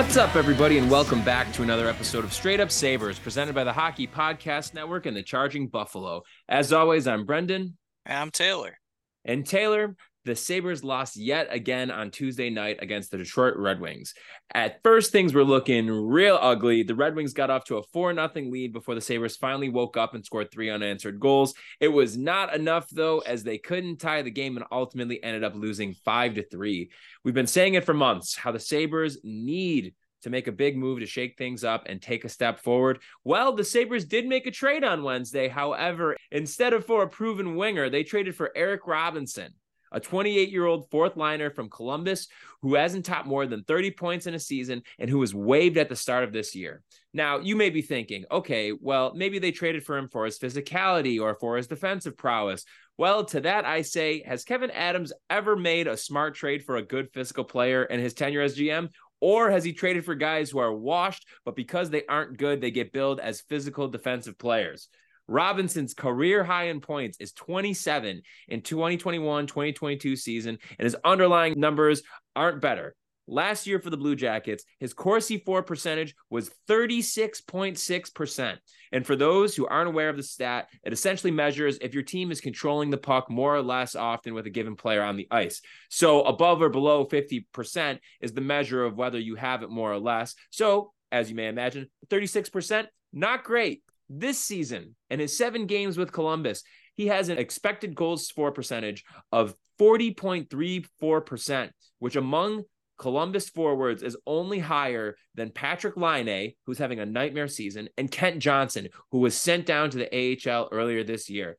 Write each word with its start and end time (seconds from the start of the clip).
What's 0.00 0.16
up, 0.16 0.34
everybody, 0.34 0.78
and 0.78 0.90
welcome 0.90 1.22
back 1.22 1.52
to 1.52 1.62
another 1.62 1.86
episode 1.86 2.24
of 2.24 2.32
Straight 2.32 2.58
Up 2.58 2.70
Sabres, 2.70 3.18
presented 3.18 3.54
by 3.54 3.64
the 3.64 3.72
Hockey 3.74 4.06
Podcast 4.06 4.72
Network 4.72 5.04
and 5.04 5.14
the 5.14 5.22
Charging 5.22 5.68
Buffalo. 5.68 6.22
As 6.48 6.72
always, 6.72 7.06
I'm 7.06 7.26
Brendan. 7.26 7.76
And 8.06 8.18
I'm 8.18 8.30
Taylor. 8.30 8.78
And 9.26 9.46
Taylor, 9.46 9.94
the 10.24 10.36
Sabres 10.36 10.84
lost 10.84 11.16
yet 11.16 11.48
again 11.50 11.90
on 11.90 12.10
Tuesday 12.10 12.50
night 12.50 12.78
against 12.82 13.10
the 13.10 13.16
Detroit 13.16 13.56
Red 13.56 13.80
Wings. 13.80 14.14
At 14.52 14.82
first, 14.82 15.12
things 15.12 15.32
were 15.32 15.44
looking 15.44 15.88
real 15.88 16.38
ugly. 16.40 16.82
The 16.82 16.94
Red 16.94 17.14
Wings 17.14 17.32
got 17.32 17.50
off 17.50 17.64
to 17.64 17.78
a 17.78 17.82
4 17.82 18.14
0 18.14 18.30
lead 18.34 18.72
before 18.72 18.94
the 18.94 19.00
Sabres 19.00 19.36
finally 19.36 19.68
woke 19.70 19.96
up 19.96 20.14
and 20.14 20.24
scored 20.24 20.50
three 20.50 20.68
unanswered 20.68 21.20
goals. 21.20 21.54
It 21.80 21.88
was 21.88 22.18
not 22.18 22.54
enough, 22.54 22.88
though, 22.90 23.20
as 23.20 23.42
they 23.42 23.58
couldn't 23.58 23.98
tie 24.00 24.22
the 24.22 24.30
game 24.30 24.56
and 24.56 24.66
ultimately 24.70 25.22
ended 25.22 25.44
up 25.44 25.54
losing 25.54 25.94
5 25.94 26.34
to 26.34 26.46
3. 26.48 26.90
We've 27.24 27.34
been 27.34 27.46
saying 27.46 27.74
it 27.74 27.84
for 27.84 27.94
months 27.94 28.36
how 28.36 28.52
the 28.52 28.60
Sabres 28.60 29.18
need 29.24 29.94
to 30.22 30.30
make 30.30 30.48
a 30.48 30.52
big 30.52 30.76
move 30.76 31.00
to 31.00 31.06
shake 31.06 31.38
things 31.38 31.64
up 31.64 31.84
and 31.86 32.00
take 32.00 32.24
a 32.24 32.28
step 32.28 32.60
forward. 32.60 33.00
Well, 33.24 33.54
the 33.54 33.64
Sabres 33.64 34.04
did 34.04 34.26
make 34.26 34.46
a 34.46 34.50
trade 34.50 34.84
on 34.84 35.02
Wednesday. 35.02 35.48
However, 35.48 36.14
instead 36.30 36.74
of 36.74 36.84
for 36.84 37.02
a 37.02 37.08
proven 37.08 37.56
winger, 37.56 37.88
they 37.88 38.02
traded 38.02 38.36
for 38.36 38.52
Eric 38.54 38.86
Robinson 38.86 39.54
a 39.92 40.00
28 40.00 40.50
year 40.50 40.66
old 40.66 40.90
fourth 40.90 41.16
liner 41.16 41.50
from 41.50 41.70
Columbus 41.70 42.28
who 42.62 42.74
hasn't 42.74 43.04
topped 43.04 43.26
more 43.26 43.46
than 43.46 43.64
30 43.64 43.90
points 43.92 44.26
in 44.26 44.34
a 44.34 44.40
season 44.40 44.82
and 44.98 45.08
who 45.08 45.18
was 45.18 45.34
waived 45.34 45.78
at 45.78 45.88
the 45.88 45.96
start 45.96 46.24
of 46.24 46.32
this 46.32 46.54
year. 46.54 46.82
Now, 47.12 47.38
you 47.38 47.56
may 47.56 47.70
be 47.70 47.82
thinking, 47.82 48.24
okay, 48.30 48.72
well, 48.72 49.12
maybe 49.14 49.38
they 49.38 49.50
traded 49.50 49.84
for 49.84 49.96
him 49.96 50.08
for 50.08 50.24
his 50.24 50.38
physicality 50.38 51.20
or 51.20 51.34
for 51.34 51.56
his 51.56 51.66
defensive 51.66 52.16
prowess. 52.16 52.64
Well, 52.98 53.24
to 53.26 53.40
that 53.40 53.64
I 53.64 53.82
say, 53.82 54.22
has 54.26 54.44
Kevyn 54.44 54.70
Adams 54.74 55.12
ever 55.28 55.56
made 55.56 55.88
a 55.88 55.96
smart 55.96 56.34
trade 56.34 56.62
for 56.64 56.76
a 56.76 56.82
good 56.82 57.08
physical 57.12 57.44
player 57.44 57.84
in 57.84 57.98
his 57.98 58.14
tenure 58.14 58.42
as 58.42 58.56
GM? 58.56 58.90
Or 59.20 59.50
has 59.50 59.64
he 59.64 59.72
traded 59.72 60.04
for 60.04 60.14
guys 60.14 60.50
who 60.50 60.58
are 60.58 60.72
washed, 60.72 61.26
but 61.44 61.56
because 61.56 61.90
they 61.90 62.06
aren't 62.06 62.38
good, 62.38 62.60
they 62.60 62.70
get 62.70 62.92
billed 62.92 63.20
as 63.20 63.42
physical 63.42 63.88
defensive 63.88 64.38
players? 64.38 64.88
Robinson's 65.30 65.94
career 65.94 66.42
high 66.42 66.64
in 66.64 66.80
points 66.80 67.16
is 67.20 67.32
27 67.32 68.22
in 68.48 68.60
2021 68.62 69.46
2022 69.46 70.16
season, 70.16 70.58
and 70.78 70.84
his 70.84 70.96
underlying 71.04 71.58
numbers 71.58 72.02
aren't 72.34 72.60
better. 72.60 72.94
Last 73.28 73.64
year 73.68 73.78
for 73.78 73.90
the 73.90 73.96
Blue 73.96 74.16
Jackets, 74.16 74.64
his 74.80 74.92
Corsi 74.92 75.38
for 75.38 75.62
percentage 75.62 76.16
was 76.30 76.50
36.6%. 76.68 78.56
And 78.90 79.06
for 79.06 79.14
those 79.14 79.54
who 79.54 79.68
aren't 79.68 79.86
aware 79.86 80.08
of 80.08 80.16
the 80.16 80.22
stat, 80.24 80.68
it 80.82 80.92
essentially 80.92 81.30
measures 81.30 81.78
if 81.80 81.94
your 81.94 82.02
team 82.02 82.32
is 82.32 82.40
controlling 82.40 82.90
the 82.90 82.98
puck 82.98 83.30
more 83.30 83.54
or 83.54 83.62
less 83.62 83.94
often 83.94 84.34
with 84.34 84.46
a 84.46 84.50
given 84.50 84.74
player 84.74 85.04
on 85.04 85.16
the 85.16 85.28
ice. 85.30 85.62
So 85.90 86.22
above 86.22 86.60
or 86.60 86.70
below 86.70 87.06
50% 87.06 88.00
is 88.20 88.32
the 88.32 88.40
measure 88.40 88.84
of 88.84 88.96
whether 88.96 89.18
you 89.20 89.36
have 89.36 89.62
it 89.62 89.70
more 89.70 89.92
or 89.92 90.00
less. 90.00 90.34
So, 90.50 90.92
as 91.12 91.30
you 91.30 91.36
may 91.36 91.46
imagine, 91.46 91.88
36%, 92.10 92.86
not 93.12 93.44
great 93.44 93.82
this 94.10 94.38
season 94.38 94.96
and 95.08 95.20
his 95.20 95.38
seven 95.38 95.66
games 95.66 95.96
with 95.96 96.12
Columbus, 96.12 96.64
he 96.96 97.06
has 97.06 97.28
an 97.28 97.38
expected 97.38 97.94
goals 97.94 98.28
for 98.30 98.50
percentage 98.50 99.04
of 99.32 99.54
40.34%, 99.80 101.70
which 102.00 102.16
among 102.16 102.64
Columbus 102.98 103.48
forwards 103.48 104.02
is 104.02 104.16
only 104.26 104.58
higher 104.58 105.16
than 105.34 105.50
Patrick 105.50 105.96
Laine, 105.96 106.52
who's 106.66 106.76
having 106.76 107.00
a 107.00 107.06
nightmare 107.06 107.48
season, 107.48 107.88
and 107.96 108.10
Kent 108.10 108.40
Johnson, 108.40 108.88
who 109.10 109.20
was 109.20 109.34
sent 109.34 109.64
down 109.64 109.88
to 109.90 109.98
the 109.98 110.10
AHL 110.46 110.68
earlier 110.70 111.02
this 111.02 111.30
year. 111.30 111.56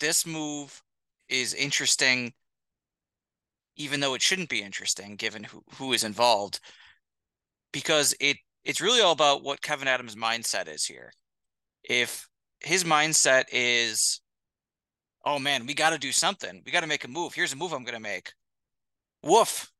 This 0.00 0.24
move 0.26 0.82
is 1.28 1.52
interesting, 1.52 2.32
even 3.76 4.00
though 4.00 4.14
it 4.14 4.22
shouldn't 4.22 4.48
be 4.48 4.62
interesting 4.62 5.16
given 5.16 5.44
who, 5.44 5.62
who 5.74 5.92
is 5.92 6.04
involved, 6.04 6.60
because 7.72 8.14
it 8.20 8.38
it's 8.64 8.80
really 8.80 9.00
all 9.00 9.12
about 9.12 9.44
what 9.44 9.60
Kevyn 9.60 9.86
Adams' 9.86 10.16
mindset 10.16 10.68
is 10.72 10.84
here 10.86 11.12
if 11.88 12.28
his 12.60 12.84
mindset 12.84 13.44
is, 13.52 14.20
oh 15.24 15.38
man, 15.38 15.66
we 15.66 15.74
got 15.74 15.90
to 15.90 15.98
do 15.98 16.12
something. 16.12 16.62
We 16.64 16.72
got 16.72 16.80
to 16.80 16.86
make 16.86 17.04
a 17.04 17.08
move. 17.08 17.34
Here's 17.34 17.52
a 17.52 17.56
move 17.56 17.72
I'm 17.72 17.84
going 17.84 17.94
to 17.94 18.00
make. 18.00 18.32
Woof. 19.22 19.70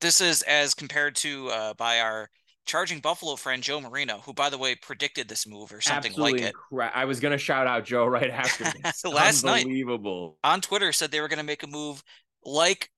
This 0.00 0.20
is 0.20 0.42
as 0.42 0.72
compared 0.72 1.14
to 1.16 1.48
uh, 1.48 1.74
by 1.74 2.00
our 2.00 2.30
charging 2.64 3.00
Buffalo 3.00 3.36
friend 3.36 3.62
Joe 3.62 3.80
Marino, 3.80 4.18
who 4.24 4.32
by 4.32 4.48
the 4.48 4.56
way 4.56 4.74
predicted 4.74 5.28
this 5.28 5.46
move 5.46 5.72
or 5.72 5.80
something 5.80 6.12
Absolutely 6.12 6.42
like 6.42 6.54
it. 6.82 6.90
I 6.94 7.04
was 7.04 7.20
going 7.20 7.32
to 7.32 7.38
shout 7.38 7.66
out 7.66 7.84
Joe 7.84 8.06
right 8.06 8.30
after 8.30 8.64
this. 8.82 9.04
Last 9.04 9.44
night 9.44 9.64
Unbelievable. 9.64 10.38
on 10.42 10.60
Twitter 10.60 10.92
said 10.92 11.10
they 11.10 11.20
were 11.20 11.28
going 11.28 11.38
to 11.38 11.44
make 11.44 11.62
a 11.62 11.66
move 11.66 12.02
like 12.44 12.88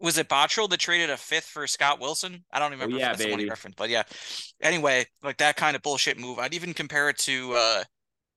was 0.00 0.18
it 0.18 0.28
Botterill 0.28 0.68
that 0.68 0.80
traded 0.80 1.08
a 1.08 1.16
fifth 1.16 1.46
for 1.46 1.66
Scott 1.66 2.00
Wilson? 2.00 2.44
I 2.52 2.58
don't 2.58 2.68
oh, 2.68 2.72
remember 2.72 2.96
oh, 2.96 2.98
yeah, 2.98 3.12
if 3.12 3.18
that's 3.18 3.30
baby. 3.30 3.48
one 3.48 3.74
but 3.76 3.88
yeah. 3.88 4.02
Anyway, 4.60 5.06
like 5.22 5.38
that 5.38 5.56
kind 5.56 5.76
of 5.76 5.82
bullshit 5.82 6.18
move. 6.18 6.38
I'd 6.38 6.52
even 6.52 6.74
compare 6.74 7.08
it 7.08 7.18
to 7.18 7.54
uh, 7.54 7.84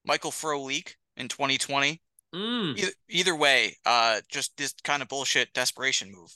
Michael 0.07 0.31
Frolik 0.31 0.93
in 1.17 1.27
2020. 1.27 2.01
Mm. 2.33 2.77
Either, 2.77 2.91
either 3.09 3.35
way, 3.35 3.75
uh, 3.85 4.21
just 4.29 4.55
this 4.57 4.73
kind 4.83 5.01
of 5.01 5.09
bullshit 5.09 5.53
desperation 5.53 6.11
move. 6.11 6.35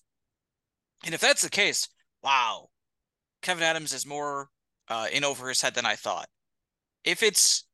And 1.06 1.16
if 1.16 1.22
that's 1.22 1.42
the 1.42 1.50
case, 1.50 1.88
wow, 2.22 2.68
Kevyn 3.42 3.62
Adams 3.62 3.94
is 3.94 4.06
more 4.06 4.50
uh, 4.90 5.08
in 5.12 5.24
over 5.24 5.50
his 5.50 5.62
head 5.62 5.74
than 5.74 5.86
I 5.86 5.96
thought. 5.96 6.28
If 7.04 7.24
it's 7.24 7.66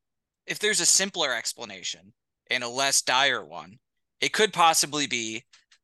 if 0.46 0.59
there's 0.59 0.80
a 0.80 0.85
simpler 0.85 1.34
explanation 1.34 2.14
and 2.50 2.64
a 2.64 2.69
less 2.69 3.02
dire 3.02 3.44
one, 3.44 3.78
it 4.22 4.31
could 4.31 4.53
possibly 4.53 5.08
be 5.08 5.44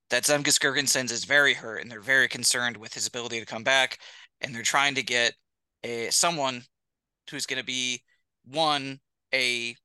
that 0.09 0.23
Zemgus 0.23 0.59
Girgensons 0.59 1.11
is 1.11 1.25
very 1.25 1.53
hurt 1.53 1.81
and 1.81 1.91
they're 1.91 1.99
very 1.99 2.27
concerned 2.27 2.77
with 2.77 2.93
his 2.93 3.07
ability 3.07 3.39
to 3.39 3.45
come 3.45 3.63
back, 3.63 3.99
and 4.41 4.55
they're 4.55 4.63
trying 4.63 4.95
to 4.95 5.03
get 5.03 5.33
a 5.83 6.09
someone 6.09 6.63
who's 7.29 7.45
going 7.45 7.59
to 7.59 7.65
be 7.65 8.01
one 8.45 8.99
a 9.33 9.75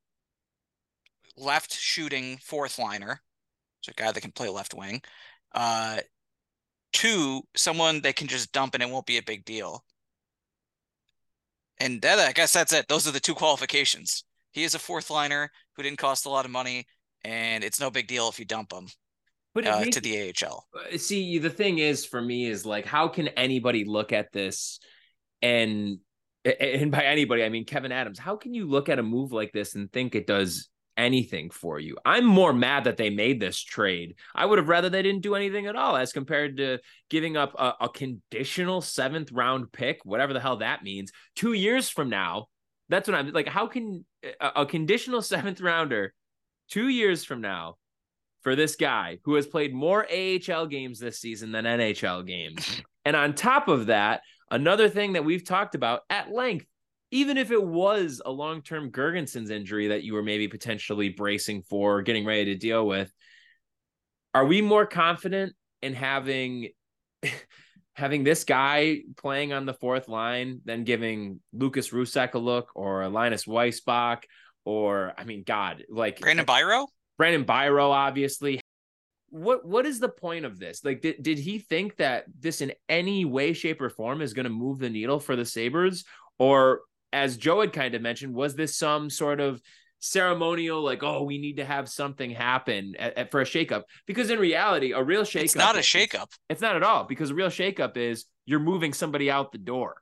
left 1.41 1.72
shooting 1.72 2.38
fourth 2.43 2.78
liner, 2.78 3.21
so 3.81 3.91
a 3.91 4.00
guy 4.00 4.12
that 4.12 4.21
can 4.21 4.32
play 4.32 4.49
left 4.49 4.75
wing. 4.75 5.03
Uh, 5.54 5.99
two, 6.93 7.43
someone 7.56 8.00
they 8.00 8.12
can 8.12 8.26
just 8.26 8.53
dump 8.53 8.75
and 8.75 8.82
it 8.82 8.91
won't 8.91 9.06
be 9.06 9.19
a 9.19 9.22
big 9.22 9.44
deal. 9.44 9.84
And 11.78 12.03
that, 12.03 12.19
I 12.19 12.32
guess 12.32 12.53
that's 12.53 12.72
it. 12.72 12.88
Those 12.88 13.06
are 13.06 13.12
the 13.12 13.21
two 13.21 13.34
qualifications. 13.34 14.25
He 14.50 14.65
is 14.65 14.75
a 14.75 14.78
fourth 14.78 15.10
liner 15.10 15.50
who 15.77 15.82
didn't 15.82 15.98
cost 15.98 16.27
a 16.27 16.31
lot 16.31 16.44
of 16.44 16.50
money, 16.50 16.87
and 17.25 17.62
it's 17.62 17.81
no 17.81 17.91
big 17.91 18.09
deal 18.09 18.28
if 18.28 18.38
you 18.38 18.44
dump 18.44 18.72
him. 18.72 18.88
But 19.54 19.66
uh, 19.66 19.81
makes, 19.81 19.97
to 19.97 20.03
the 20.03 20.34
AHL. 20.44 20.66
Uh, 20.75 20.98
see, 20.98 21.38
the 21.38 21.50
thing 21.50 21.78
is 21.78 22.04
for 22.04 22.21
me 22.21 22.47
is 22.47 22.66
like, 22.66 22.84
how 22.84 23.09
can 23.09 23.28
anybody 23.28 23.84
look 23.84 24.12
at 24.12 24.32
this 24.32 24.81
and 25.43 25.98
and 26.44 26.91
by 26.91 27.04
anybody, 27.04 27.44
I 27.44 27.48
mean 27.48 27.65
Kevyn 27.65 27.91
Adams. 27.91 28.19
How 28.19 28.37
can 28.37 28.54
you 28.54 28.66
look 28.66 28.88
at 28.88 28.98
a 28.98 29.03
move 29.03 29.32
like 29.32 29.53
this 29.53 29.75
and 29.75 29.93
think 29.93 30.15
it 30.15 30.27
does 30.27 30.69
anything 30.98 31.48
for 31.48 31.78
you. 31.78 31.97
I'm 32.04 32.26
more 32.26 32.53
mad 32.53 32.84
that 32.84 32.97
they 32.98 33.09
made 33.09 33.41
this 33.41 33.59
trade. 33.62 34.16
I 34.34 34.44
would 34.44 34.59
have 34.59 34.69
rather 34.69 34.91
they 34.91 35.03
didn't 35.03 35.22
do 35.22 35.36
anything 35.36 35.66
at 35.66 35.76
all 35.76 35.97
as 35.97 36.12
compared 36.12 36.59
to 36.59 36.78
giving 37.09 37.36
up 37.36 37.54
a, 37.59 37.72
a 37.82 37.88
conditional 37.88 38.82
seventh 38.82 39.32
round 39.32 39.72
pick, 39.72 40.00
whatever 40.04 40.34
the 40.34 40.41
hell 40.41 40.59
that 40.59 40.82
means, 40.82 41.12
two 41.36 41.53
years 41.53 41.88
from 41.88 42.10
now. 42.10 42.48
That's 42.91 43.09
what 43.09 43.14
I'm 43.14 43.32
like. 43.32 43.48
How 43.48 43.69
can 43.69 44.04
a, 44.41 44.62
a 44.62 44.66
conditional 44.66 45.22
seventh 45.32 45.60
rounder 45.60 46.12
two 46.69 46.88
years 46.88 47.25
from 47.25 47.41
now 47.41 47.76
for 48.42 48.56
this 48.56 48.76
guy 48.76 49.19
who 49.25 49.36
has 49.36 49.47
played 49.47 49.72
more 49.72 50.06
AHL 50.10 50.66
games 50.66 50.98
this 50.98 51.20
season 51.20 51.53
than 51.53 51.65
NHL 51.65 52.26
games? 52.26 52.82
And 53.04 53.16
on 53.16 53.32
top 53.32 53.69
of 53.69 53.86
that, 53.86 54.20
another 54.50 54.91
thing 54.91 55.15
that 55.15 55.25
we've 55.25 55.47
talked 55.47 55.75
about 55.75 56.03
at 56.10 56.30
length 56.30 56.66
even 57.10 57.36
if 57.38 57.50
it 57.50 57.62
was 57.62 58.20
a 58.24 58.30
long 58.30 58.62
term 58.62 58.91
Girgensons 58.91 59.50
injury 59.50 59.88
that 59.88 60.03
you 60.03 60.15
were 60.15 60.22
maybe 60.22 60.48
potentially 60.48 61.09
bracing 61.09 61.62
for, 61.62 62.03
getting 62.03 62.27
ready 62.27 62.47
to 62.47 62.54
deal 62.54 62.86
with, 62.86 63.12
are 64.34 64.44
we 64.44 64.60
more 64.60 64.86
confident 64.86 65.54
in 65.83 65.94
having 65.94 66.71
having 67.94 68.22
this 68.22 68.44
guy 68.44 69.00
playing 69.16 69.53
on 69.53 69.66
the 69.66 69.74
fourth 69.74 70.09
line 70.09 70.60
than 70.65 70.84
giving 70.84 71.41
Lukas 71.53 71.91
Rousek 71.91 72.34
a 72.34 72.38
look 72.38 72.71
or 72.74 73.09
Linus 73.09 73.44
Weissbach 73.44 74.22
or 74.65 75.15
I 75.16 75.24
mean, 75.24 75.44
God, 75.47 75.84
like 75.88 76.21
Brandon 76.21 76.44
Biro? 76.44 76.86
Brandon 77.16 77.44
Biro, 77.44 77.91
obviously. 77.91 78.60
What 79.30 79.66
what 79.66 79.86
is 79.86 79.98
the 79.98 80.10
point 80.10 80.44
of 80.44 80.59
this? 80.59 80.84
Like, 80.84 81.00
did, 81.00 81.22
did 81.22 81.38
he 81.38 81.59
think 81.59 81.97
that 81.97 82.24
this 82.38 82.60
in 82.60 82.72
any 82.88 83.24
way, 83.24 83.54
shape, 83.54 83.80
or 83.80 83.88
form 83.88 84.21
is 84.21 84.34
going 84.34 84.44
to 84.44 84.50
move 84.50 84.78
the 84.78 84.91
needle 84.91 85.21
for 85.21 85.36
the 85.36 85.44
Sabres? 85.44 86.04
Or 86.38 86.83
as 87.13 87.37
Joe 87.37 87.60
had 87.60 87.72
kind 87.72 87.95
of 87.95 88.03
mentioned, 88.03 88.34
was 88.34 88.55
this 88.55 88.77
some 88.77 89.10
sort 89.10 89.41
of 89.41 89.63
ceremonial, 90.01 90.83
like, 90.83 91.03
oh, 91.03 91.22
we 91.22 91.39
need 91.39 91.57
to 91.57 91.65
have 91.65 91.89
something 91.89 92.31
happen 92.31 92.95
at, 92.99 93.16
at, 93.16 93.31
for 93.31 93.41
a 93.41 93.45
shakeup? 93.45 93.84
Because 94.07 94.31
in 94.31 94.39
reality, 94.39 94.93
a 94.93 95.03
real 95.03 95.22
shakeup. 95.22 95.45
It's 95.45 95.57
not 95.57 95.77
a 95.77 95.81
shakeup. 95.81 96.31
It's 96.49 96.60
not 96.60 96.77
at 96.77 96.83
all 96.83 97.05
because 97.05 97.31
a 97.31 97.34
real 97.34 97.49
shakeup 97.49 97.97
is 97.97 98.27
you're 98.47 98.60
moving 98.60 98.93
somebody 98.93 99.31
out 99.31 99.53
the 99.53 99.59
door. 99.59 99.97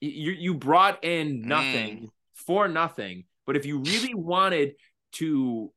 You 0.00 0.32
you 0.32 0.54
brought 0.54 1.02
in 1.02 1.48
nothing 1.48 1.98
mm. 1.98 2.08
for 2.34 2.68
nothing, 2.68 3.24
but 3.46 3.56
if 3.56 3.64
you 3.64 3.78
really 3.78 4.14
wanted 4.14 4.74
to 5.12 5.72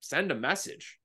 send 0.00 0.30
a 0.30 0.34
message, 0.34 0.98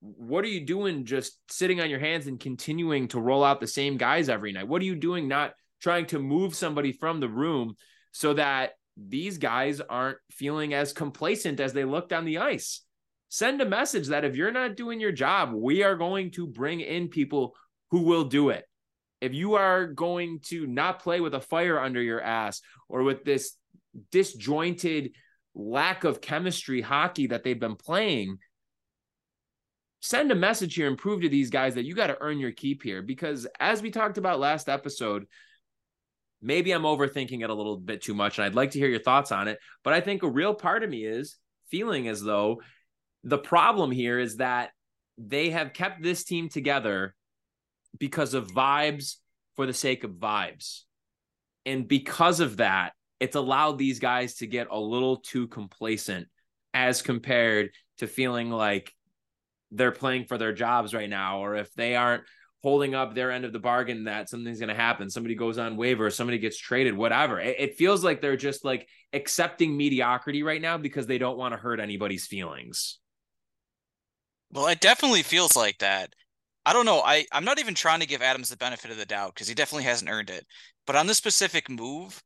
what 0.00 0.44
are 0.44 0.48
you 0.48 0.64
doing 0.64 1.04
just 1.04 1.38
sitting 1.50 1.80
on 1.80 1.90
your 1.90 1.98
hands 1.98 2.26
and 2.26 2.38
continuing 2.38 3.08
to 3.08 3.20
roll 3.20 3.44
out 3.44 3.60
the 3.60 3.66
same 3.66 3.96
guys 3.96 4.28
every 4.28 4.52
night? 4.52 4.68
What 4.68 4.80
are 4.82 4.86
you 4.86 4.94
doing 4.94 5.28
not 5.28 5.54
trying 5.80 6.06
to 6.06 6.18
move 6.18 6.54
somebody 6.54 6.92
from 6.92 7.20
the 7.20 7.28
room 7.28 7.74
so 8.12 8.34
that 8.34 8.72
these 8.96 9.38
guys 9.38 9.80
aren't 9.80 10.18
feeling 10.30 10.72
as 10.72 10.92
complacent 10.92 11.60
as 11.60 11.72
they 11.72 11.84
look 11.84 12.12
on 12.12 12.24
the 12.24 12.38
ice. 12.38 12.82
Send 13.28 13.60
a 13.60 13.66
message 13.66 14.08
that 14.08 14.24
if 14.24 14.36
you're 14.36 14.52
not 14.52 14.76
doing 14.76 15.00
your 15.00 15.12
job, 15.12 15.52
we 15.52 15.82
are 15.82 15.96
going 15.96 16.30
to 16.32 16.46
bring 16.46 16.80
in 16.80 17.08
people 17.08 17.54
who 17.90 18.02
will 18.02 18.24
do 18.24 18.50
it. 18.50 18.64
If 19.20 19.34
you 19.34 19.54
are 19.54 19.86
going 19.86 20.40
to 20.46 20.66
not 20.66 21.02
play 21.02 21.20
with 21.20 21.34
a 21.34 21.40
fire 21.40 21.78
under 21.80 22.00
your 22.00 22.20
ass 22.20 22.60
or 22.88 23.02
with 23.02 23.24
this 23.24 23.56
disjointed 24.12 25.12
lack 25.54 26.04
of 26.04 26.20
chemistry 26.20 26.80
hockey 26.80 27.28
that 27.28 27.42
they've 27.42 27.58
been 27.58 27.76
playing, 27.76 28.38
send 30.00 30.30
a 30.30 30.36
message 30.36 30.74
here 30.74 30.86
and 30.86 30.98
prove 30.98 31.22
to 31.22 31.28
these 31.28 31.50
guys 31.50 31.74
that 31.74 31.84
you 31.84 31.94
got 31.94 32.08
to 32.08 32.18
earn 32.20 32.38
your 32.38 32.52
keep 32.52 32.82
here. 32.82 33.02
Because 33.02 33.46
as 33.58 33.82
we 33.82 33.90
talked 33.90 34.18
about 34.18 34.38
last 34.38 34.68
episode, 34.68 35.26
maybe 36.40 36.72
I'm 36.72 36.82
overthinking 36.82 37.42
it 37.42 37.50
a 37.50 37.54
little 37.54 37.76
bit 37.76 38.02
too 38.02 38.14
much, 38.14 38.38
and 38.38 38.44
I'd 38.44 38.54
like 38.54 38.72
to 38.72 38.78
hear 38.78 38.88
your 38.88 39.02
thoughts 39.02 39.32
on 39.32 39.48
it. 39.48 39.58
But 39.82 39.92
I 39.92 40.00
think 40.00 40.22
a 40.22 40.28
real 40.28 40.54
part 40.54 40.82
of 40.82 40.90
me 40.90 41.04
is 41.04 41.36
feeling 41.70 42.08
as 42.08 42.22
though 42.22 42.62
the 43.24 43.38
problem 43.38 43.90
here 43.90 44.18
is 44.18 44.36
that 44.36 44.70
they 45.18 45.50
have 45.50 45.72
kept 45.72 46.02
this 46.02 46.24
team 46.24 46.48
together 46.48 47.14
because 47.98 48.34
of 48.34 48.48
vibes 48.48 49.16
for 49.54 49.66
the 49.66 49.72
sake 49.72 50.04
of 50.04 50.12
vibes. 50.12 50.82
And 51.64 51.88
because 51.88 52.40
of 52.40 52.58
that, 52.58 52.92
it's 53.18 53.36
allowed 53.36 53.78
these 53.78 53.98
guys 53.98 54.36
to 54.36 54.46
get 54.46 54.68
a 54.70 54.78
little 54.78 55.16
too 55.16 55.48
complacent 55.48 56.28
as 56.74 57.02
compared 57.02 57.70
to 57.98 58.06
feeling 58.06 58.50
like 58.50 58.92
they're 59.70 59.90
playing 59.90 60.26
for 60.26 60.38
their 60.38 60.52
jobs 60.52 60.94
right 60.94 61.08
now, 61.08 61.40
or 61.40 61.56
if 61.56 61.72
they 61.72 61.96
aren't 61.96 62.24
holding 62.62 62.94
up 62.94 63.14
their 63.14 63.30
end 63.30 63.44
of 63.44 63.52
the 63.52 63.58
bargain 63.58 64.04
that 64.04 64.28
something's 64.28 64.58
going 64.58 64.68
to 64.68 64.74
happen. 64.74 65.10
Somebody 65.10 65.34
goes 65.34 65.58
on 65.58 65.76
waiver, 65.76 66.10
somebody 66.10 66.38
gets 66.38 66.58
traded, 66.58 66.96
whatever. 66.96 67.38
It, 67.38 67.56
it, 67.58 67.76
feels 67.76 68.02
like 68.02 68.20
they're 68.20 68.36
just 68.36 68.64
like 68.64 68.88
accepting 69.12 69.76
mediocrity 69.76 70.42
right 70.42 70.60
now 70.60 70.78
because 70.78 71.06
they 71.06 71.18
don't 71.18 71.38
want 71.38 71.52
to 71.52 71.58
hurt 71.58 71.80
anybody's 71.80 72.26
feelings. 72.26 72.98
Well, 74.50 74.66
it 74.68 74.80
definitely 74.80 75.22
feels 75.22 75.56
like 75.56 75.78
that. 75.78 76.14
I 76.64 76.72
don't 76.72 76.86
know. 76.86 77.00
I, 77.00 77.26
I'm 77.30 77.44
not 77.44 77.60
even 77.60 77.74
trying 77.74 78.00
to 78.00 78.06
give 78.06 78.22
Adams 78.22 78.48
the 78.48 78.56
benefit 78.56 78.90
of 78.90 78.96
the 78.96 79.06
doubt 79.06 79.34
because 79.34 79.48
he 79.48 79.54
definitely 79.54 79.84
hasn't 79.84 80.10
earned 80.10 80.30
it. 80.30 80.44
But 80.86 80.96
on 80.96 81.06
this 81.06 81.18
specific 81.18 81.70
move, 81.70 82.20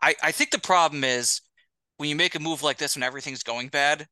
I, 0.00 0.14
I 0.22 0.32
think 0.32 0.50
the 0.50 0.58
problem 0.58 1.04
is 1.04 1.42
when 1.98 2.08
you 2.08 2.16
make 2.16 2.34
a 2.34 2.40
move 2.40 2.62
like 2.62 2.78
this 2.78 2.96
when 2.96 3.02
everything's 3.02 3.42
going 3.42 3.68
bad, 3.68 4.06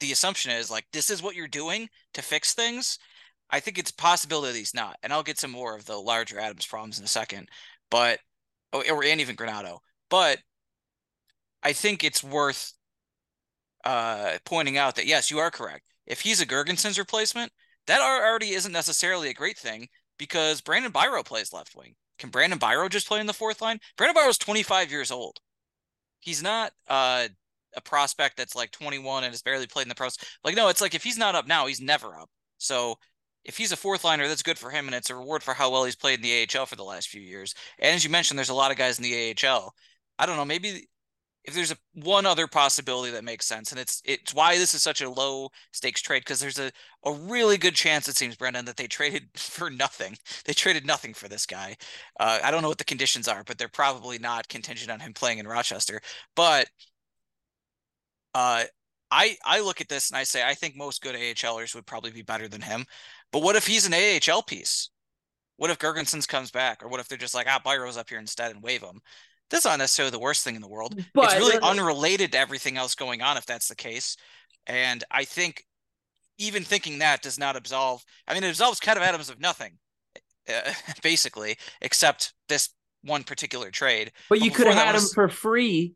the 0.00 0.12
assumption 0.12 0.52
is 0.52 0.70
like 0.70 0.84
this 0.92 1.08
is 1.08 1.22
what 1.22 1.34
you're 1.34 1.48
doing 1.48 1.88
to 2.12 2.22
fix 2.22 2.52
things. 2.52 2.98
I 3.54 3.60
think 3.60 3.78
it's 3.78 3.92
he's 4.56 4.74
not, 4.74 4.96
and 5.04 5.12
I'll 5.12 5.22
get 5.22 5.38
some 5.38 5.52
more 5.52 5.76
of 5.76 5.86
the 5.86 5.96
larger 5.96 6.40
Adams 6.40 6.66
problems 6.66 6.98
in 6.98 7.04
a 7.04 7.08
second. 7.08 7.48
But 7.88 8.18
oh, 8.72 8.82
or 8.90 9.04
and 9.04 9.20
even 9.20 9.36
Granato, 9.36 9.78
but 10.10 10.38
I 11.62 11.72
think 11.72 12.02
it's 12.02 12.24
worth 12.24 12.72
uh, 13.84 14.38
pointing 14.44 14.76
out 14.76 14.96
that 14.96 15.06
yes, 15.06 15.30
you 15.30 15.38
are 15.38 15.52
correct. 15.52 15.84
If 16.04 16.20
he's 16.20 16.40
a 16.40 16.46
Girgensons 16.46 16.98
replacement, 16.98 17.52
that 17.86 18.00
already 18.00 18.54
isn't 18.54 18.72
necessarily 18.72 19.28
a 19.28 19.34
great 19.34 19.56
thing 19.56 19.86
because 20.18 20.60
Brandon 20.60 20.90
Biro 20.90 21.24
plays 21.24 21.52
left 21.52 21.76
wing. 21.76 21.94
Can 22.18 22.30
Brandon 22.30 22.58
Biro 22.58 22.90
just 22.90 23.06
play 23.06 23.20
in 23.20 23.26
the 23.26 23.32
fourth 23.32 23.62
line? 23.62 23.78
Brandon 23.96 24.20
Biro 24.20 24.30
is 24.30 24.38
25 24.38 24.90
years 24.90 25.12
old. 25.12 25.38
He's 26.18 26.42
not 26.42 26.72
uh, 26.88 27.28
a 27.76 27.80
prospect 27.80 28.36
that's 28.36 28.56
like 28.56 28.72
21 28.72 29.22
and 29.22 29.32
has 29.32 29.42
barely 29.42 29.68
played 29.68 29.84
in 29.84 29.90
the 29.90 29.94
pros. 29.94 30.18
Like, 30.42 30.56
no, 30.56 30.70
it's 30.70 30.80
like 30.80 30.96
if 30.96 31.04
he's 31.04 31.18
not 31.18 31.36
up 31.36 31.46
now, 31.46 31.66
he's 31.66 31.80
never 31.80 32.18
up. 32.18 32.28
So 32.58 32.96
if 33.44 33.56
he's 33.56 33.72
a 33.72 33.76
fourth 33.76 34.04
liner, 34.04 34.28
that's 34.28 34.42
good 34.42 34.58
for 34.58 34.70
him, 34.70 34.86
and 34.86 34.94
it's 34.94 35.10
a 35.10 35.14
reward 35.16 35.42
for 35.42 35.54
how 35.54 35.70
well 35.70 35.84
he's 35.84 35.96
played 35.96 36.20
in 36.20 36.22
the 36.22 36.46
AHL 36.58 36.66
for 36.66 36.76
the 36.76 36.84
last 36.84 37.08
few 37.08 37.20
years. 37.20 37.54
And 37.78 37.94
as 37.94 38.04
you 38.04 38.10
mentioned, 38.10 38.38
there's 38.38 38.48
a 38.48 38.54
lot 38.54 38.70
of 38.70 38.78
guys 38.78 38.98
in 38.98 39.04
the 39.04 39.34
AHL. 39.46 39.74
I 40.18 40.26
don't 40.26 40.36
know, 40.36 40.44
maybe 40.44 40.88
if 41.44 41.54
there's 41.54 41.72
a 41.72 41.76
one 41.92 42.24
other 42.24 42.46
possibility 42.46 43.12
that 43.12 43.24
makes 43.24 43.46
sense, 43.46 43.70
and 43.70 43.78
it's 43.78 44.00
it's 44.04 44.32
why 44.32 44.56
this 44.56 44.74
is 44.74 44.82
such 44.82 45.02
a 45.02 45.10
low 45.10 45.50
stakes 45.72 46.00
trade 46.00 46.20
because 46.20 46.40
there's 46.40 46.58
a 46.58 46.72
a 47.04 47.12
really 47.12 47.58
good 47.58 47.74
chance 47.74 48.08
it 48.08 48.16
seems 48.16 48.34
Brendan 48.36 48.64
that 48.64 48.76
they 48.78 48.86
traded 48.86 49.28
for 49.36 49.68
nothing. 49.70 50.16
They 50.46 50.54
traded 50.54 50.86
nothing 50.86 51.12
for 51.14 51.28
this 51.28 51.44
guy. 51.46 51.76
Uh, 52.18 52.40
I 52.42 52.50
don't 52.50 52.62
know 52.62 52.68
what 52.68 52.78
the 52.78 52.84
conditions 52.84 53.28
are, 53.28 53.44
but 53.44 53.58
they're 53.58 53.68
probably 53.68 54.18
not 54.18 54.48
contingent 54.48 54.90
on 54.90 55.00
him 55.00 55.12
playing 55.12 55.38
in 55.38 55.46
Rochester. 55.46 56.00
But 56.34 56.68
uh, 58.34 58.64
I 59.10 59.36
I 59.44 59.60
look 59.60 59.80
at 59.80 59.88
this 59.88 60.10
and 60.10 60.16
I 60.18 60.24
say 60.24 60.42
I 60.42 60.54
think 60.54 60.76
most 60.76 61.02
good 61.02 61.14
AHLers 61.14 61.74
would 61.74 61.86
probably 61.86 62.10
be 62.10 62.22
better 62.22 62.48
than 62.48 62.62
him. 62.62 62.84
But 63.34 63.42
what 63.42 63.56
if 63.56 63.66
he's 63.66 63.84
an 63.84 63.94
AHL 63.94 64.44
piece? 64.44 64.90
What 65.56 65.68
if 65.68 65.80
Girgensons 65.80 66.28
comes 66.28 66.52
back, 66.52 66.84
or 66.84 66.88
what 66.88 67.00
if 67.00 67.08
they're 67.08 67.18
just 67.18 67.34
like, 67.34 67.48
ah, 67.50 67.60
Biro's 67.64 67.96
up 67.96 68.08
here 68.08 68.20
instead 68.20 68.52
and 68.52 68.62
wave 68.62 68.80
him? 68.80 69.00
That's 69.50 69.64
not 69.64 69.80
necessarily 69.80 70.12
the 70.12 70.20
worst 70.20 70.44
thing 70.44 70.54
in 70.54 70.62
the 70.62 70.68
world. 70.68 70.94
But, 71.12 71.24
it's 71.24 71.34
really 71.34 71.58
unrelated 71.60 72.30
to 72.30 72.38
everything 72.38 72.76
else 72.76 72.94
going 72.94 73.22
on 73.22 73.36
if 73.36 73.44
that's 73.44 73.66
the 73.66 73.74
case. 73.74 74.16
And 74.68 75.02
I 75.10 75.24
think 75.24 75.64
even 76.38 76.62
thinking 76.62 77.00
that 77.00 77.22
does 77.22 77.36
not 77.36 77.56
absolve. 77.56 78.04
I 78.28 78.34
mean, 78.34 78.44
it 78.44 78.50
absolves 78.50 78.78
kind 78.78 78.96
of 78.96 79.02
Adams 79.02 79.30
of 79.30 79.40
nothing, 79.40 79.78
uh, 80.48 80.72
basically, 81.02 81.56
except 81.80 82.34
this 82.48 82.68
one 83.02 83.24
particular 83.24 83.72
trade. 83.72 84.12
But, 84.28 84.38
but 84.38 84.44
you 84.44 84.52
could 84.52 84.68
have 84.68 84.76
had 84.76 84.94
was... 84.94 85.10
him 85.10 85.14
for 85.14 85.28
free 85.28 85.94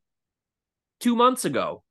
two 0.99 1.15
months 1.15 1.45
ago. 1.45 1.85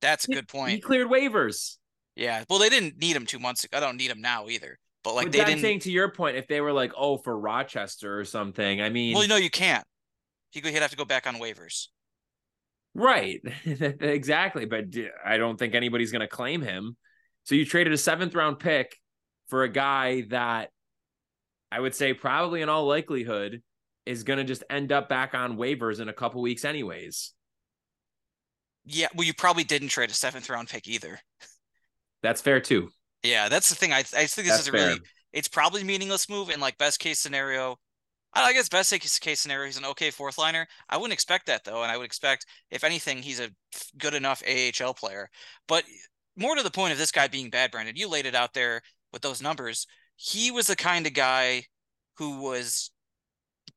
That's 0.00 0.28
a 0.28 0.30
good 0.30 0.46
point. 0.46 0.70
He 0.70 0.80
cleared 0.80 1.08
waivers. 1.08 1.78
Yeah. 2.18 2.44
Well, 2.50 2.58
they 2.58 2.68
didn't 2.68 2.98
need 2.98 3.14
him 3.14 3.26
two 3.26 3.38
months 3.38 3.64
ago. 3.64 3.76
I 3.76 3.80
don't 3.80 3.96
need 3.96 4.10
him 4.10 4.20
now 4.20 4.48
either. 4.48 4.78
But 5.04 5.14
like 5.14 5.26
but 5.26 5.32
they 5.32 5.44
didn't. 5.44 5.60
Saying 5.60 5.80
to 5.80 5.92
your 5.92 6.10
point, 6.10 6.36
if 6.36 6.48
they 6.48 6.60
were 6.60 6.72
like, 6.72 6.92
oh, 6.96 7.16
for 7.16 7.38
Rochester 7.38 8.18
or 8.18 8.24
something, 8.24 8.82
I 8.82 8.90
mean, 8.90 9.14
well, 9.14 9.22
you 9.22 9.28
know, 9.28 9.36
you 9.36 9.50
can't. 9.50 9.84
He 10.50 10.60
he'd 10.60 10.74
have 10.74 10.90
to 10.90 10.96
go 10.96 11.04
back 11.04 11.26
on 11.26 11.36
waivers. 11.36 11.86
Right. 12.94 13.40
exactly. 13.64 14.64
But 14.66 14.86
I 15.24 15.36
don't 15.36 15.56
think 15.56 15.74
anybody's 15.74 16.10
going 16.10 16.20
to 16.20 16.28
claim 16.28 16.60
him. 16.60 16.96
So 17.44 17.54
you 17.54 17.64
traded 17.64 17.92
a 17.92 17.98
seventh 17.98 18.34
round 18.34 18.58
pick 18.58 18.96
for 19.46 19.62
a 19.62 19.68
guy 19.68 20.22
that 20.30 20.70
I 21.70 21.78
would 21.78 21.94
say 21.94 22.14
probably 22.14 22.62
in 22.62 22.68
all 22.68 22.86
likelihood 22.86 23.62
is 24.06 24.24
going 24.24 24.38
to 24.38 24.44
just 24.44 24.64
end 24.68 24.90
up 24.90 25.08
back 25.08 25.34
on 25.34 25.56
waivers 25.56 26.00
in 26.00 26.08
a 26.08 26.12
couple 26.12 26.42
weeks, 26.42 26.64
anyways. 26.64 27.32
Yeah, 28.84 29.08
well, 29.14 29.26
you 29.26 29.34
probably 29.34 29.64
didn't 29.64 29.88
trade 29.88 30.10
a 30.10 30.14
seventh 30.14 30.50
round 30.50 30.68
pick 30.68 30.88
either. 30.88 31.20
That's 32.22 32.40
fair 32.40 32.60
too. 32.60 32.90
Yeah, 33.22 33.48
that's 33.48 33.68
the 33.68 33.74
thing. 33.74 33.92
I 33.92 33.98
I 33.98 34.02
think 34.02 34.48
this 34.48 34.48
that's 34.48 34.62
is 34.62 34.68
a 34.68 34.72
fair. 34.72 34.88
really 34.88 35.00
it's 35.32 35.48
probably 35.48 35.84
meaningless 35.84 36.28
move. 36.28 36.48
And 36.48 36.60
like 36.60 36.78
best 36.78 37.00
case 37.00 37.18
scenario, 37.18 37.76
I 38.34 38.52
guess 38.52 38.68
best 38.68 38.92
case 39.20 39.40
scenario, 39.40 39.66
he's 39.66 39.78
an 39.78 39.84
okay 39.86 40.10
fourth 40.10 40.38
liner. 40.38 40.66
I 40.88 40.96
wouldn't 40.96 41.12
expect 41.12 41.46
that 41.46 41.64
though, 41.64 41.82
and 41.82 41.90
I 41.90 41.96
would 41.96 42.06
expect 42.06 42.46
if 42.70 42.84
anything, 42.84 43.22
he's 43.22 43.40
a 43.40 43.50
good 43.98 44.14
enough 44.14 44.42
AHL 44.46 44.94
player. 44.94 45.28
But 45.66 45.84
more 46.36 46.54
to 46.54 46.62
the 46.62 46.70
point 46.70 46.92
of 46.92 46.98
this 46.98 47.12
guy 47.12 47.28
being 47.28 47.50
bad, 47.50 47.70
Brandon, 47.70 47.96
you 47.96 48.08
laid 48.08 48.26
it 48.26 48.34
out 48.34 48.54
there 48.54 48.82
with 49.12 49.22
those 49.22 49.42
numbers. 49.42 49.86
He 50.16 50.50
was 50.50 50.66
the 50.66 50.76
kind 50.76 51.06
of 51.06 51.14
guy 51.14 51.64
who 52.16 52.40
was 52.40 52.90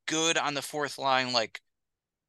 good 0.06 0.36
on 0.36 0.54
the 0.54 0.62
fourth 0.62 0.98
line 0.98 1.32
like 1.32 1.60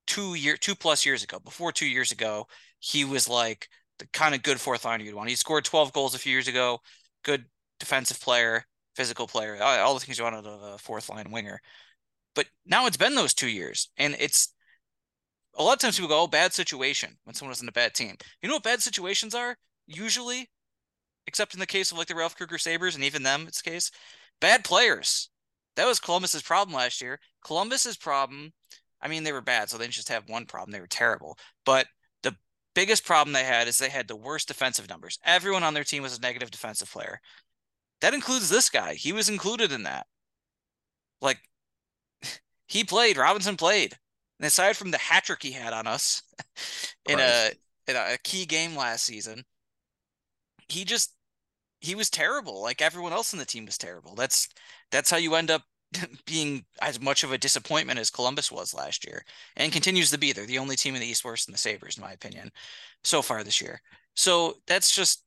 two 0.08 0.36
year 0.36 0.58
two 0.58 0.76
plus 0.76 1.06
years 1.06 1.24
ago. 1.24 1.40
Before 1.40 1.72
two 1.72 1.88
years 1.88 2.12
ago, 2.12 2.48
he 2.80 3.06
was 3.06 3.30
like 3.30 3.70
the 4.00 4.08
kind 4.08 4.36
of 4.36 4.44
good 4.44 4.60
fourth 4.60 4.86
liner 4.86 5.04
you'd 5.04 5.16
want. 5.16 5.30
He 5.30 5.36
scored 5.36 5.66
12 5.66 5.94
goals 5.94 6.16
a 6.16 6.20
few 6.20 6.32
years 6.32 6.48
ago, 6.48 6.80
good 7.24 7.46
defensive 7.80 8.20
player, 8.22 8.66
physical 8.96 9.28
player, 9.28 9.62
all 9.62 9.94
the 9.94 10.00
things 10.00 10.18
you 10.18 10.24
want 10.24 10.36
out 10.36 10.46
of 10.46 10.62
a 10.62 10.78
fourth 10.78 11.10
line 11.10 11.32
winger. 11.32 11.60
But 12.36 12.48
now 12.66 12.88
it's 12.88 12.98
been 12.98 13.16
those 13.16 13.34
two 13.34 13.50
years, 13.50 13.90
and 13.98 14.16
it's 14.20 14.54
a 15.56 15.64
lot 15.64 15.74
of 15.74 15.80
times 15.80 15.98
people 15.98 16.10
go, 16.10 16.22
"Oh, 16.22 16.28
bad 16.28 16.54
situation" 16.54 17.18
when 17.24 17.36
someone 17.36 17.56
in 17.62 17.68
a 17.68 17.72
bad 17.72 17.94
team. 17.94 18.18
You 18.42 18.50
know 18.50 18.56
what 18.56 18.64
bad 18.64 18.82
situations 18.82 19.36
are 19.36 19.58
usually, 19.88 20.50
except 21.28 21.54
in 21.54 21.60
the 21.60 21.68
case 21.68 21.92
of 21.92 21.98
like 21.98 22.08
the 22.08 22.16
Ralph 22.16 22.36
Krueger 22.36 22.58
Sabres 22.58 22.96
and 22.96 23.04
even 23.04 23.24
them, 23.24 23.46
it's 23.48 23.62
the 23.62 23.70
case, 23.70 23.92
bad 24.42 24.64
players. 24.64 25.30
That 25.76 25.88
was 25.88 26.00
Columbus's 26.00 26.44
problem 26.44 26.76
last 26.76 27.02
year. 27.02 27.20
Columbus's 27.44 27.98
problem, 27.98 28.54
I 29.02 29.08
mean, 29.08 29.24
they 29.24 29.34
were 29.34 29.42
bad, 29.42 29.70
so 29.70 29.78
they 29.78 29.86
didn't 29.86 29.96
just 29.96 30.10
have 30.10 30.30
one 30.30 30.46
problem; 30.46 30.72
they 30.72 30.82
were 30.82 30.88
terrible. 30.88 31.38
But 31.66 31.88
biggest 32.74 33.06
problem 33.06 33.34
they 33.34 33.44
had 33.44 33.68
is 33.68 33.78
they 33.78 33.90
had 33.90 34.08
the 34.08 34.16
worst 34.16 34.48
defensive 34.48 34.90
numbers. 34.90 35.20
Everyone 35.26 35.64
on 35.64 35.74
their 35.74 35.84
team 35.84 36.04
was 36.04 36.18
a 36.18 36.22
negative 36.22 36.52
defensive 36.52 36.92
player. 36.92 37.20
That 38.02 38.14
includes 38.14 38.50
this 38.50 38.70
guy. 38.70 38.96
He 38.96 39.14
was 39.14 39.30
included 39.30 39.72
in 39.72 39.84
that. 39.84 40.08
Like 41.22 41.40
he 42.68 42.84
played. 42.84 43.18
Robinson 43.18 43.58
played. 43.58 43.98
And 44.40 44.48
aside 44.48 44.76
from 44.76 44.92
the 44.92 44.98
hat 44.98 45.26
trick 45.26 45.42
he 45.42 45.52
had 45.52 45.74
on 45.74 45.88
us 45.88 46.24
in 47.08 47.20
a 47.20 47.52
in 47.88 47.96
a 47.96 48.18
key 48.24 48.46
game 48.46 48.76
last 48.76 49.06
season, 49.06 49.44
he 50.68 50.84
just 50.84 51.14
he 51.80 51.96
was 51.96 52.10
terrible. 52.10 52.62
Like 52.62 52.82
everyone 52.82 53.14
else 53.14 53.34
in 53.34 53.40
the 53.40 53.46
team 53.46 53.66
was 53.66 53.78
terrible. 53.78 54.16
That's 54.16 54.50
that's 54.92 55.12
how 55.12 55.18
you 55.18 55.36
end 55.36 55.52
up 55.52 55.64
being 56.26 56.66
as 56.82 57.00
much 57.02 57.24
of 57.24 57.32
a 57.32 57.38
disappointment 57.38 58.00
as 58.00 58.10
Columbus 58.10 58.52
was 58.52 58.74
last 58.74 59.06
year, 59.06 59.24
and 59.56 59.72
continues 59.72 60.12
to 60.12 60.18
be. 60.20 60.32
They're 60.32 60.46
the 60.46 60.60
only 60.60 60.76
team 60.76 60.96
in 60.96 61.02
the 61.02 61.08
East 61.08 61.26
worse 61.26 61.46
than 61.46 61.54
the 61.54 61.58
Sabres, 61.58 61.98
in 61.98 62.02
my 62.04 62.12
opinion, 62.14 62.52
so 63.04 63.22
far 63.22 63.44
this 63.44 63.62
year. 63.62 63.82
So 64.16 64.56
that's 64.68 64.96
just 64.96 65.24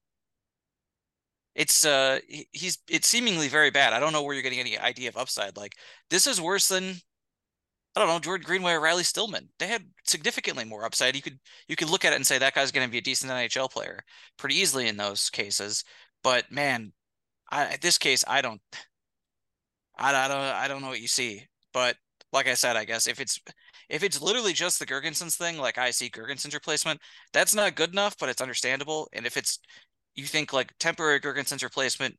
it's 1.55 1.85
uh 1.87 2.21
he's 2.53 2.79
it's 2.89 3.09
seemingly 3.09 3.49
very 3.49 3.71
bad. 3.71 3.93
I 3.93 4.01
don't 4.01 4.13
know 4.13 4.23
where 4.23 4.35
you're 4.35 4.43
getting 4.43 4.61
any 4.61 4.79
idea 4.79 5.09
of 5.09 5.17
upside. 5.17 5.57
Like 5.57 5.75
this 6.11 6.27
is 6.27 6.41
worse 6.41 6.69
than 6.69 6.97
I 7.97 8.01
don't 8.01 8.09
know, 8.09 8.19
Jordan 8.19 8.45
Greenway 8.47 8.73
or 8.73 8.81
Riley 8.81 9.05
Stillman. 9.05 9.49
They 9.59 9.67
had 9.69 9.85
significantly 10.05 10.65
more 10.65 10.85
upside. 10.85 11.17
You 11.17 11.23
could 11.23 11.39
you 11.67 11.77
could 11.77 11.89
look 11.89 12.05
at 12.05 12.13
it 12.13 12.17
and 12.17 12.27
say 12.27 12.39
that 12.39 12.55
guy's 12.55 12.71
going 12.73 12.87
to 12.87 12.93
be 12.93 12.99
a 12.99 13.03
decent 13.03 13.33
NHL 13.33 13.71
player 13.71 14.05
pretty 14.37 14.57
easily 14.57 14.87
in 14.89 14.99
those 14.99 15.31
cases. 15.31 15.83
But 16.23 16.51
man, 16.53 16.93
I, 17.51 17.75
in 17.75 17.79
this 17.81 17.99
case, 17.99 18.25
I 18.29 18.43
don't, 18.43 18.61
I, 19.97 20.15
I 20.15 20.29
don't, 20.29 20.39
I 20.39 20.69
don't 20.69 20.83
know 20.83 20.89
what 20.89 21.01
you 21.01 21.09
see. 21.09 21.47
But 21.73 21.97
like 22.33 22.49
I 22.49 22.55
said, 22.55 22.77
I 22.77 22.85
guess 22.85 23.07
if 23.07 23.21
it's 23.21 23.41
if 23.89 24.03
it's 24.03 24.21
literally 24.21 24.53
just 24.53 24.79
the 24.79 24.87
Girgensons 24.87 25.37
thing, 25.37 25.59
like 25.59 25.79
I 25.79 25.91
see 25.91 26.11
Girgensons 26.11 26.55
replacement, 26.55 27.01
that's 27.33 27.55
not 27.55 27.77
good 27.77 27.93
enough, 27.93 28.17
but 28.19 28.29
it's 28.29 28.43
understandable. 28.43 29.09
And 29.13 29.27
if 29.27 29.37
it's 29.37 29.59
you 30.15 30.25
think 30.25 30.53
like 30.53 30.73
temporary 30.79 31.21
Girgensons 31.21 31.63
replacement, 31.63 32.17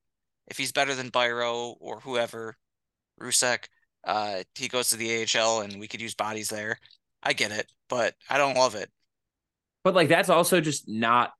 if 0.48 0.58
he's 0.58 0.72
better 0.72 0.96
than 0.96 1.12
Biro 1.12 1.76
or 1.80 2.00
whoever, 2.00 2.56
Rousek, 3.22 3.66
uh, 4.06 4.44
he 4.56 4.68
goes 4.68 4.90
to 4.90 4.98
the 4.98 5.26
AHL 5.36 5.62
and 5.62 5.80
we 5.80 5.88
could 5.88 6.02
use 6.02 6.16
bodies 6.16 6.50
there. 6.50 6.80
I 7.22 7.34
get 7.34 7.52
it, 7.52 7.70
but 7.90 8.14
I 8.30 8.38
don't 8.38 8.56
love 8.56 8.76
it. 8.76 8.90
But 9.84 9.96
like 9.96 10.10
that's 10.10 10.30
also 10.30 10.62
just 10.62 10.88
not 10.88 11.32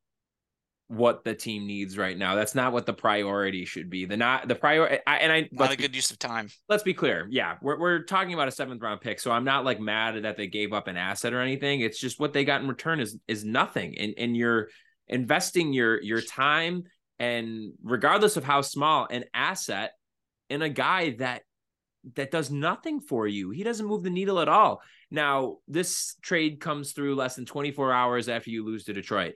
what 0.90 1.26
the 1.26 1.34
team 1.34 1.68
needs 1.68 1.98
right 1.98 2.18
now. 2.18 2.36
That's 2.36 2.56
not 2.56 2.72
what 2.72 2.86
the 2.86 2.94
priority 2.94 3.66
should 3.66 3.90
be. 3.90 4.06
The 4.06 4.16
not 4.16 4.48
the 4.48 4.56
priority 4.56 5.00
and 5.06 5.32
I 5.32 5.50
not 5.52 5.72
a 5.72 5.76
good 5.76 5.96
use 5.96 6.12
of 6.12 6.20
time. 6.20 6.50
Let's 6.70 6.84
be 6.84 6.94
clear. 6.94 7.28
Yeah, 7.30 7.56
we're 7.62 7.80
we're 7.80 8.04
talking 8.04 8.34
about 8.34 8.48
a 8.48 8.52
seventh 8.52 8.82
round 8.82 9.02
pick, 9.02 9.20
so 9.20 9.32
I'm 9.32 9.44
not 9.44 9.66
like 9.66 9.80
mad 9.80 10.24
that 10.24 10.38
they 10.38 10.48
gave 10.48 10.74
up 10.74 10.88
an 10.88 10.96
asset 10.96 11.34
or 11.34 11.42
anything. 11.42 11.82
It's 11.82 12.00
just 12.00 12.20
what 12.20 12.34
they 12.34 12.46
got 12.46 12.62
in 12.62 12.68
return 12.68 13.00
is 13.00 13.18
is 13.28 13.44
nothing. 13.44 13.98
And 13.98 14.14
and 14.18 14.38
you're 14.38 14.70
investing 15.08 15.74
your 15.74 16.02
your 16.02 16.22
time 16.22 16.84
and 17.20 17.74
regardless 17.84 18.38
of 18.38 18.44
how 18.44 18.62
small 18.62 19.08
an 19.10 19.26
asset 19.34 19.92
in 20.50 20.62
a 20.62 20.70
guy 20.70 21.12
that 21.18 21.44
that 22.16 22.32
does 22.32 22.50
nothing 22.50 23.02
for 23.02 23.28
you. 23.28 23.50
He 23.50 23.64
doesn't 23.64 23.86
move 23.86 24.04
the 24.04 24.10
needle 24.10 24.40
at 24.40 24.48
all. 24.48 24.82
Now, 25.12 25.58
this 25.68 26.16
trade 26.22 26.60
comes 26.60 26.94
through 26.94 27.16
less 27.16 27.36
than 27.36 27.46
24 27.46 27.92
hours 27.92 28.30
after 28.30 28.50
you 28.50 28.66
lose 28.66 28.86
to 28.86 28.94
Detroit. 28.94 29.34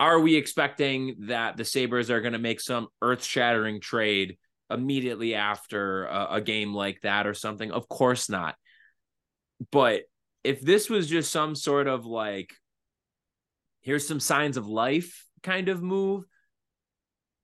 Are 0.00 0.20
we 0.20 0.36
expecting 0.36 1.16
that 1.26 1.56
the 1.56 1.64
Sabres 1.64 2.10
are 2.10 2.20
going 2.20 2.32
to 2.32 2.38
make 2.38 2.60
some 2.60 2.88
earth 3.02 3.24
shattering 3.24 3.80
trade 3.80 4.38
immediately 4.70 5.34
after 5.34 6.06
a, 6.06 6.34
a 6.34 6.40
game 6.40 6.72
like 6.72 7.00
that 7.02 7.26
or 7.26 7.34
something? 7.34 7.70
Of 7.72 7.88
course 7.88 8.28
not. 8.28 8.54
But 9.72 10.02
if 10.44 10.60
this 10.60 10.88
was 10.88 11.08
just 11.08 11.32
some 11.32 11.54
sort 11.54 11.88
of 11.88 12.06
like, 12.06 12.54
here's 13.80 14.06
some 14.06 14.20
signs 14.20 14.56
of 14.56 14.68
life 14.68 15.24
kind 15.42 15.68
of 15.68 15.82
move, 15.82 16.24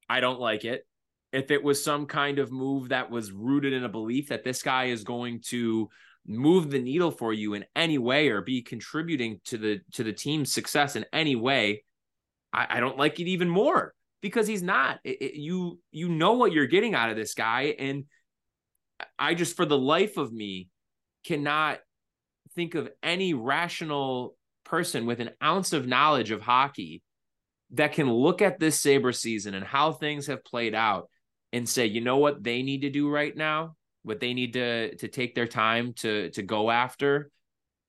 I 0.08 0.20
don't 0.20 0.40
like 0.40 0.64
it 0.64 0.86
if 1.34 1.50
it 1.50 1.64
was 1.64 1.82
some 1.82 2.06
kind 2.06 2.38
of 2.38 2.52
move 2.52 2.90
that 2.90 3.10
was 3.10 3.32
rooted 3.32 3.72
in 3.72 3.82
a 3.82 3.88
belief 3.88 4.28
that 4.28 4.44
this 4.44 4.62
guy 4.62 4.84
is 4.84 5.02
going 5.02 5.40
to 5.40 5.88
move 6.24 6.70
the 6.70 6.78
needle 6.78 7.10
for 7.10 7.32
you 7.32 7.54
in 7.54 7.64
any 7.74 7.98
way 7.98 8.28
or 8.28 8.40
be 8.40 8.62
contributing 8.62 9.40
to 9.44 9.58
the 9.58 9.80
to 9.92 10.04
the 10.04 10.12
team's 10.12 10.52
success 10.52 10.94
in 10.94 11.04
any 11.12 11.34
way 11.34 11.82
i, 12.54 12.66
I 12.76 12.80
don't 12.80 12.98
like 12.98 13.20
it 13.20 13.26
even 13.28 13.48
more 13.48 13.92
because 14.24 14.46
he's 14.46 14.62
not. 14.62 15.00
It, 15.04 15.20
it, 15.20 15.34
you 15.34 15.78
you 15.92 16.08
know 16.08 16.32
what 16.32 16.50
you're 16.50 16.66
getting 16.66 16.94
out 16.94 17.10
of 17.10 17.16
this 17.16 17.34
guy. 17.34 17.74
And 17.78 18.04
i 19.18 19.34
just 19.34 19.54
for 19.54 19.66
the 19.66 19.76
life 19.76 20.16
of 20.16 20.32
me 20.32 20.70
cannot 21.26 21.80
think 22.54 22.74
of 22.74 22.88
any 23.02 23.34
rational 23.34 24.34
person 24.64 25.04
with 25.04 25.20
an 25.20 25.30
ounce 25.42 25.74
of 25.74 25.86
knowledge 25.86 26.30
of 26.30 26.40
hockey 26.40 27.02
that 27.72 27.92
can 27.92 28.10
look 28.10 28.40
at 28.40 28.58
this 28.58 28.80
saber 28.80 29.12
season 29.12 29.52
and 29.52 29.66
how 29.66 29.92
things 29.92 30.28
have 30.28 30.42
played 30.42 30.74
out 30.74 31.10
and 31.52 31.68
say, 31.68 31.84
you 31.84 32.00
know 32.00 32.16
what 32.16 32.42
they 32.42 32.62
need 32.62 32.80
to 32.80 32.90
do 32.90 33.10
right 33.10 33.36
now, 33.36 33.76
what 34.04 34.20
they 34.20 34.32
need 34.32 34.54
to 34.54 34.96
to 34.96 35.08
take 35.08 35.34
their 35.34 35.46
time 35.46 35.92
to 35.96 36.30
to 36.30 36.42
go 36.42 36.70
after 36.70 37.30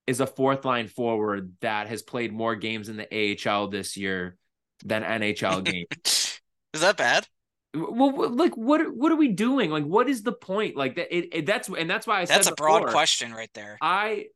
is 0.06 0.20
a 0.20 0.28
fourth 0.28 0.66
line 0.66 0.90
forward 0.90 1.54
that 1.62 1.88
has 1.88 2.02
played 2.02 2.34
more 2.34 2.58
games 2.58 2.90
in 2.90 2.98
the 2.98 3.38
AHL 3.48 3.70
this 3.70 3.96
year 3.96 4.36
than 4.84 5.04
NHL 5.04 5.64
games. 5.64 6.42
is 6.74 6.82
that 6.82 6.98
bad? 6.98 7.28
Well, 7.74 8.30
like 8.34 8.56
what 8.56 8.82
what 8.96 9.12
are 9.12 9.18
we 9.18 9.30
doing? 9.30 9.70
Like 9.70 9.84
what 9.84 10.08
is 10.08 10.24
the 10.24 10.32
point? 10.32 10.76
Like 10.76 10.96
that 10.96 11.16
it, 11.16 11.30
it 11.34 11.46
that's 11.46 11.68
and 11.68 11.90
that's 11.90 12.08
why 12.08 12.22
I 12.22 12.26
said 12.26 12.38
That's 12.38 12.48
a 12.48 12.52
before, 12.52 12.82
broad 12.82 12.92
question 12.92 13.34
right 13.34 13.50
there. 13.54 13.78
I 13.82 14.28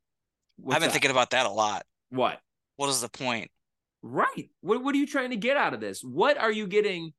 I've 0.59 0.79
been 0.79 0.81
that? 0.81 0.91
thinking 0.91 1.11
about 1.11 1.29
that 1.29 1.45
a 1.45 1.49
lot. 1.49 1.85
What? 2.09 2.39
What 2.75 2.89
is 2.89 3.01
the 3.01 3.09
point? 3.09 3.49
Right. 4.01 4.49
What 4.61 4.83
what 4.83 4.93
are 4.93 4.97
you 4.97 5.07
trying 5.07 5.29
to 5.29 5.37
get 5.37 5.55
out 5.55 5.73
of 5.73 5.79
this? 5.79 6.01
What 6.01 6.37
are 6.37 6.51
you 6.51 6.67
getting 6.67 7.13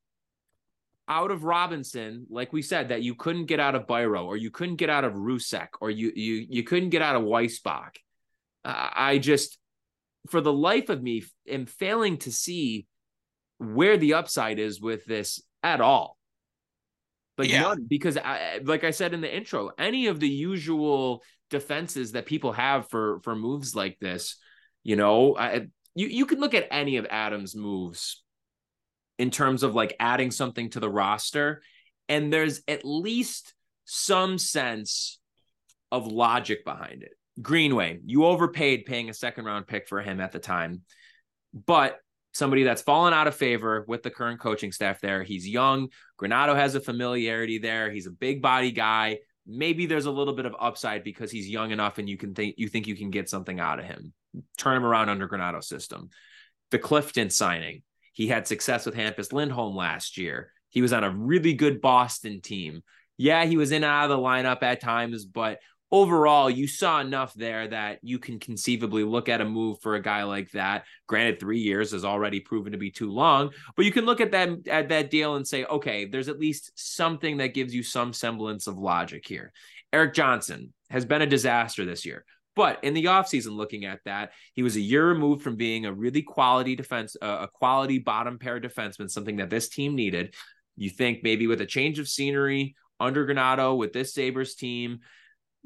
out 1.11 1.33
of 1.33 1.43
Robinson, 1.43 2.27
like 2.31 2.53
we 2.53 2.63
said, 2.63 2.91
that 2.91 3.03
you 3.03 3.17
couldn't 3.17 3.47
get 3.47 3.59
out 3.59 3.75
of 3.75 3.87
Biro 3.87 4.25
or 4.25 4.37
you 4.37 4.51
couldn't 4.51 4.77
get 4.77 4.89
out 4.89 5.05
of 5.05 5.15
Rousek 5.15 5.69
or 5.81 5.91
you 5.91 6.13
you 6.15 6.47
you 6.49 6.63
couldn't 6.63 6.91
get 6.91 7.03
out 7.03 7.17
of 7.17 7.23
Weissbach. 7.23 7.97
Uh, 8.65 8.91
I 8.95 9.19
just, 9.19 9.59
for 10.29 10.41
the 10.41 10.53
life 10.53 10.89
of 10.89 11.03
me, 11.03 11.25
am 11.49 11.67
failing 11.67 12.19
to 12.19 12.31
see 12.31 12.87
where 13.61 13.99
the 13.99 14.15
upside 14.15 14.59
is 14.59 14.81
with 14.81 15.05
this 15.05 15.43
at 15.63 15.81
all. 15.81 16.17
Like 17.37 17.51
yeah. 17.51 17.63
none, 17.63 17.87
because 17.89 18.17
I, 18.17 18.61
like 18.65 18.85
I 18.85 18.91
said 18.91 19.15
in 19.15 19.21
the 19.21 19.35
intro, 19.35 19.71
any 19.79 20.07
of 20.07 20.19
the 20.19 20.29
usual 20.29 21.23
defenses 21.51 22.13
that 22.13 22.27
people 22.27 22.53
have 22.53 22.89
for 22.89 23.21
for 23.23 23.37
moves 23.37 23.75
like 23.75 23.99
this, 24.01 24.37
you 24.83 24.97
know, 24.97 25.37
I, 25.37 25.67
you 25.95 26.07
you 26.09 26.27
can 26.27 26.41
look 26.41 26.55
at 26.55 26.69
any 26.71 26.97
of 26.97 27.07
Adams' 27.09 27.55
moves 27.55 28.23
in 29.19 29.31
terms 29.31 29.63
of 29.63 29.75
like 29.75 29.95
adding 30.01 30.31
something 30.31 30.71
to 30.71 30.81
the 30.81 30.91
roster. 30.91 31.63
And 32.09 32.33
there's 32.33 32.63
at 32.67 32.85
least 32.85 33.55
some 33.85 34.39
sense 34.39 35.19
of 35.93 36.07
logic 36.07 36.65
behind 36.65 37.03
it. 37.03 37.13
Greenway, 37.41 38.01
you 38.05 38.25
overpaid 38.25 38.87
paying 38.87 39.11
a 39.11 39.15
second 39.15 39.45
round 39.45 39.67
pick 39.67 39.89
for 39.89 40.01
him 40.01 40.21
at 40.21 40.33
the 40.33 40.39
time, 40.39 40.83
but 41.67 41.99
somebody 42.33 42.63
that's 42.63 42.83
fallen 42.83 43.13
out 43.13 43.27
of 43.27 43.35
favor 43.35 43.85
with 43.89 44.03
the 44.03 44.11
current 44.11 44.41
coaching 44.41 44.73
staff 44.73 45.01
there. 45.01 45.23
He's 45.23 45.49
young. 45.49 45.89
Granato 46.21 46.55
has 46.55 46.75
a 46.75 46.81
familiarity 46.81 47.59
there. 47.59 47.91
He's 47.91 48.07
a 48.07 48.13
big 48.13 48.41
body 48.41 48.71
guy. 48.71 49.19
Maybe 49.47 49.87
there's 49.87 50.07
a 50.07 50.11
little 50.11 50.35
bit 50.35 50.47
of 50.47 50.55
upside 50.61 51.03
because 51.03 51.31
he's 51.31 51.49
young 51.49 51.71
enough 51.71 51.99
and 51.99 52.09
you 52.09 52.17
can 52.17 52.35
think 52.35 52.55
you 52.59 52.69
think 52.69 52.87
you 52.87 52.97
can 52.97 53.11
get 53.11 53.29
something 53.29 53.59
out 53.59 53.81
of 53.81 53.85
him. 53.85 54.13
Turn 54.59 54.77
him 54.77 54.85
around 54.85 55.09
under 55.09 55.29
Granato 55.29 55.63
system. 55.63 56.11
The 56.71 56.79
Clifton 56.79 57.31
signing. 57.31 57.83
He 58.13 58.29
had 58.29 58.47
success 58.47 58.87
with 58.87 58.95
Hampus 58.95 59.33
Lindholm 59.33 59.75
last 59.75 60.19
year. 60.19 60.53
He 60.69 60.83
was 60.83 60.93
on 60.93 61.05
a 61.05 61.11
really 61.11 61.55
good 61.55 61.81
Boston 61.81 62.41
team. 62.41 62.83
Yeah, 63.17 63.45
he 63.45 63.57
was 63.57 63.73
in 63.73 63.77
and 63.77 63.85
out 63.87 64.05
of 64.05 64.11
the 64.11 64.23
lineup 64.23 64.63
at 64.63 64.81
times, 64.81 65.25
but 65.25 65.59
overall, 65.93 66.49
you 66.49 66.67
saw 66.67 67.01
enough 67.01 67.35
there 67.35 67.69
that 67.69 67.99
you 68.03 68.19
can 68.19 68.39
conceivably 68.39 69.05
look 69.05 69.29
at 69.29 69.41
a 69.41 69.45
move 69.45 69.81
for 69.81 69.95
a 69.95 70.03
guy 70.03 70.23
like 70.23 70.51
that. 70.53 70.85
Granted, 71.07 71.41
three 71.41 71.61
years 71.61 71.93
has 71.93 72.05
already 72.05 72.41
proven 72.41 72.73
to 72.73 72.79
be 72.79 72.91
too 72.91 73.11
long, 73.11 73.51
but 73.77 73.85
you 73.85 73.93
can 73.93 74.07
look 74.07 74.21
at 74.21 74.33
that 74.33 74.69
at 74.69 74.89
that 74.91 75.11
deal 75.11 75.37
and 75.37 75.47
say, 75.47 75.65
okay, 75.65 76.05
there's 76.05 76.29
at 76.29 76.39
least 76.39 76.73
something 76.75 77.39
that 77.39 77.55
gives 77.55 77.75
you 77.75 77.83
some 77.83 78.13
semblance 78.13 78.67
of 78.67 78.79
logic 78.79 79.27
here. 79.27 79.53
Erik 79.93 80.15
Johnson 80.15 80.73
has 80.91 81.05
been 81.05 81.23
a 81.23 81.27
disaster 81.27 81.85
this 81.85 82.07
year. 82.07 82.25
But 82.57 82.83
in 82.83 82.95
the 82.95 83.05
offseason, 83.05 83.53
looking 83.53 83.85
at 83.85 84.01
that, 84.05 84.33
he 84.55 84.63
was 84.63 84.77
a 84.77 84.81
year 84.81 85.09
removed 85.09 85.43
from 85.43 85.57
being 85.57 85.87
a 85.87 85.93
really 85.93 86.23
quality 86.23 86.75
defense, 86.75 87.17
uh, 87.23 87.39
a 87.43 87.49
quality 87.49 87.99
bottom 88.01 88.39
pair 88.39 88.61
defenseman, 88.61 89.09
something 89.09 89.37
that 89.37 89.51
this 89.51 89.69
team 89.69 89.95
needed. 89.95 90.35
You 90.77 90.91
think 90.91 91.21
maybe 91.23 91.47
with 91.47 91.61
a 91.61 91.67
change 91.67 91.99
of 91.99 92.09
scenery 92.09 92.75
under 92.99 93.27
Granato 93.27 93.77
with 93.77 93.93
this 93.93 94.13
Sabres 94.15 94.57
team, 94.57 94.99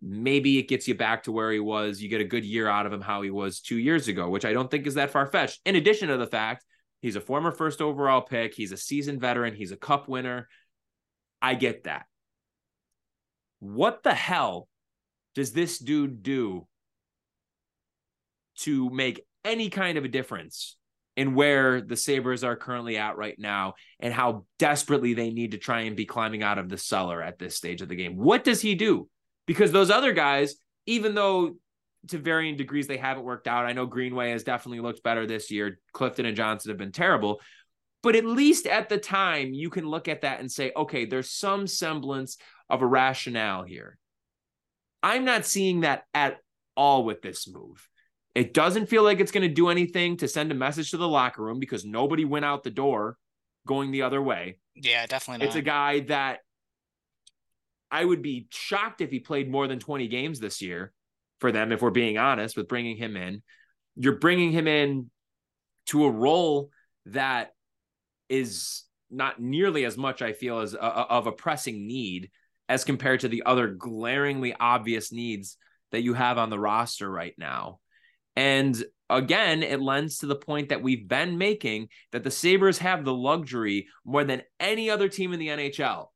maybe 0.00 0.58
it 0.58 0.68
gets 0.68 0.88
you 0.88 0.94
back 0.94 1.24
to 1.24 1.32
where 1.32 1.50
he 1.52 1.60
was. 1.60 2.00
You 2.00 2.08
get 2.08 2.20
a 2.20 2.24
good 2.24 2.44
year 2.44 2.68
out 2.68 2.86
of 2.86 2.92
him, 2.92 3.00
how 3.00 3.22
he 3.22 3.30
was 3.30 3.60
two 3.60 3.78
years 3.78 4.08
ago, 4.08 4.28
which 4.28 4.44
I 4.44 4.52
don't 4.52 4.70
think 4.70 4.86
is 4.86 4.94
that 4.94 5.10
far 5.10 5.26
fetched. 5.26 5.60
In 5.64 5.76
addition 5.76 6.08
to 6.08 6.16
the 6.16 6.26
fact 6.26 6.64
he's 7.00 7.16
a 7.16 7.20
former 7.20 7.52
first 7.52 7.80
overall 7.80 8.20
pick, 8.20 8.54
he's 8.54 8.72
a 8.72 8.76
seasoned 8.76 9.20
veteran, 9.20 9.54
he's 9.54 9.72
a 9.72 9.76
cup 9.76 10.08
winner. 10.08 10.48
I 11.40 11.54
get 11.54 11.84
that. 11.84 12.06
What 13.60 14.02
the 14.02 14.14
hell 14.14 14.68
does 15.34 15.52
this 15.52 15.78
dude 15.78 16.22
do 16.22 16.66
to 18.58 18.88
make 18.90 19.24
any 19.44 19.68
kind 19.68 19.98
of 19.98 20.04
a 20.04 20.08
difference 20.08 20.76
in 21.16 21.34
where 21.34 21.80
the 21.80 21.96
Sabres 21.96 22.42
are 22.42 22.56
currently 22.56 22.96
at 22.96 23.16
right 23.16 23.38
now 23.38 23.74
and 24.00 24.12
how 24.12 24.46
desperately 24.58 25.14
they 25.14 25.30
need 25.30 25.52
to 25.52 25.58
try 25.58 25.82
and 25.82 25.96
be 25.96 26.06
climbing 26.06 26.42
out 26.42 26.58
of 26.58 26.68
the 26.68 26.78
cellar 26.78 27.22
at 27.22 27.38
this 27.38 27.56
stage 27.56 27.82
of 27.82 27.88
the 27.88 27.96
game. 27.96 28.16
What 28.16 28.42
does 28.42 28.60
he 28.60 28.74
do? 28.74 29.08
Because 29.46 29.72
those 29.72 29.90
other 29.90 30.12
guys, 30.12 30.54
even 30.86 31.14
though 31.14 31.56
to 32.08 32.18
varying 32.18 32.56
degrees 32.56 32.86
they 32.86 32.96
haven't 32.96 33.24
worked 33.24 33.48
out, 33.48 33.66
I 33.66 33.72
know 33.72 33.86
Greenway 33.86 34.30
has 34.30 34.44
definitely 34.44 34.80
looked 34.80 35.02
better 35.02 35.26
this 35.26 35.50
year. 35.50 35.78
Clifton 35.92 36.26
and 36.26 36.36
Johnson 36.36 36.70
have 36.70 36.78
been 36.78 36.92
terrible. 36.92 37.40
But 38.02 38.16
at 38.16 38.26
least 38.26 38.66
at 38.66 38.90
the 38.90 38.98
time, 38.98 39.54
you 39.54 39.70
can 39.70 39.86
look 39.86 40.08
at 40.08 40.22
that 40.22 40.40
and 40.40 40.52
say, 40.52 40.72
okay, 40.76 41.06
there's 41.06 41.30
some 41.30 41.66
semblance 41.66 42.36
of 42.68 42.82
a 42.82 42.86
rationale 42.86 43.62
here. 43.62 43.96
I'm 45.02 45.24
not 45.24 45.46
seeing 45.46 45.80
that 45.80 46.04
at 46.12 46.38
all 46.76 47.04
with 47.04 47.22
this 47.22 47.48
move. 47.48 47.88
It 48.34 48.52
doesn't 48.52 48.86
feel 48.86 49.04
like 49.04 49.20
it's 49.20 49.32
going 49.32 49.48
to 49.48 49.54
do 49.54 49.68
anything 49.68 50.16
to 50.18 50.28
send 50.28 50.50
a 50.50 50.54
message 50.54 50.90
to 50.90 50.96
the 50.96 51.08
locker 51.08 51.42
room 51.42 51.58
because 51.58 51.84
nobody 51.84 52.24
went 52.24 52.44
out 52.44 52.62
the 52.62 52.70
door 52.70 53.16
going 53.66 53.90
the 53.90 54.02
other 54.02 54.20
way. 54.20 54.58
Yeah, 54.74 55.06
definitely 55.06 55.46
not. 55.46 55.48
It's 55.48 55.56
a 55.56 55.62
guy 55.62 56.00
that 56.00 56.40
I 57.94 58.04
would 58.04 58.22
be 58.22 58.48
shocked 58.50 59.02
if 59.02 59.12
he 59.12 59.20
played 59.20 59.48
more 59.48 59.68
than 59.68 59.78
20 59.78 60.08
games 60.08 60.40
this 60.40 60.60
year. 60.60 60.92
for 61.38 61.52
them, 61.52 61.72
if 61.72 61.82
we're 61.82 61.90
being 61.90 62.16
honest 62.16 62.56
with 62.56 62.68
bringing 62.68 62.96
him 62.96 63.16
in. 63.16 63.42
You're 63.96 64.18
bringing 64.18 64.50
him 64.50 64.66
in 64.66 65.10
to 65.86 66.04
a 66.04 66.10
role 66.10 66.70
that 67.06 67.52
is 68.28 68.84
not 69.10 69.40
nearly 69.40 69.84
as 69.84 69.96
much, 69.96 70.22
I 70.22 70.32
feel, 70.32 70.60
as 70.60 70.74
a, 70.74 70.78
of 70.78 71.26
a 71.26 71.32
pressing 71.32 71.86
need 71.86 72.30
as 72.68 72.84
compared 72.84 73.20
to 73.20 73.28
the 73.28 73.42
other 73.44 73.68
glaringly 73.68 74.54
obvious 74.58 75.12
needs 75.12 75.56
that 75.92 76.02
you 76.02 76.14
have 76.14 76.38
on 76.38 76.50
the 76.50 76.58
roster 76.58 77.10
right 77.10 77.34
now. 77.36 77.78
And 78.34 78.82
again, 79.10 79.62
it 79.62 79.80
lends 79.80 80.18
to 80.18 80.26
the 80.26 80.34
point 80.34 80.70
that 80.70 80.82
we've 80.82 81.06
been 81.06 81.36
making 81.36 81.88
that 82.10 82.24
the 82.24 82.30
Sabres 82.30 82.78
have 82.78 83.04
the 83.04 83.14
luxury 83.14 83.86
more 84.04 84.24
than 84.24 84.42
any 84.58 84.88
other 84.90 85.08
team 85.08 85.32
in 85.32 85.38
the 85.38 85.48
NHL 85.48 86.06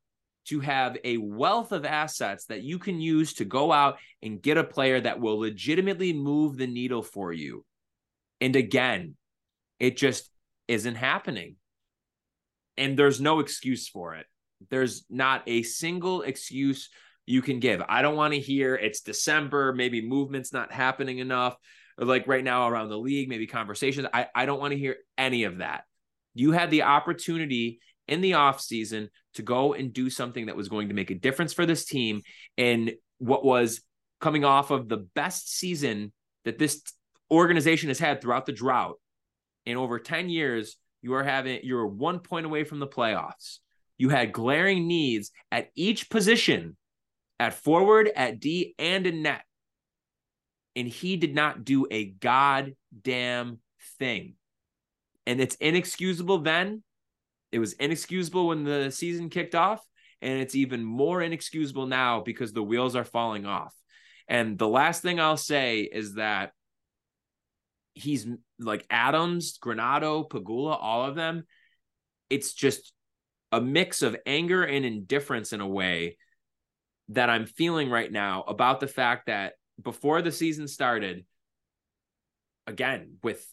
to 0.49 0.61
have 0.61 0.97
a 1.05 1.17
wealth 1.19 1.73
of 1.73 1.85
assets 1.85 2.47
that 2.47 2.63
you 2.63 2.79
can 2.79 3.01
use 3.01 3.35
to 3.35 3.45
go 3.45 3.71
out 3.73 3.99
and 4.23 4.43
get 4.43 4.57
a 4.57 4.65
player 4.65 5.01
that 5.01 5.21
will 5.21 5.39
legitimately 5.39 6.13
move 6.13 6.57
the 6.57 6.67
needle 6.67 7.03
for 7.03 7.33
you. 7.33 7.65
And 8.41 8.57
again, 8.57 9.17
it 9.79 9.97
just 9.97 10.31
isn't 10.67 10.95
happening. 10.95 11.57
And 12.77 12.99
there's 12.99 13.21
no 13.21 13.41
excuse 13.41 13.89
for 13.89 14.15
it. 14.15 14.27
There's 14.71 15.05
not 15.11 15.43
a 15.47 15.63
single 15.63 16.23
excuse 16.23 16.89
you 17.27 17.43
can 17.43 17.61
give. 17.61 17.83
I 17.89 18.01
don't 18.03 18.17
want 18.17 18.33
to 18.35 18.41
hear 18.41 18.75
it's 18.75 19.01
December, 19.01 19.75
maybe 19.75 20.01
movement's 20.01 20.53
not 20.53 20.73
happening 20.73 21.19
enough, 21.19 21.57
like 21.99 22.27
right 22.27 22.43
now 22.43 22.69
around 22.69 22.89
the 22.89 22.99
league, 22.99 23.29
maybe 23.29 23.47
conversations. 23.47 24.09
I, 24.15 24.29
I 24.35 24.47
don't 24.47 24.61
want 24.61 24.73
to 24.73 24.79
hear 24.79 24.97
any 25.19 25.45
of 25.45 25.59
that. 25.59 25.85
You 26.35 26.53
had 26.53 26.71
the 26.71 26.85
opportunity 26.85 27.81
in 28.09 28.21
the 28.21 28.33
offseason 28.33 29.09
to 29.35 29.43
go 29.43 29.75
and 29.75 29.93
do 29.93 30.11
something 30.11 30.47
that 30.47 30.57
was 30.57 30.69
going 30.69 30.89
to 30.89 30.95
make 30.95 31.11
a 31.11 31.15
difference 31.15 31.53
for 31.53 31.67
this 31.67 31.85
team 31.85 32.23
in 32.57 32.93
what 33.19 33.45
was 33.45 33.83
coming 34.21 34.45
off 34.45 34.71
of 34.71 34.89
the 34.89 35.07
best 35.15 35.55
season 35.55 36.13
that 36.45 36.59
this 36.59 36.83
organization 37.31 37.89
has 37.89 37.99
had 37.99 38.21
throughout 38.21 38.47
the 38.47 38.53
drought 38.53 38.97
in 39.67 39.77
over 39.77 39.99
10 39.99 40.31
years 40.31 40.77
you 41.03 41.15
are 41.15 41.23
having 41.23 41.61
you're 41.63 41.87
one 41.87 42.19
point 42.19 42.47
away 42.47 42.65
from 42.65 42.79
the 42.79 42.87
playoffs 42.87 43.59
you 43.99 44.09
had 44.09 44.33
glaring 44.33 44.89
needs 44.89 45.31
at 45.53 45.69
each 45.75 46.09
position 46.09 46.77
at 47.39 47.55
forward, 47.55 48.11
at 48.15 48.41
D, 48.41 48.75
and 48.79 49.07
in 49.07 49.23
net. 49.23 49.43
And 50.77 50.89
he 50.89 51.17
did 51.17 51.35
not 51.35 51.65
do 51.65 51.87
a 51.91 52.05
goddamn 52.05 53.59
thing. 53.99 54.35
And 55.27 55.41
it's 55.41 55.57
inexcusable 55.57 56.39
then. 56.39 56.83
It 57.53 57.59
was 57.59 57.73
inexcusable 57.75 58.49
when 58.49 58.65
the 58.65 58.91
season 58.91 59.31
kicked 59.31 59.55
off. 59.55 59.81
And 60.21 60.41
it's 60.41 60.57
even 60.57 60.83
more 60.83 61.23
inexcusable 61.23 61.87
now 61.87 62.21
because 62.21 62.53
the 62.53 62.63
wheels 62.63 62.97
are 62.97 63.05
falling 63.05 63.47
off. 63.47 63.73
And 64.27 64.59
the 64.59 64.69
last 64.69 65.01
thing 65.01 65.21
I'll 65.21 65.37
say 65.37 65.83
is 65.83 66.15
that 66.15 66.51
he's 67.95 68.27
like 68.59 68.85
Adams, 68.91 69.59
Granato 69.59 70.29
Pegula 70.29 70.77
all 70.81 71.05
of 71.05 71.15
them. 71.15 71.45
It's 72.31 72.53
just 72.53 72.93
a 73.53 73.61
mix 73.61 74.03
of 74.03 74.17
anger 74.27 74.65
and 74.65 74.85
indifference 74.85 75.53
in 75.53 75.61
a 75.61 75.69
way 75.69 76.19
that 77.11 77.31
I'm 77.31 77.47
feeling 77.47 77.89
right 77.89 78.11
now 78.11 78.43
about 78.47 78.81
the 78.81 78.87
fact 78.87 79.27
that 79.27 79.55
before 79.83 80.21
the 80.21 80.33
season 80.33 80.69
started, 80.69 81.25
again, 82.67 83.15
with 83.23 83.47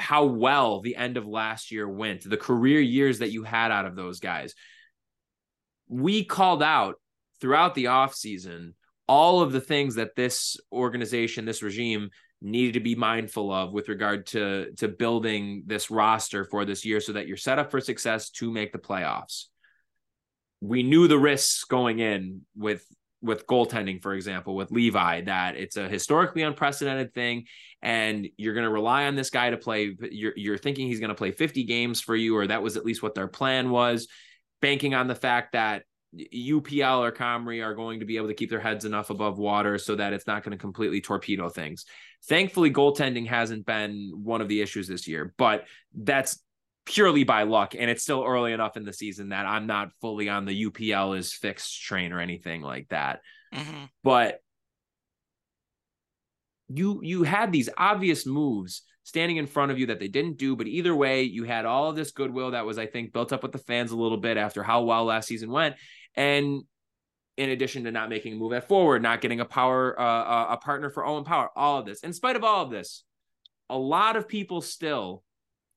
how 0.00 0.24
well 0.24 0.80
the 0.80 0.96
end 0.96 1.16
of 1.16 1.26
last 1.26 1.70
year 1.70 1.88
went, 1.88 2.28
the 2.28 2.36
career 2.36 2.80
years 2.80 3.18
that 3.18 3.30
you 3.30 3.44
had 3.44 3.70
out 3.70 3.86
of 3.86 3.94
those 3.94 4.18
guys, 4.18 4.54
we 5.88 6.24
called 6.24 6.62
out 6.62 6.96
throughout 7.40 7.74
the 7.74 7.84
offseason 7.84 8.72
all 9.06 9.40
of 9.40 9.52
the 9.52 9.60
things 9.60 9.96
that 9.96 10.14
this 10.14 10.56
organization, 10.72 11.44
this 11.44 11.62
regime 11.62 12.10
needed 12.40 12.74
to 12.74 12.80
be 12.80 12.94
mindful 12.94 13.52
of 13.52 13.72
with 13.72 13.88
regard 13.88 14.24
to 14.24 14.72
to 14.78 14.88
building 14.88 15.64
this 15.66 15.90
roster 15.90 16.44
for 16.44 16.64
this 16.64 16.86
year 16.86 17.00
so 17.00 17.12
that 17.12 17.26
you're 17.26 17.36
set 17.36 17.58
up 17.58 17.70
for 17.70 17.80
success 17.80 18.30
to 18.30 18.50
make 18.50 18.72
the 18.72 18.78
playoffs. 18.78 19.46
We 20.60 20.82
knew 20.82 21.08
the 21.08 21.18
risks 21.18 21.64
going 21.64 21.98
in 21.98 22.42
with 22.56 22.84
with 23.22 23.46
goaltending, 23.46 24.02
for 24.02 24.14
example, 24.14 24.54
with 24.54 24.70
Levi, 24.70 25.22
that 25.22 25.56
it's 25.56 25.76
a 25.76 25.88
historically 25.88 26.42
unprecedented 26.42 27.12
thing, 27.12 27.44
and 27.82 28.28
you're 28.36 28.54
going 28.54 28.64
to 28.64 28.72
rely 28.72 29.06
on 29.06 29.14
this 29.14 29.30
guy 29.30 29.50
to 29.50 29.56
play. 29.56 29.96
You're 30.10 30.32
you're 30.36 30.58
thinking 30.58 30.86
he's 30.86 31.00
going 31.00 31.10
to 31.10 31.14
play 31.14 31.30
50 31.30 31.64
games 31.64 32.00
for 32.00 32.16
you, 32.16 32.36
or 32.36 32.46
that 32.46 32.62
was 32.62 32.76
at 32.76 32.84
least 32.84 33.02
what 33.02 33.14
their 33.14 33.28
plan 33.28 33.70
was, 33.70 34.08
banking 34.60 34.94
on 34.94 35.06
the 35.06 35.14
fact 35.14 35.52
that 35.52 35.82
UPL 36.16 37.00
or 37.00 37.12
Comrie 37.12 37.64
are 37.64 37.74
going 37.74 38.00
to 38.00 38.06
be 38.06 38.16
able 38.16 38.28
to 38.28 38.34
keep 38.34 38.50
their 38.50 38.60
heads 38.60 38.84
enough 38.84 39.10
above 39.10 39.38
water 39.38 39.78
so 39.78 39.94
that 39.94 40.12
it's 40.12 40.26
not 40.26 40.42
going 40.42 40.52
to 40.52 40.58
completely 40.58 41.00
torpedo 41.00 41.48
things. 41.48 41.84
Thankfully, 42.26 42.72
goaltending 42.72 43.26
hasn't 43.26 43.64
been 43.64 44.12
one 44.14 44.40
of 44.40 44.48
the 44.48 44.60
issues 44.60 44.88
this 44.88 45.06
year, 45.06 45.32
but 45.38 45.66
that's 45.94 46.42
purely 46.84 47.24
by 47.24 47.44
luck. 47.44 47.74
And 47.78 47.90
it's 47.90 48.02
still 48.02 48.24
early 48.26 48.52
enough 48.52 48.76
in 48.76 48.84
the 48.84 48.92
season 48.92 49.30
that 49.30 49.46
I'm 49.46 49.66
not 49.66 49.92
fully 50.00 50.28
on 50.28 50.44
the 50.44 50.64
UPL 50.66 51.16
is 51.16 51.32
fixed 51.32 51.82
train 51.82 52.12
or 52.12 52.20
anything 52.20 52.62
like 52.62 52.88
that. 52.88 53.20
Mm-hmm. 53.54 53.84
But 54.02 54.40
you 56.68 57.00
you 57.02 57.24
had 57.24 57.50
these 57.50 57.68
obvious 57.76 58.26
moves 58.26 58.82
standing 59.02 59.38
in 59.38 59.46
front 59.46 59.72
of 59.72 59.78
you 59.78 59.86
that 59.86 59.98
they 59.98 60.08
didn't 60.08 60.38
do. 60.38 60.54
But 60.54 60.68
either 60.68 60.94
way, 60.94 61.22
you 61.22 61.44
had 61.44 61.64
all 61.64 61.90
of 61.90 61.96
this 61.96 62.12
goodwill 62.12 62.52
that 62.52 62.66
was, 62.66 62.78
I 62.78 62.86
think, 62.86 63.12
built 63.12 63.32
up 63.32 63.42
with 63.42 63.52
the 63.52 63.58
fans 63.58 63.90
a 63.90 63.96
little 63.96 64.18
bit 64.18 64.36
after 64.36 64.62
how 64.62 64.82
well 64.82 65.04
last 65.04 65.26
season 65.26 65.50
went. 65.50 65.76
And 66.14 66.62
in 67.36 67.50
addition 67.50 67.84
to 67.84 67.90
not 67.90 68.08
making 68.08 68.34
a 68.34 68.36
move 68.36 68.52
at 68.52 68.68
forward, 68.68 69.02
not 69.02 69.20
getting 69.20 69.40
a 69.40 69.44
power 69.44 69.98
uh, 69.98 70.46
a 70.50 70.56
partner 70.58 70.90
for 70.90 71.04
Owen 71.04 71.24
Power, 71.24 71.50
all 71.56 71.78
of 71.78 71.86
this. 71.86 72.00
In 72.00 72.12
spite 72.12 72.36
of 72.36 72.44
all 72.44 72.62
of 72.62 72.70
this, 72.70 73.04
a 73.68 73.78
lot 73.78 74.16
of 74.16 74.28
people 74.28 74.60
still 74.60 75.22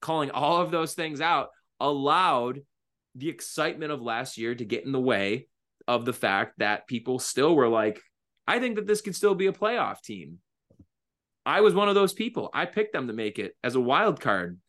calling 0.04 0.30
all 0.30 0.62
of 0.62 0.70
those 0.70 0.94
things 0.94 1.22
out 1.22 1.50
allowed 1.80 2.60
the 3.16 3.30
excitement 3.30 3.92
of 3.92 4.02
last 4.02 4.38
year 4.38 4.54
to 4.54 4.66
get 4.66 4.86
in 4.86 4.92
the 4.92 5.00
way 5.00 5.48
of 5.88 6.06
the 6.06 6.14
fact 6.14 6.60
that 6.60 6.88
people 6.88 7.20
still 7.20 7.56
were 7.56 7.68
like, 7.68 8.02
I 8.46 8.60
think 8.60 8.76
that 8.76 8.86
this 8.86 9.02
could 9.02 9.16
still 9.16 9.34
be 9.34 9.48
a 9.48 9.54
playoff 9.54 10.02
team. 10.02 10.40
I 11.46 11.62
was 11.62 11.74
one 11.74 11.90
of 11.90 11.96
those 11.96 12.14
people. 12.14 12.50
I 12.54 12.66
picked 12.66 12.94
them 12.94 13.08
to 13.08 13.14
make 13.14 13.40
it 13.40 13.56
as 13.64 13.76
a 13.76 13.82
wild 13.82 14.20
card. 14.20 14.60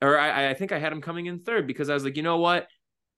Or 0.00 0.18
I, 0.18 0.50
I 0.50 0.54
think 0.54 0.72
I 0.72 0.78
had 0.78 0.92
them 0.92 1.00
coming 1.00 1.26
in 1.26 1.40
third 1.40 1.66
because 1.66 1.88
I 1.90 1.94
was 1.94 2.04
like, 2.04 2.16
you 2.16 2.22
know 2.22 2.38
what? 2.38 2.66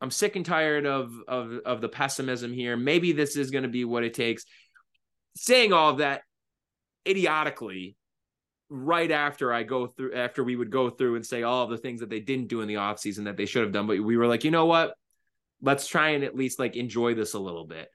I'm 0.00 0.10
sick 0.10 0.36
and 0.36 0.44
tired 0.44 0.84
of 0.84 1.14
of 1.26 1.60
of 1.64 1.80
the 1.80 1.88
pessimism 1.88 2.52
here. 2.52 2.76
Maybe 2.76 3.12
this 3.12 3.36
is 3.36 3.50
going 3.50 3.62
to 3.62 3.70
be 3.70 3.86
what 3.86 4.04
it 4.04 4.12
takes. 4.12 4.44
Saying 5.36 5.72
all 5.72 5.90
of 5.90 5.98
that 5.98 6.22
idiotically 7.08 7.96
right 8.68 9.10
after 9.10 9.52
I 9.52 9.62
go 9.62 9.86
through 9.86 10.14
after 10.14 10.42
we 10.42 10.56
would 10.56 10.70
go 10.70 10.90
through 10.90 11.16
and 11.16 11.26
say 11.26 11.42
all 11.42 11.64
of 11.64 11.70
the 11.70 11.78
things 11.78 12.00
that 12.00 12.10
they 12.10 12.20
didn't 12.20 12.48
do 12.48 12.60
in 12.60 12.68
the 12.68 12.74
offseason 12.74 13.24
that 13.24 13.36
they 13.36 13.46
should 13.46 13.62
have 13.62 13.72
done 13.72 13.86
but 13.86 13.98
we 14.00 14.16
were 14.16 14.26
like, 14.26 14.44
"You 14.44 14.50
know 14.50 14.66
what? 14.66 14.94
Let's 15.60 15.86
try 15.86 16.10
and 16.10 16.24
at 16.24 16.36
least 16.36 16.58
like 16.58 16.76
enjoy 16.76 17.14
this 17.14 17.34
a 17.34 17.38
little 17.38 17.66
bit." 17.66 17.88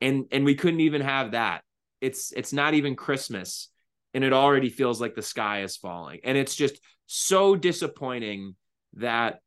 And 0.00 0.26
and 0.32 0.44
we 0.44 0.54
couldn't 0.54 0.80
even 0.80 1.02
have 1.02 1.32
that. 1.32 1.62
It's 2.00 2.32
it's 2.32 2.52
not 2.52 2.74
even 2.74 2.96
Christmas 2.96 3.68
and 4.14 4.24
it 4.24 4.32
already 4.32 4.68
feels 4.68 5.00
like 5.00 5.14
the 5.14 5.22
sky 5.22 5.62
is 5.62 5.76
falling. 5.76 6.20
And 6.24 6.36
it's 6.36 6.54
just 6.54 6.78
so 7.06 7.56
disappointing 7.56 8.56
that 8.94 9.40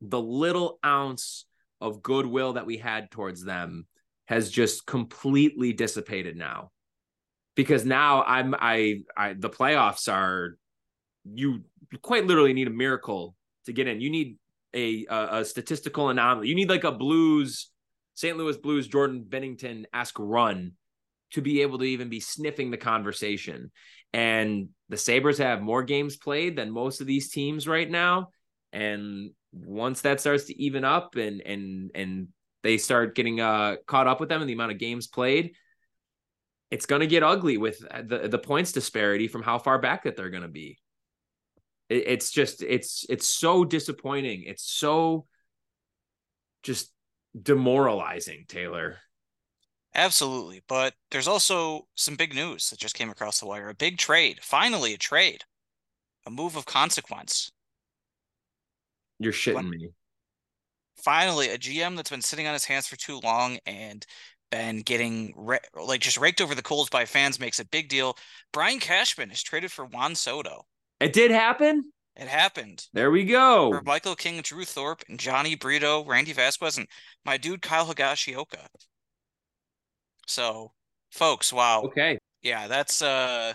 the 0.00 0.20
little 0.20 0.78
ounce 0.84 1.46
of 1.80 2.02
goodwill 2.02 2.54
that 2.54 2.66
we 2.66 2.76
had 2.76 3.10
towards 3.10 3.42
them 3.42 3.86
has 4.26 4.50
just 4.50 4.86
completely 4.86 5.72
dissipated 5.72 6.36
now 6.36 6.70
because 7.54 7.84
now 7.84 8.22
i'm 8.24 8.54
i 8.58 9.02
i 9.16 9.32
the 9.32 9.50
playoffs 9.50 10.12
are 10.12 10.58
you 11.24 11.62
quite 12.02 12.26
literally 12.26 12.52
need 12.52 12.66
a 12.66 12.72
miracle 12.72 13.34
to 13.66 13.72
get 13.72 13.88
in. 13.88 14.00
You 14.00 14.10
need 14.10 14.38
a 14.74 15.06
a, 15.08 15.40
a 15.40 15.44
statistical 15.44 16.10
anomaly. 16.10 16.48
You 16.48 16.54
need 16.54 16.68
like 16.68 16.84
a 16.84 16.92
blues 16.92 17.70
st 18.16 18.36
louis 18.36 18.56
blues 18.56 18.86
jordan 18.86 19.24
binnington-esque 19.28 20.16
run 20.18 20.72
to 21.32 21.42
be 21.42 21.62
able 21.62 21.78
to 21.78 21.84
even 21.84 22.08
be 22.08 22.20
sniffing 22.20 22.70
the 22.70 22.76
conversation. 22.76 23.72
And 24.12 24.68
the 24.88 24.96
sabres 24.96 25.38
have 25.38 25.62
more 25.62 25.82
games 25.82 26.16
played 26.16 26.56
than 26.56 26.70
most 26.70 27.00
of 27.00 27.08
these 27.08 27.30
teams 27.30 27.66
right 27.66 27.90
now. 27.90 28.28
And 28.72 29.30
once 29.52 30.02
that 30.02 30.20
starts 30.20 30.44
to 30.44 30.62
even 30.62 30.84
up 30.84 31.16
and 31.16 31.40
and 31.40 31.90
and 31.94 32.28
they 32.62 32.78
start 32.78 33.14
getting 33.14 33.40
uh 33.40 33.76
caught 33.86 34.06
up 34.06 34.20
with 34.20 34.28
them 34.28 34.40
and 34.40 34.48
the 34.48 34.54
amount 34.54 34.72
of 34.72 34.78
games 34.78 35.06
played, 35.06 35.54
it's 36.74 36.86
going 36.86 37.02
to 37.02 37.06
get 37.06 37.22
ugly 37.22 37.56
with 37.56 37.84
uh, 37.88 38.02
the 38.04 38.26
the 38.26 38.38
points 38.38 38.72
disparity 38.72 39.28
from 39.28 39.44
how 39.44 39.58
far 39.58 39.78
back 39.78 40.02
that 40.02 40.16
they're 40.16 40.28
going 40.30 40.42
to 40.42 40.48
be. 40.48 40.76
It, 41.88 42.08
it's 42.08 42.32
just 42.32 42.64
it's 42.64 43.06
it's 43.08 43.28
so 43.28 43.64
disappointing. 43.64 44.42
It's 44.42 44.64
so 44.64 45.26
just 46.64 46.92
demoralizing, 47.40 48.46
Taylor. 48.48 48.98
Absolutely. 49.94 50.64
But 50.66 50.94
there's 51.12 51.28
also 51.28 51.86
some 51.94 52.16
big 52.16 52.34
news 52.34 52.70
that 52.70 52.80
just 52.80 52.96
came 52.96 53.08
across 53.08 53.38
the 53.38 53.46
wire. 53.46 53.68
A 53.68 53.74
big 53.74 53.96
trade. 53.96 54.40
Finally, 54.42 54.94
a 54.94 54.98
trade. 54.98 55.44
A 56.26 56.30
move 56.30 56.56
of 56.56 56.66
consequence. 56.66 57.52
You're 59.20 59.32
shitting 59.32 59.68
me. 59.68 59.90
Finally, 60.96 61.50
a 61.50 61.58
GM 61.58 61.94
that's 61.94 62.10
been 62.10 62.22
sitting 62.22 62.48
on 62.48 62.52
his 62.52 62.64
hands 62.64 62.88
for 62.88 62.96
too 62.96 63.20
long 63.22 63.58
and 63.64 64.04
been 64.54 64.78
getting 64.82 65.34
like 65.74 66.00
just 66.00 66.16
raked 66.16 66.40
over 66.40 66.54
the 66.54 66.62
coals 66.62 66.88
by 66.88 67.04
fans 67.04 67.40
makes 67.40 67.58
a 67.58 67.66
big 67.66 67.88
deal. 67.88 68.16
Brian 68.52 68.78
Cashman 68.78 69.32
is 69.32 69.42
traded 69.42 69.72
for 69.72 69.84
Juan 69.84 70.14
Soto. 70.14 70.62
It 71.00 71.12
did 71.12 71.32
happen. 71.32 71.90
It 72.14 72.28
happened. 72.28 72.86
There 72.92 73.10
we 73.10 73.24
go. 73.24 73.72
For 73.72 73.82
Michael 73.82 74.14
King, 74.14 74.40
Drew 74.42 74.64
Thorpe, 74.64 75.02
and 75.08 75.18
Jhony 75.18 75.58
Brito, 75.58 76.04
Randy 76.04 76.32
Vasquez, 76.32 76.78
and 76.78 76.86
my 77.24 77.36
dude 77.36 77.62
Kyle 77.62 77.86
Higashioka. 77.86 78.66
So, 80.28 80.70
folks, 81.10 81.52
wow. 81.52 81.82
Okay. 81.86 82.20
Yeah, 82.42 82.68
that's 82.68 83.02
uh, 83.02 83.54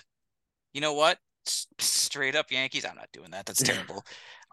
you 0.74 0.82
know 0.82 0.94
what? 0.94 1.18
S- 1.48 1.68
straight 1.80 2.36
up 2.36 2.52
Yankees. 2.52 2.84
I'm 2.84 2.96
not 2.96 3.08
doing 3.14 3.32
that. 3.32 3.46
That's 3.46 3.64
terrible. 3.64 4.04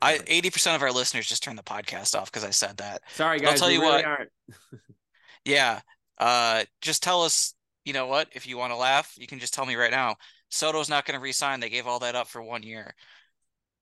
I 0.01 0.19
80% 0.19 0.77
of 0.77 0.83
our 0.83 0.93
listeners 0.93 1.27
just 1.27 1.43
turned 1.43 1.59
the 1.59 1.65
podcast 1.65 2.17
off 2.17 2.31
because 2.31 2.45
I 2.45 2.51
said 2.51 2.77
that. 2.77 3.03
Sorry, 3.15 3.41
guys. 3.41 3.55
I'll 3.55 3.59
tell 3.59 3.71
you 3.71 3.81
really 3.81 4.05
what. 4.05 4.29
yeah. 5.45 5.81
Uh, 6.19 6.65
just 6.81 7.03
tell 7.03 7.23
us. 7.23 7.55
You 7.85 7.93
know 7.93 8.09
what? 8.09 8.29
If 8.33 8.49
you 8.49 8.57
want 8.59 8.73
to 8.73 8.77
laugh, 8.77 9.15
you 9.17 9.29
can 9.29 9.39
just 9.39 9.55
tell 9.55 9.65
me 9.65 9.77
right 9.77 9.93
now. 9.93 10.17
Soto's 10.51 10.89
not 10.89 11.05
going 11.07 11.17
to 11.17 11.23
resign. 11.23 11.61
They 11.61 11.71
gave 11.71 11.87
all 11.87 12.01
that 12.01 12.17
up 12.17 12.27
for 12.27 12.43
one 12.43 12.65
year. 12.65 12.95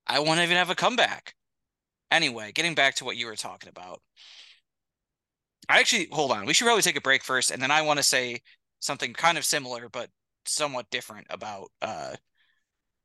I 0.07 0.21
won't 0.21 0.41
even 0.41 0.57
have 0.59 0.69
a 0.69 0.75
comeback. 0.75 1.35
Anyway, 2.11 2.53
getting 2.53 2.75
back 2.75 2.97
to 2.97 3.05
what 3.05 3.17
you 3.17 3.27
were 3.27 3.37
talking 3.37 3.71
about. 3.71 4.03
I 5.69 5.81
actually 5.81 6.09
hold 6.13 6.33
on. 6.33 6.47
We 6.47 6.53
should 6.53 6.67
probably 6.67 6.83
take 6.83 6.97
a 6.97 7.01
break 7.01 7.23
first, 7.25 7.51
and 7.51 7.63
then 7.63 7.71
I 7.71 7.83
want 7.83 7.99
to 7.99 8.03
say 8.03 8.43
something 8.81 9.15
kind 9.15 9.39
of 9.39 9.45
similar 9.45 9.89
but 9.89 10.11
somewhat 10.45 10.91
different 10.91 11.27
about 11.31 11.71
uh, 11.81 12.15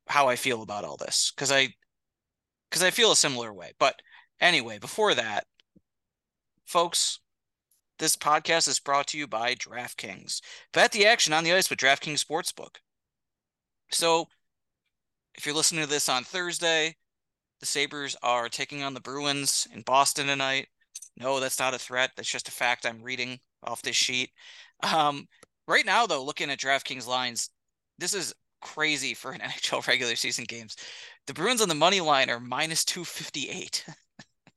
how 0.08 0.28
I 0.28 0.36
feel 0.36 0.62
about 0.62 0.84
all 0.84 0.98
this 0.98 1.32
because 1.36 1.52
I 1.52 1.74
because 2.70 2.84
I 2.84 2.92
feel 2.92 3.12
a 3.12 3.15
similar 3.15 3.54
way. 3.54 3.74
But 3.80 4.02
anyway, 4.39 4.80
before 4.80 5.15
that, 5.15 5.46
folks, 6.65 7.20
this 8.00 8.16
podcast 8.16 8.68
is 8.68 8.80
brought 8.80 9.08
to 9.08 9.18
you 9.18 9.28
by 9.28 9.56
DraftKings. 9.56 10.42
Bet 10.74 10.92
the 10.92 11.06
action 11.06 11.34
on 11.34 11.44
the 11.44 11.54
ice 11.54 11.70
with 11.70 11.80
DraftKings 11.80 12.26
Sportsbook. 12.26 12.78
So, 13.92 14.28
if 15.36 15.46
you're 15.46 15.56
listening 15.56 15.84
to 15.84 15.90
this 15.90 16.10
on 16.10 16.24
Thursday, 16.24 16.96
the 17.60 17.66
Sabres 17.66 18.16
are 18.24 18.50
taking 18.50 18.84
on 18.84 18.94
the 18.94 19.02
Bruins 19.02 19.68
in 19.74 19.82
Boston 19.82 20.28
tonight. 20.28 20.68
No, 21.18 21.40
that's 21.40 21.60
not 21.60 21.74
a 21.74 21.80
threat. 21.80 22.12
That's 22.16 22.30
just 22.30 22.48
a 22.48 22.52
fact 22.52 22.86
I'm 22.86 23.04
reading 23.04 23.40
off 23.64 23.82
this 23.82 23.96
sheet. 23.96 24.32
Um, 24.82 25.28
right 25.68 25.86
now, 25.86 26.08
though, 26.08 26.24
looking 26.24 26.50
at 26.50 26.60
DraftKings 26.60 27.08
lines, 27.08 27.50
this 27.98 28.14
is 28.14 28.34
crazy 28.62 29.14
for 29.14 29.32
an 29.32 29.40
NHL 29.44 29.86
regular 29.88 30.16
season 30.16 30.46
games. 30.46 30.76
The 31.28 31.34
Bruins 31.34 31.62
on 31.62 31.70
the 31.70 31.76
money 31.76 32.02
line 32.02 32.30
are 32.30 32.40
minus 32.40 32.86
258. 32.86 33.86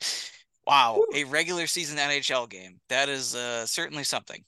wow, 0.67 1.03
a 1.15 1.25
regular 1.25 1.67
season 1.67 1.99
NHL 1.99 2.49
game. 2.49 2.81
That 2.89 3.09
is 3.09 3.35
uh, 3.35 3.67
certainly 3.67 4.05
something. 4.05 4.43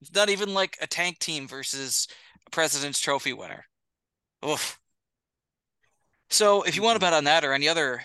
It's 0.00 0.14
not 0.14 0.30
even 0.30 0.54
like 0.54 0.78
a 0.80 0.86
tank 0.86 1.18
team 1.18 1.46
versus 1.46 2.08
a 2.46 2.50
President's 2.50 3.00
Trophy 3.00 3.32
winner. 3.32 3.64
Oof. 4.46 4.78
So 6.30 6.62
if 6.62 6.76
you 6.76 6.82
want 6.82 6.96
to 6.96 7.04
bet 7.04 7.12
on 7.12 7.24
that 7.24 7.44
or 7.44 7.52
any 7.52 7.68
other 7.68 8.02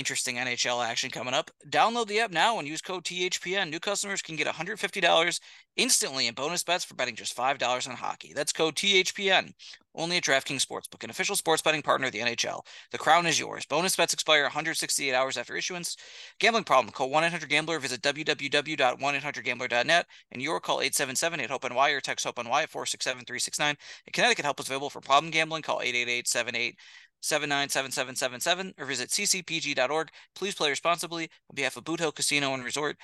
interesting 0.00 0.36
NHL 0.36 0.82
action 0.82 1.10
coming 1.10 1.34
up. 1.34 1.50
Download 1.68 2.06
the 2.06 2.20
app 2.20 2.30
now 2.30 2.58
and 2.58 2.66
use 2.66 2.80
code 2.80 3.04
THPN. 3.04 3.68
New 3.68 3.78
customers 3.78 4.22
can 4.22 4.34
get 4.34 4.46
$150 4.46 5.40
instantly 5.76 6.26
in 6.26 6.32
bonus 6.32 6.64
bets 6.64 6.86
for 6.86 6.94
betting 6.94 7.14
just 7.14 7.36
$5 7.36 7.88
on 7.88 7.96
hockey. 7.96 8.32
That's 8.34 8.50
code 8.50 8.76
THPN. 8.76 9.52
Only 9.94 10.16
at 10.16 10.24
DraftKings 10.24 10.64
Sportsbook, 10.64 11.04
an 11.04 11.10
official 11.10 11.36
sports 11.36 11.60
betting 11.60 11.82
partner 11.82 12.06
of 12.06 12.12
the 12.12 12.20
NHL. 12.20 12.62
The 12.92 12.98
crown 12.98 13.26
is 13.26 13.38
yours. 13.38 13.66
Bonus 13.66 13.94
bets 13.96 14.14
expire 14.14 14.44
168 14.44 15.12
hours 15.12 15.36
after 15.36 15.54
issuance. 15.54 15.98
Gambling 16.38 16.64
problem? 16.64 16.92
Call 16.92 17.10
1-800-GAMBLER. 17.10 17.78
Visit 17.80 18.00
www.1800gambler.net 18.00 20.06
and 20.32 20.40
your 20.40 20.60
call 20.60 20.78
877-8-HOPE-NY 20.78 21.90
or 21.90 22.00
text 22.00 22.24
HOPE-NY 22.24 22.62
at 22.62 22.70
467-369. 22.70 23.70
In 23.70 23.76
Connecticut, 24.12 24.46
help 24.46 24.60
is 24.60 24.66
available 24.66 24.90
for 24.90 25.00
problem 25.00 25.30
gambling. 25.30 25.62
Call 25.62 25.80
888-78 25.80 26.76
797777 27.20 28.74
or 28.78 28.86
visit 28.86 29.10
ccpg.org. 29.10 30.08
Please 30.34 30.54
play 30.54 30.70
responsibly 30.70 31.24
on 31.50 31.54
behalf 31.54 31.76
of 31.76 31.84
Boot 31.84 32.00
Hill 32.00 32.12
Casino 32.12 32.54
and 32.54 32.64
Resort. 32.64 32.96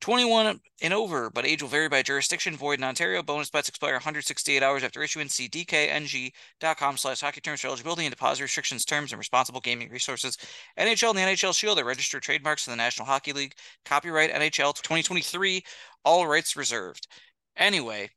21 0.00 0.60
and 0.82 0.92
over, 0.92 1.30
but 1.30 1.46
age 1.46 1.62
will 1.62 1.68
vary 1.70 1.88
by 1.88 2.02
jurisdiction. 2.02 2.56
Void 2.56 2.78
in 2.78 2.84
Ontario. 2.84 3.22
Bonus 3.22 3.48
bets 3.48 3.70
expire 3.70 3.94
168 3.94 4.62
hours 4.62 4.84
after 4.84 5.02
issuance. 5.02 5.34
See 5.34 5.48
dkng.com 5.48 6.96
slash 6.98 7.20
hockey 7.20 7.40
terms 7.40 7.62
for 7.62 7.68
eligibility 7.68 8.04
and 8.04 8.14
deposit 8.14 8.42
restrictions, 8.42 8.84
terms, 8.84 9.12
and 9.12 9.18
responsible 9.18 9.60
gaming 9.60 9.88
resources. 9.90 10.36
NHL 10.78 11.10
and 11.10 11.18
the 11.18 11.22
NHL 11.22 11.56
Shield 11.56 11.78
are 11.78 11.84
registered 11.84 12.22
trademarks 12.22 12.66
of 12.66 12.72
the 12.72 12.76
National 12.76 13.06
Hockey 13.06 13.32
League. 13.32 13.54
Copyright 13.86 14.30
NHL 14.30 14.74
2023. 14.74 15.64
All 16.04 16.26
rights 16.26 16.54
reserved. 16.54 17.08
Anyway, 17.56 18.10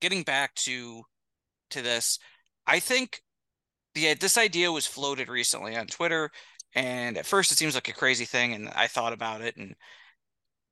getting 0.00 0.22
back 0.22 0.54
to 0.54 1.02
to 1.70 1.82
this, 1.82 2.20
I 2.68 2.78
think 2.78 3.20
the 3.96 4.14
this 4.14 4.36
idea 4.36 4.70
was 4.70 4.86
floated 4.86 5.28
recently 5.28 5.74
on 5.74 5.86
Twitter, 5.86 6.30
and 6.74 7.16
at 7.16 7.26
first 7.26 7.50
it 7.50 7.56
seems 7.56 7.74
like 7.74 7.88
a 7.88 7.92
crazy 7.92 8.26
thing, 8.26 8.52
and 8.52 8.68
I 8.68 8.86
thought 8.86 9.14
about 9.14 9.40
it, 9.40 9.56
and 9.56 9.74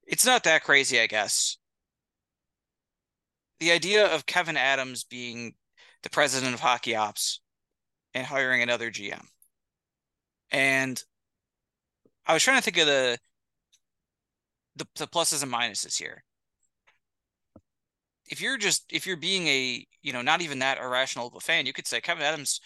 it's 0.06 0.26
not 0.26 0.44
that 0.44 0.62
crazy, 0.62 1.00
I 1.00 1.06
guess. 1.06 1.56
The 3.60 3.72
idea 3.72 4.06
of 4.06 4.26
Kevyn 4.26 4.56
Adams 4.56 5.04
being 5.04 5.54
the 6.02 6.10
president 6.10 6.52
of 6.54 6.60
hockey 6.60 6.94
ops 6.94 7.40
and 8.12 8.26
hiring 8.26 8.62
another 8.62 8.90
GM. 8.90 9.24
And 10.50 11.02
I 12.26 12.34
was 12.34 12.42
trying 12.42 12.58
to 12.58 12.62
think 12.62 12.76
of 12.76 12.86
the 12.86 13.18
the, 14.76 14.86
the 14.96 15.06
pluses 15.06 15.42
and 15.42 15.52
minuses 15.52 15.96
here. 15.96 16.24
If 18.26 18.42
you're 18.42 18.58
just 18.58 18.84
if 18.92 19.06
you're 19.06 19.16
being 19.16 19.46
a 19.46 19.86
you 20.02 20.12
know 20.12 20.20
not 20.20 20.42
even 20.42 20.58
that 20.58 20.78
irrational 20.78 21.28
of 21.28 21.34
a 21.34 21.40
fan, 21.40 21.64
you 21.64 21.72
could 21.72 21.86
say 21.86 22.02
Kevyn 22.02 22.20
Adams 22.20 22.60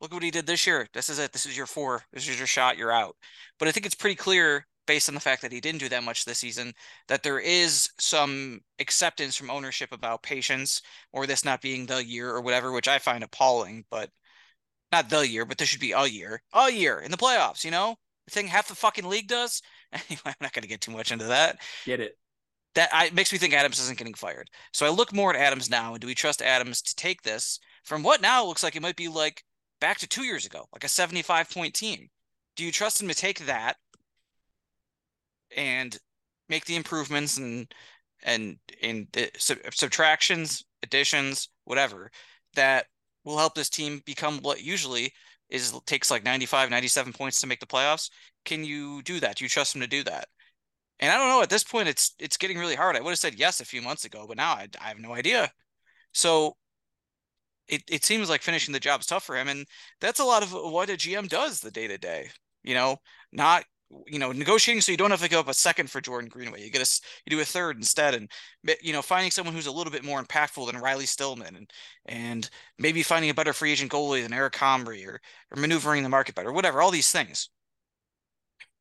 look 0.00 0.10
at 0.12 0.14
what 0.14 0.22
he 0.22 0.30
did 0.30 0.46
this 0.46 0.66
year. 0.66 0.86
This 0.92 1.08
is 1.08 1.18
it. 1.18 1.32
This 1.32 1.46
is 1.46 1.56
your 1.56 1.66
four. 1.66 2.02
This 2.12 2.28
is 2.28 2.38
your 2.38 2.46
shot. 2.46 2.76
You're 2.76 2.92
out. 2.92 3.16
But 3.58 3.68
I 3.68 3.72
think 3.72 3.86
it's 3.86 3.94
pretty 3.94 4.16
clear 4.16 4.66
based 4.86 5.08
on 5.08 5.14
the 5.14 5.20
fact 5.20 5.42
that 5.42 5.52
he 5.52 5.60
didn't 5.60 5.80
do 5.80 5.88
that 5.88 6.04
much 6.04 6.24
this 6.24 6.38
season 6.38 6.72
that 7.08 7.22
there 7.22 7.40
is 7.40 7.88
some 7.98 8.60
acceptance 8.78 9.36
from 9.36 9.50
ownership 9.50 9.92
about 9.92 10.22
patience 10.22 10.80
or 11.12 11.26
this 11.26 11.44
not 11.44 11.60
being 11.60 11.86
the 11.86 12.04
year 12.04 12.30
or 12.30 12.40
whatever, 12.40 12.72
which 12.72 12.88
I 12.88 12.98
find 12.98 13.24
appalling, 13.24 13.84
but 13.90 14.10
not 14.92 15.10
the 15.10 15.26
year, 15.26 15.44
but 15.44 15.58
this 15.58 15.68
should 15.68 15.80
be 15.80 15.92
a 15.92 16.06
year, 16.06 16.40
a 16.52 16.70
year 16.70 17.00
in 17.00 17.10
the 17.10 17.16
playoffs, 17.16 17.64
you 17.64 17.70
know, 17.70 17.96
the 18.26 18.30
thing 18.32 18.46
half 18.46 18.68
the 18.68 18.74
fucking 18.74 19.08
league 19.08 19.28
does. 19.28 19.62
Anyway, 19.92 20.20
I'm 20.26 20.34
not 20.40 20.52
going 20.52 20.64
to 20.64 20.68
get 20.68 20.80
too 20.80 20.90
much 20.90 21.12
into 21.12 21.26
that. 21.26 21.58
Get 21.86 22.00
it. 22.00 22.18
That 22.74 22.90
I, 22.92 23.08
makes 23.10 23.32
me 23.32 23.38
think 23.38 23.54
Adams 23.54 23.78
isn't 23.78 23.96
getting 23.96 24.14
fired. 24.14 24.50
So 24.72 24.84
I 24.84 24.90
look 24.90 25.12
more 25.12 25.32
at 25.32 25.40
Adams 25.40 25.70
now. 25.70 25.92
And 25.92 26.00
do 26.00 26.08
we 26.08 26.14
trust 26.14 26.42
Adams 26.42 26.82
to 26.82 26.94
take 26.96 27.22
this 27.22 27.60
from 27.84 28.02
what 28.02 28.20
now 28.20 28.44
looks 28.44 28.64
like 28.64 28.74
it 28.74 28.82
might 28.82 28.96
be 28.96 29.06
like 29.06 29.44
back 29.80 29.98
to 29.98 30.06
two 30.06 30.24
years 30.24 30.46
ago, 30.46 30.66
like 30.72 30.84
a 30.84 30.88
75 30.88 31.50
point 31.50 31.74
team. 31.74 32.08
Do 32.56 32.64
you 32.64 32.72
trust 32.72 33.00
him 33.00 33.08
to 33.08 33.14
take 33.14 33.46
that 33.46 33.76
and 35.56 35.96
make 36.48 36.64
the 36.64 36.76
improvements 36.76 37.36
and 37.38 37.72
and 38.22 38.58
in 38.80 39.08
uh, 39.16 39.22
sub- 39.36 39.58
subtractions, 39.72 40.64
additions, 40.82 41.48
whatever 41.64 42.10
that 42.54 42.86
will 43.24 43.38
help 43.38 43.54
this 43.54 43.68
team 43.68 44.00
become 44.06 44.38
what 44.40 44.62
usually 44.62 45.12
is 45.50 45.72
takes 45.86 46.10
like 46.10 46.24
95, 46.24 46.70
97 46.70 47.12
points 47.12 47.40
to 47.40 47.46
make 47.46 47.60
the 47.60 47.66
playoffs? 47.66 48.10
Can 48.44 48.64
you 48.64 49.02
do 49.02 49.20
that? 49.20 49.36
Do 49.36 49.44
you 49.44 49.48
trust 49.48 49.74
him 49.74 49.80
to 49.82 49.86
do 49.86 50.02
that? 50.04 50.28
And 51.00 51.12
I 51.12 51.18
don't 51.18 51.28
know. 51.28 51.42
At 51.42 51.50
this 51.50 51.64
point, 51.64 51.88
it's 51.88 52.14
it's 52.18 52.36
getting 52.36 52.58
really 52.58 52.74
hard. 52.74 52.96
I 52.96 53.00
would 53.00 53.10
have 53.10 53.18
said 53.18 53.34
yes 53.38 53.60
a 53.60 53.64
few 53.64 53.82
months 53.82 54.04
ago, 54.04 54.24
but 54.26 54.36
now 54.38 54.52
I, 54.52 54.68
I 54.80 54.88
have 54.88 54.98
no 54.98 55.12
idea. 55.12 55.52
So 56.12 56.56
it, 57.68 57.82
it 57.88 58.04
seems 58.04 58.28
like 58.28 58.42
finishing 58.42 58.72
the 58.72 58.80
job 58.80 59.00
is 59.00 59.06
tough 59.06 59.24
for 59.24 59.36
him. 59.36 59.48
And 59.48 59.66
that's 60.00 60.20
a 60.20 60.24
lot 60.24 60.42
of 60.42 60.52
what 60.52 60.90
a 60.90 60.94
GM 60.94 61.28
does 61.28 61.60
the 61.60 61.70
day 61.70 61.86
to 61.88 61.98
day, 61.98 62.30
you 62.62 62.74
know, 62.74 62.98
not, 63.32 63.64
you 64.06 64.18
know, 64.18 64.32
negotiating 64.32 64.80
so 64.80 64.92
you 64.92 64.98
don't 64.98 65.10
have 65.10 65.22
to 65.22 65.28
go 65.28 65.40
up 65.40 65.48
a 65.48 65.54
second 65.54 65.90
for 65.90 66.00
Jordan 66.00 66.28
Greenway. 66.28 66.62
You 66.62 66.70
get 66.70 66.82
a, 66.82 67.00
you 67.24 67.36
do 67.36 67.40
a 67.40 67.44
third 67.44 67.76
instead. 67.76 68.14
And, 68.14 68.30
you 68.82 68.92
know, 68.92 69.02
finding 69.02 69.30
someone 69.30 69.54
who's 69.54 69.66
a 69.66 69.72
little 69.72 69.92
bit 69.92 70.04
more 70.04 70.22
impactful 70.22 70.66
than 70.66 70.80
Riley 70.80 71.06
Stillman 71.06 71.56
and, 71.56 71.70
and 72.06 72.50
maybe 72.78 73.02
finding 73.02 73.30
a 73.30 73.34
better 73.34 73.52
free 73.52 73.72
agent 73.72 73.92
goalie 73.92 74.22
than 74.22 74.32
Eric 74.32 74.54
Comrie 74.54 75.06
or, 75.06 75.20
or 75.50 75.60
maneuvering 75.60 76.02
the 76.02 76.08
market 76.08 76.34
better, 76.34 76.52
whatever, 76.52 76.82
all 76.82 76.90
these 76.90 77.10
things. 77.10 77.48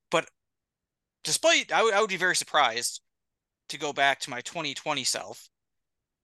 But 0.10 0.28
despite, 1.24 1.72
I, 1.72 1.78
w- 1.78 1.96
I 1.96 2.02
would 2.02 2.10
be 2.10 2.18
very 2.18 2.36
surprised 2.36 3.02
to 3.70 3.78
go 3.78 3.94
back 3.94 4.20
to 4.22 4.30
my 4.30 4.42
2020 4.42 5.04
self. 5.04 5.50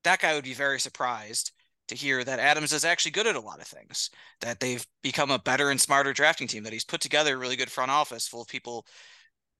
That 0.03 0.19
guy 0.19 0.33
would 0.33 0.43
be 0.43 0.53
very 0.53 0.79
surprised 0.79 1.51
to 1.91 1.97
hear 1.97 2.23
that 2.23 2.39
Adams 2.39 2.73
is 2.73 2.85
actually 2.85 3.11
good 3.11 3.27
at 3.27 3.35
a 3.35 3.39
lot 3.39 3.61
of 3.61 3.67
things, 3.67 4.09
that 4.39 4.59
they've 4.59 4.85
become 5.03 5.29
a 5.29 5.37
better 5.37 5.69
and 5.69 5.79
smarter 5.79 6.13
drafting 6.13 6.47
team, 6.47 6.63
that 6.63 6.73
he's 6.73 6.85
put 6.85 7.01
together 7.01 7.35
a 7.35 7.37
really 7.37 7.55
good 7.55 7.69
front 7.69 7.91
office 7.91 8.27
full 8.27 8.41
of 8.41 8.47
people 8.47 8.85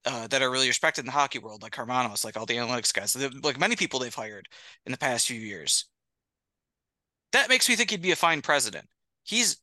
uh, 0.06 0.26
that 0.28 0.42
are 0.42 0.50
really 0.50 0.66
respected 0.66 1.02
in 1.02 1.06
the 1.06 1.12
hockey 1.12 1.38
world, 1.38 1.62
like 1.62 1.72
Karmanos, 1.72 2.24
like 2.24 2.36
all 2.36 2.46
the 2.46 2.56
analytics 2.56 2.92
guys, 2.92 3.16
like 3.42 3.60
many 3.60 3.76
people 3.76 4.00
they've 4.00 4.14
hired 4.14 4.48
in 4.86 4.92
the 4.92 4.98
past 4.98 5.26
few 5.26 5.38
years. 5.38 5.84
That 7.32 7.48
makes 7.48 7.68
me 7.68 7.76
think 7.76 7.90
he'd 7.90 8.02
be 8.02 8.12
a 8.12 8.16
fine 8.16 8.42
president. 8.42 8.86
He's 9.22 9.58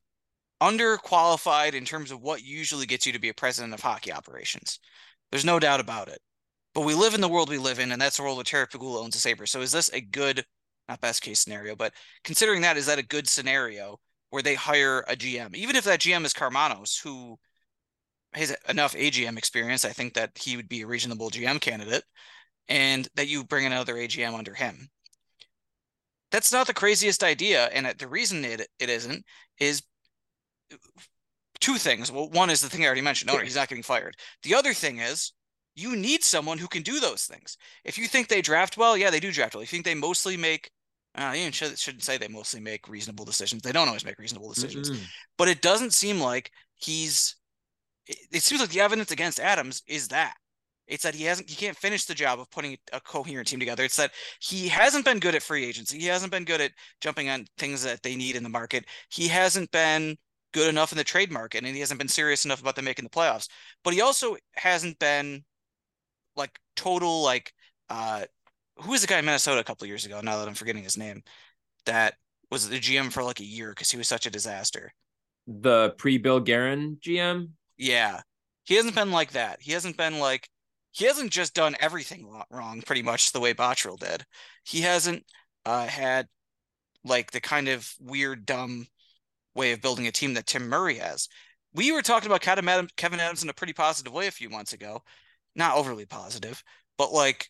underqualified 0.61 1.73
in 1.73 1.85
terms 1.85 2.11
of 2.11 2.21
what 2.21 2.43
usually 2.43 2.85
gets 2.85 3.05
you 3.05 3.13
to 3.13 3.19
be 3.19 3.29
a 3.29 3.33
president 3.33 3.73
of 3.73 3.79
hockey 3.79 4.11
operations. 4.11 4.79
There's 5.31 5.45
no 5.45 5.59
doubt 5.59 5.79
about 5.79 6.07
it. 6.07 6.19
But 6.75 6.85
we 6.85 6.93
live 6.93 7.15
in 7.15 7.21
the 7.21 7.29
world 7.29 7.49
we 7.49 7.57
live 7.57 7.79
in, 7.79 7.91
and 7.91 8.01
that's 8.01 8.17
the 8.17 8.23
world 8.23 8.37
where 8.37 8.43
Terry 8.43 8.67
Pegula 8.67 9.01
owns 9.01 9.15
a 9.15 9.19
Saber. 9.19 9.47
So 9.47 9.61
is 9.61 9.71
this 9.71 9.91
a 9.91 10.01
good, 10.01 10.45
not 10.89 11.01
best 11.01 11.21
case 11.21 11.39
scenario, 11.39 11.75
but 11.75 11.93
considering 12.23 12.61
that, 12.61 12.77
is 12.77 12.87
that 12.87 12.99
a 12.99 13.03
good 13.03 13.27
scenario 13.27 13.99
where 14.31 14.43
they 14.43 14.55
hire 14.55 15.05
a 15.07 15.15
GM? 15.15 15.55
Even 15.55 15.75
if 15.75 15.85
that 15.85 15.99
GM 15.99 16.25
is 16.25 16.33
Karmanos, 16.33 17.01
who 17.01 17.37
has 18.33 18.55
enough 18.67 18.95
AGM 18.95 19.37
experience, 19.37 19.85
I 19.85 19.89
think 19.89 20.13
that 20.15 20.31
he 20.35 20.57
would 20.57 20.69
be 20.69 20.81
a 20.81 20.87
reasonable 20.87 21.29
GM 21.29 21.61
candidate, 21.61 22.03
and 22.67 23.07
that 23.15 23.27
you 23.27 23.43
bring 23.43 23.65
another 23.65 23.95
AGM 23.95 24.37
under 24.37 24.53
him. 24.53 24.89
That's 26.31 26.51
not 26.51 26.67
the 26.67 26.73
craziest 26.73 27.23
idea, 27.23 27.65
and 27.67 27.87
the 27.97 28.07
reason 28.07 28.45
it 28.45 28.67
it 28.79 28.89
isn't 28.89 29.23
is 29.59 29.81
two 31.59 31.77
things. 31.77 32.11
Well, 32.11 32.29
one 32.29 32.49
is 32.49 32.61
the 32.61 32.69
thing 32.69 32.83
I 32.83 32.85
already 32.85 33.01
mentioned. 33.01 33.31
Oh, 33.31 33.37
no, 33.37 33.43
he's 33.43 33.55
not 33.55 33.67
getting 33.67 33.83
fired. 33.83 34.15
The 34.43 34.53
other 34.55 34.73
thing 34.73 34.99
is 34.99 35.33
you 35.75 35.95
need 35.95 36.23
someone 36.23 36.57
who 36.57 36.67
can 36.67 36.83
do 36.83 36.99
those 36.99 37.23
things. 37.23 37.57
If 37.83 37.97
you 37.97 38.07
think 38.07 38.27
they 38.27 38.41
draft 38.41 38.77
well, 38.77 38.97
yeah, 38.97 39.09
they 39.09 39.19
do 39.19 39.31
draft 39.31 39.55
well. 39.55 39.63
If 39.63 39.71
you 39.71 39.77
think 39.77 39.85
they 39.85 39.95
mostly 39.95 40.37
make, 40.37 40.69
uh, 41.19 41.33
you 41.33 41.51
should, 41.51 41.77
shouldn't 41.77 42.03
say 42.03 42.17
they 42.17 42.27
mostly 42.27 42.59
make 42.59 42.87
reasonable 42.87 43.25
decisions. 43.25 43.61
They 43.61 43.71
don't 43.71 43.87
always 43.87 44.05
make 44.05 44.19
reasonable 44.19 44.49
decisions, 44.49 44.89
mm-hmm. 44.89 45.03
but 45.37 45.47
it 45.47 45.61
doesn't 45.61 45.93
seem 45.93 46.19
like 46.19 46.51
he's. 46.75 47.35
It, 48.07 48.17
it 48.31 48.43
seems 48.43 48.61
like 48.61 48.69
the 48.69 48.81
evidence 48.81 49.11
against 49.11 49.39
Adams 49.39 49.83
is 49.87 50.07
that 50.09 50.35
it's 50.89 51.03
that 51.03 51.15
he 51.15 51.23
hasn't 51.23 51.49
he 51.49 51.55
can't 51.55 51.77
finish 51.77 52.05
the 52.05 52.15
job 52.15 52.39
of 52.39 52.49
putting 52.49 52.77
a 52.91 52.99
coherent 52.99 53.47
team 53.47 53.59
together. 53.59 53.83
It's 53.83 53.95
that 53.97 54.11
he 54.41 54.67
hasn't 54.67 55.05
been 55.05 55.19
good 55.19 55.35
at 55.35 55.43
free 55.43 55.63
agency. 55.63 55.99
He 55.99 56.07
hasn't 56.07 56.31
been 56.31 56.43
good 56.43 56.61
at 56.61 56.71
jumping 56.99 57.29
on 57.29 57.45
things 57.57 57.83
that 57.83 58.01
they 58.01 58.15
need 58.15 58.35
in 58.35 58.43
the 58.43 58.49
market. 58.49 58.85
He 59.09 59.27
hasn't 59.27 59.71
been 59.71 60.17
good 60.51 60.67
enough 60.67 60.91
in 60.91 60.97
the 60.97 61.03
trade 61.03 61.31
market 61.31 61.63
and 61.63 61.73
he 61.73 61.79
hasn't 61.79 61.99
been 61.99 62.07
serious 62.07 62.43
enough 62.43 62.59
about 62.59 62.75
them 62.75 62.85
making 62.85 63.05
the 63.05 63.09
playoffs. 63.09 63.47
But 63.83 63.93
he 63.93 64.01
also 64.01 64.35
hasn't 64.53 64.97
been 64.97 65.43
like 66.35 66.59
total 66.75 67.21
like 67.21 67.53
uh 67.89 68.25
who 68.81 68.91
was 68.91 69.01
the 69.01 69.07
guy 69.07 69.19
in 69.19 69.25
Minnesota 69.25 69.59
a 69.59 69.63
couple 69.63 69.87
years 69.87 70.05
ago? 70.05 70.21
Now 70.21 70.37
that 70.37 70.47
I'm 70.47 70.53
forgetting 70.53 70.83
his 70.83 70.97
name, 70.97 71.23
that 71.85 72.15
was 72.51 72.69
the 72.69 72.79
GM 72.79 73.11
for 73.11 73.23
like 73.23 73.39
a 73.39 73.45
year 73.45 73.69
because 73.69 73.91
he 73.91 73.97
was 73.97 74.07
such 74.07 74.25
a 74.25 74.31
disaster. 74.31 74.91
The 75.47 75.95
pre 75.97 76.17
Bill 76.17 76.39
Guerin 76.39 76.97
GM. 77.01 77.49
Yeah, 77.77 78.21
he 78.65 78.75
hasn't 78.75 78.95
been 78.95 79.11
like 79.11 79.31
that. 79.31 79.61
He 79.61 79.71
hasn't 79.71 79.97
been 79.97 80.19
like 80.19 80.47
he 80.91 81.05
hasn't 81.05 81.31
just 81.31 81.53
done 81.53 81.75
everything 81.79 82.29
wrong, 82.49 82.81
pretty 82.85 83.03
much 83.03 83.31
the 83.31 83.39
way 83.39 83.53
Botterill 83.53 83.99
did. 83.99 84.25
He 84.63 84.81
hasn't 84.81 85.23
uh, 85.65 85.87
had 85.87 86.27
like 87.03 87.31
the 87.31 87.41
kind 87.41 87.67
of 87.67 87.91
weird, 87.99 88.45
dumb 88.45 88.87
way 89.55 89.71
of 89.71 89.81
building 89.81 90.07
a 90.07 90.11
team 90.11 90.33
that 90.33 90.47
Tim 90.47 90.67
Murray 90.67 90.95
has. 90.95 91.27
We 91.73 91.91
were 91.91 92.01
talking 92.01 92.27
about 92.27 92.41
Kevyn 92.41 93.19
Adams 93.19 93.43
in 93.43 93.49
a 93.49 93.53
pretty 93.53 93.73
positive 93.73 94.11
way 94.11 94.27
a 94.27 94.31
few 94.31 94.49
months 94.49 94.73
ago, 94.73 95.01
not 95.55 95.75
overly 95.75 96.05
positive, 96.05 96.63
but 96.97 97.11
like 97.11 97.49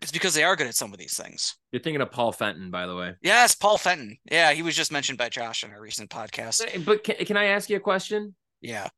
it's 0.00 0.12
because 0.12 0.34
they 0.34 0.44
are 0.44 0.56
good 0.56 0.66
at 0.66 0.74
some 0.74 0.92
of 0.92 0.98
these 0.98 1.16
things. 1.16 1.56
You're 1.72 1.82
thinking 1.82 2.00
of 2.00 2.10
Paul 2.10 2.32
Fenton, 2.32 2.70
by 2.70 2.86
the 2.86 2.94
way. 2.94 3.14
Yes, 3.22 3.54
Paul 3.54 3.78
Fenton. 3.78 4.18
Yeah, 4.30 4.52
he 4.52 4.62
was 4.62 4.76
just 4.76 4.92
mentioned 4.92 5.18
by 5.18 5.28
Josh 5.28 5.64
in 5.64 5.72
our 5.72 5.80
recent 5.80 6.10
podcast. 6.10 6.84
But 6.84 7.04
can, 7.04 7.16
can 7.16 7.36
I 7.36 7.46
ask 7.46 7.68
you 7.68 7.76
a 7.76 7.80
question? 7.80 8.34
Yeah. 8.60 8.88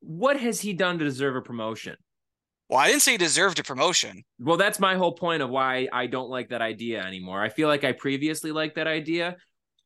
What 0.00 0.38
has 0.38 0.60
he 0.60 0.72
done 0.72 0.98
to 0.98 1.04
deserve 1.04 1.36
a 1.36 1.40
promotion? 1.40 1.96
Well, 2.68 2.80
I 2.80 2.88
didn't 2.88 3.02
say 3.02 3.12
he 3.12 3.18
deserved 3.18 3.58
a 3.58 3.62
promotion. 3.62 4.24
Well, 4.38 4.56
that's 4.56 4.80
my 4.80 4.96
whole 4.96 5.12
point 5.12 5.42
of 5.42 5.50
why 5.50 5.88
I 5.92 6.06
don't 6.06 6.30
like 6.30 6.48
that 6.48 6.62
idea 6.62 7.04
anymore. 7.04 7.42
I 7.42 7.50
feel 7.50 7.68
like 7.68 7.84
I 7.84 7.92
previously 7.92 8.50
liked 8.50 8.76
that 8.76 8.86
idea, 8.86 9.36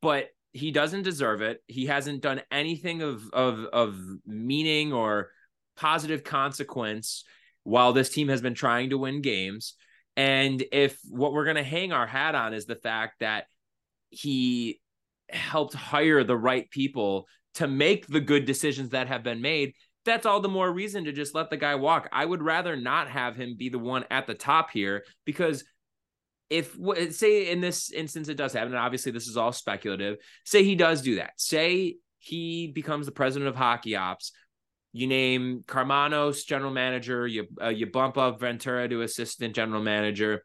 but 0.01 0.29
he 0.53 0.71
doesn't 0.71 1.03
deserve 1.03 1.41
it. 1.41 1.61
He 1.67 1.85
hasn't 1.85 2.21
done 2.21 2.41
anything 2.51 3.01
of 3.01 3.23
of 3.33 3.65
of 3.65 3.99
meaning 4.25 4.93
or 4.93 5.31
positive 5.75 6.23
consequence 6.23 7.23
while 7.63 7.93
this 7.93 8.09
team 8.09 8.29
has 8.29 8.41
been 8.41 8.55
trying 8.55 8.89
to 8.91 8.97
win 8.97 9.21
games. 9.21 9.75
And 10.17 10.63
if 10.71 10.99
what 11.07 11.31
we're 11.31 11.45
going 11.45 11.57
to 11.57 11.63
hang 11.63 11.93
our 11.93 12.07
hat 12.07 12.35
on 12.35 12.53
is 12.53 12.65
the 12.65 12.75
fact 12.75 13.19
that 13.19 13.45
he 14.09 14.81
helped 15.29 15.75
hire 15.75 16.23
the 16.23 16.35
right 16.35 16.69
people 16.71 17.27
to 17.55 17.67
make 17.67 18.07
the 18.07 18.19
good 18.19 18.45
decisions 18.45 18.89
that 18.89 19.07
have 19.07 19.23
been 19.23 19.41
made, 19.41 19.73
that's 20.05 20.25
all 20.25 20.39
the 20.39 20.49
more 20.49 20.71
reason 20.71 21.05
to 21.05 21.11
just 21.11 21.35
let 21.35 21.49
the 21.49 21.57
guy 21.57 21.75
walk. 21.75 22.09
I 22.11 22.25
would 22.25 22.41
rather 22.41 22.75
not 22.75 23.09
have 23.09 23.35
him 23.35 23.55
be 23.57 23.69
the 23.69 23.79
one 23.79 24.05
at 24.09 24.25
the 24.25 24.33
top 24.33 24.71
here 24.71 25.03
because 25.25 25.63
if 26.49 26.75
say 27.11 27.51
in 27.51 27.61
this 27.61 27.91
instance 27.91 28.29
it 28.29 28.37
does 28.37 28.53
happen, 28.53 28.69
and 28.69 28.79
obviously 28.79 29.11
this 29.11 29.27
is 29.27 29.37
all 29.37 29.51
speculative, 29.51 30.17
say 30.45 30.63
he 30.63 30.75
does 30.75 31.01
do 31.01 31.15
that. 31.15 31.33
Say 31.35 31.97
he 32.19 32.67
becomes 32.67 33.05
the 33.05 33.11
president 33.11 33.49
of 33.49 33.55
hockey 33.55 33.95
ops. 33.95 34.31
You 34.97 35.07
name 35.07 35.63
Karmanos 35.67 36.45
general 36.45 36.71
manager. 36.71 37.27
You 37.27 37.47
uh, 37.61 37.69
you 37.69 37.87
bump 37.87 38.17
up 38.17 38.39
Ventura 38.39 38.87
to 38.89 39.01
assistant 39.01 39.55
general 39.55 39.81
manager. 39.81 40.43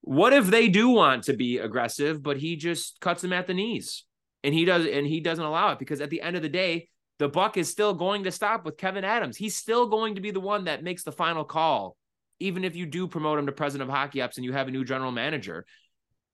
What 0.00 0.32
if 0.32 0.46
they 0.46 0.68
do 0.68 0.88
want 0.90 1.24
to 1.24 1.34
be 1.34 1.58
aggressive, 1.58 2.22
but 2.22 2.36
he 2.36 2.56
just 2.56 3.00
cuts 3.00 3.22
them 3.22 3.32
at 3.32 3.46
the 3.46 3.54
knees, 3.54 4.04
and 4.42 4.54
he 4.54 4.64
does, 4.64 4.86
and 4.86 5.06
he 5.06 5.20
doesn't 5.20 5.44
allow 5.44 5.72
it 5.72 5.78
because 5.78 6.00
at 6.00 6.10
the 6.10 6.22
end 6.22 6.36
of 6.36 6.42
the 6.42 6.48
day, 6.48 6.88
the 7.18 7.28
buck 7.28 7.56
is 7.56 7.68
still 7.68 7.94
going 7.94 8.24
to 8.24 8.30
stop 8.30 8.64
with 8.64 8.76
Kevyn 8.76 9.04
Adams. 9.04 9.36
He's 9.36 9.56
still 9.56 9.88
going 9.88 10.14
to 10.14 10.20
be 10.20 10.30
the 10.30 10.40
one 10.40 10.64
that 10.64 10.82
makes 10.82 11.02
the 11.02 11.12
final 11.12 11.44
call 11.44 11.96
even 12.40 12.64
if 12.64 12.76
you 12.76 12.86
do 12.86 13.08
promote 13.08 13.38
him 13.38 13.46
to 13.46 13.52
president 13.52 13.88
of 13.90 13.94
hockey 13.94 14.22
ops 14.22 14.36
and 14.36 14.44
you 14.44 14.52
have 14.52 14.68
a 14.68 14.70
new 14.70 14.84
general 14.84 15.10
manager. 15.10 15.66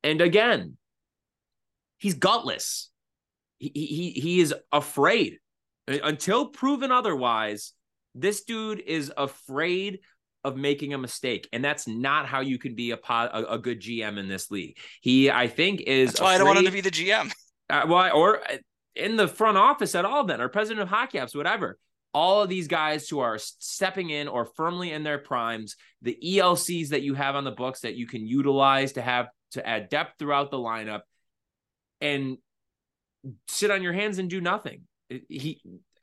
And 0.03 0.21
again, 0.21 0.77
he's 1.99 2.15
gutless. 2.15 2.91
He 3.59 3.71
he 3.75 4.21
he 4.21 4.41
is 4.41 4.55
afraid. 4.73 5.39
Until 5.87 6.47
proven 6.49 6.91
otherwise, 6.91 7.73
this 8.15 8.45
dude 8.45 8.81
is 8.81 9.13
afraid 9.17 10.01
of 10.45 10.57
making 10.57 10.95
a 10.95 10.99
mistake, 10.99 11.49
and 11.53 11.65
that's 11.65 11.89
not 11.89 12.27
how 12.27 12.41
you 12.41 12.59
can 12.59 12.75
be 12.75 12.91
a 12.91 12.99
a, 13.09 13.45
a 13.51 13.59
good 13.59 13.81
GM 13.81 14.19
in 14.19 14.29
this 14.29 14.51
league. 14.51 14.79
He, 15.01 15.31
I 15.31 15.49
think, 15.49 15.81
is. 15.83 16.11
That's 16.11 16.21
why 16.21 16.35
afraid, 16.35 16.35
I 16.35 16.39
don't 16.39 16.47
want 16.47 16.59
him 16.59 16.65
to 16.67 16.71
be 16.71 16.81
the 16.81 16.91
GM. 16.91 17.33
Uh, 17.71 17.87
well, 17.89 18.17
or 18.17 18.41
in 18.95 19.17
the 19.17 19.29
front 19.29 19.57
office 19.57 19.95
at 19.95 20.05
all, 20.05 20.25
then, 20.25 20.41
or 20.41 20.49
president 20.49 20.83
of 20.83 20.89
hockey 20.89 21.19
ops, 21.19 21.35
whatever 21.35 21.79
all 22.15 22.43
of 22.43 22.49
these 22.49 22.69
guys 22.69 23.09
who 23.09 23.19
are 23.19 23.39
stepping 23.39 24.11
in 24.11 24.29
or 24.29 24.47
firmly 24.47 24.93
in 24.93 25.03
their 25.03 25.19
primes, 25.19 25.75
the 26.01 26.17
ELCs 26.25 26.91
that 26.91 27.03
you 27.03 27.15
have 27.15 27.35
on 27.35 27.43
the 27.43 27.51
books 27.51 27.81
that 27.81 27.97
you 27.97 28.07
can 28.07 28.27
utilize 28.27 28.93
to 28.93 29.03
have 29.03 29.27
to 29.51 29.69
add 29.69 29.89
depth 29.89 30.15
throughout 30.19 30.51
the 30.53 30.57
lineup 30.57 31.01
and 32.01 32.39
sit 33.49 33.71
on 33.71 33.83
your 33.83 33.93
hands 33.93 34.19
and 34.19 34.31
do 34.31 34.41
nothing. 34.41 34.83
He 35.09 35.61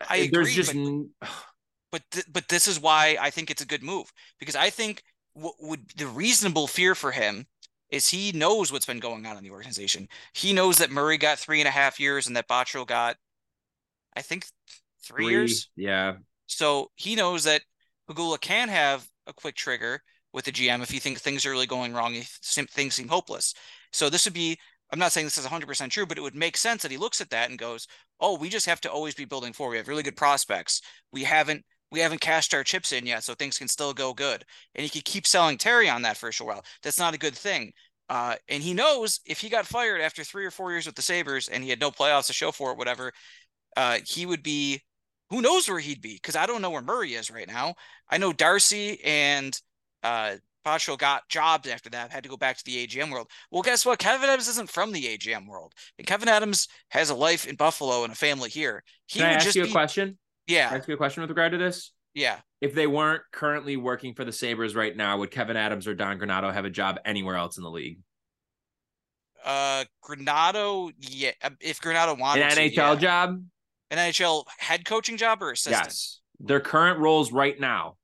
I 0.08 0.18
agree, 0.18 0.30
there's 0.32 0.54
just 0.54 0.74
but 0.74 1.30
but, 1.92 2.02
th- 2.12 2.26
but 2.32 2.48
this 2.48 2.68
is 2.68 2.80
why 2.80 3.18
I 3.20 3.30
think 3.30 3.52
it's 3.52 3.62
a 3.62 3.68
good 3.68 3.84
move 3.84 4.12
because 4.40 4.56
I 4.56 4.70
think 4.70 5.04
what 5.34 5.56
would 5.60 5.90
the 5.98 6.08
reasonable 6.08 6.68
fear 6.68 6.96
for 6.96 7.12
him 7.12 7.46
is 7.90 8.10
he 8.10 8.32
knows 8.32 8.72
what's 8.72 8.86
been 8.86 9.00
going 9.00 9.26
on 9.26 9.38
in 9.38 9.44
the 9.44 9.52
organization. 9.52 10.08
He 10.34 10.54
knows 10.54 10.78
that 10.78 10.92
Murray 10.92 11.18
got 11.18 11.38
three 11.38 11.60
and 11.60 11.68
a 11.68 11.72
half 11.72 12.00
years 12.00 12.26
and 12.26 12.36
that 12.38 12.48
Botterill 12.48 12.88
got, 12.88 13.18
I 14.16 14.22
think, 14.22 14.46
three, 15.04 15.26
three 15.26 15.34
years. 15.34 15.70
Yeah. 15.76 16.14
So 16.48 16.92
he 16.96 17.16
knows 17.16 17.44
that 17.44 17.62
Pegula 18.10 18.40
can 18.40 18.70
have 18.70 19.06
a 19.28 19.34
quick 19.34 19.56
trigger 19.56 20.02
with 20.34 20.46
the 20.46 20.52
GM 20.52 20.82
if 20.82 20.90
he 20.90 21.00
thinks 21.00 21.22
things 21.22 21.46
are 21.46 21.52
really 21.52 21.68
going 21.68 21.94
wrong, 21.94 22.16
if 22.16 22.40
things 22.42 22.96
seem 22.96 23.10
hopeless. 23.10 23.54
So 23.92 24.10
this 24.10 24.26
would 24.26 24.34
be, 24.34 24.58
I'm 24.92 25.00
not 25.00 25.12
saying 25.12 25.26
this 25.26 25.38
is 25.38 25.46
100% 25.46 25.90
true, 25.90 26.06
but 26.06 26.18
it 26.18 26.22
would 26.22 26.36
make 26.36 26.58
sense 26.58 26.82
that 26.82 26.92
he 26.92 26.98
looks 26.98 27.22
at 27.22 27.30
that 27.30 27.50
and 27.50 27.58
goes, 27.58 27.88
oh, 28.20 28.38
we 28.38 28.50
just 28.50 28.66
have 28.66 28.82
to 28.82 28.92
always 28.92 29.16
be 29.16 29.26
building 29.26 29.54
forward. 29.54 29.72
We 29.72 29.78
have 29.78 29.88
really 29.88 30.04
good 30.04 30.16
prospects. 30.18 30.82
We 31.12 31.24
haven't 31.24 31.64
we 31.92 32.00
haven't 32.00 32.22
cashed 32.22 32.54
our 32.54 32.64
chips 32.64 32.94
in 32.94 33.06
yet, 33.06 33.24
so 33.24 33.34
things 33.34 33.58
can 33.58 33.68
still 33.68 33.94
go 33.94 34.14
good. 34.14 34.46
And 34.76 34.84
he 34.84 34.90
could 34.90 35.04
keep 35.04 35.28
selling 35.28 35.58
Terry 35.58 35.90
on 35.90 36.04
that 36.04 36.16
for 36.16 36.30
a 36.30 36.32
short 36.32 36.54
while. 36.54 36.66
That's 36.84 37.00
not 37.00 37.14
a 37.14 37.18
good 37.18 37.36
thing. 37.36 37.74
Uh, 38.10 38.36
and 38.48 38.64
he 38.64 38.74
knows 38.74 39.20
if 39.26 39.40
he 39.40 39.50
got 39.50 39.66
fired 39.66 40.02
after 40.02 40.24
three 40.24 40.46
or 40.46 40.52
four 40.52 40.72
years 40.72 40.86
with 40.86 40.96
the 40.96 41.02
Sabres 41.02 41.50
and 41.50 41.64
he 41.64 41.70
had 41.70 41.82
no 41.82 41.92
playoffs 41.92 42.28
to 42.28 42.34
show 42.34 42.52
for 42.52 42.72
it, 42.72 42.78
whatever, 42.78 43.12
uh, 43.78 44.00
he 44.06 44.26
would 44.26 44.44
be 44.44 44.82
who 45.30 45.42
knows 45.42 45.70
where 45.70 45.80
he'd 45.80 46.02
be? 46.02 46.16
Because 46.16 46.36
I 46.36 46.46
don't 46.46 46.62
know 46.62 46.70
where 46.70 46.82
Murray 46.82 47.14
is 47.14 47.32
right 47.32 47.48
now. 47.48 47.76
I 48.10 48.18
know 48.18 48.34
Darcy 48.34 49.02
and 49.04 49.58
uh 50.04 50.36
Pacho 50.64 50.96
got 50.96 51.28
jobs 51.30 51.68
after 51.68 51.90
that, 51.92 52.12
had 52.12 52.24
to 52.24 52.30
go 52.30 52.38
back 52.38 52.58
to 52.58 52.64
the 52.66 52.86
AGM 52.86 53.12
world. 53.12 53.30
Well, 53.52 53.62
guess 53.62 53.86
what? 53.86 54.00
Kevyn 54.00 54.24
Adams 54.24 54.48
isn't 54.48 54.70
from 54.70 54.92
the 54.92 55.04
AGM 55.06 55.48
world. 55.48 55.74
And 55.98 56.08
Kevyn 56.08 56.28
Adams 56.28 56.68
has 56.90 57.10
a 57.10 57.16
life 57.16 57.48
in 57.48 57.56
Buffalo 57.56 58.04
and 58.04 58.14
a 58.14 58.16
family 58.16 58.50
here. 58.50 58.84
He 59.08 59.20
Can 59.20 59.30
I 59.30 59.34
ask 59.34 59.56
you 59.56 59.64
a 59.64 59.66
be... 59.66 59.72
question? 59.72 60.18
Yeah. 60.48 60.68
Can 60.68 60.76
I 60.76 60.78
ask 60.80 60.88
you 60.88 60.94
a 60.94 60.98
question 60.98 61.22
with 61.22 61.30
regard 61.30 61.52
to 61.54 61.58
this? 61.58 61.92
Yeah. 62.14 62.40
If 62.60 62.76
they 62.76 62.88
weren't 62.88 63.24
currently 63.32 63.78
working 63.78 64.14
for 64.14 64.26
the 64.26 64.32
Sabres 64.32 64.76
right 64.76 64.96
now, 64.96 65.18
would 65.18 65.32
Kevyn 65.32 65.56
Adams 65.56 65.88
or 65.88 65.96
Don 65.96 66.20
Granato 66.20 66.54
have 66.54 66.66
a 66.66 66.70
job 66.70 67.00
anywhere 67.06 67.36
else 67.36 67.58
in 67.58 67.64
the 67.64 67.72
league? 67.72 68.00
Uh, 69.44 69.86
Granato, 70.04 70.92
yeah. 71.00 71.32
If 71.60 71.82
Granato 71.82 72.18
wanted 72.18 72.44
an 72.44 72.52
NHL 72.52 72.76
yeah. 72.76 72.96
job, 72.96 73.44
an 73.90 73.98
NHL 73.98 74.46
head 74.60 74.86
coaching 74.86 75.18
job 75.18 75.42
or 75.42 75.52
assistant? 75.52 75.86
Yes. 75.86 76.20
Their 76.40 76.60
current 76.60 77.00
roles 77.00 77.32
right 77.32 77.60
now. 77.60 77.98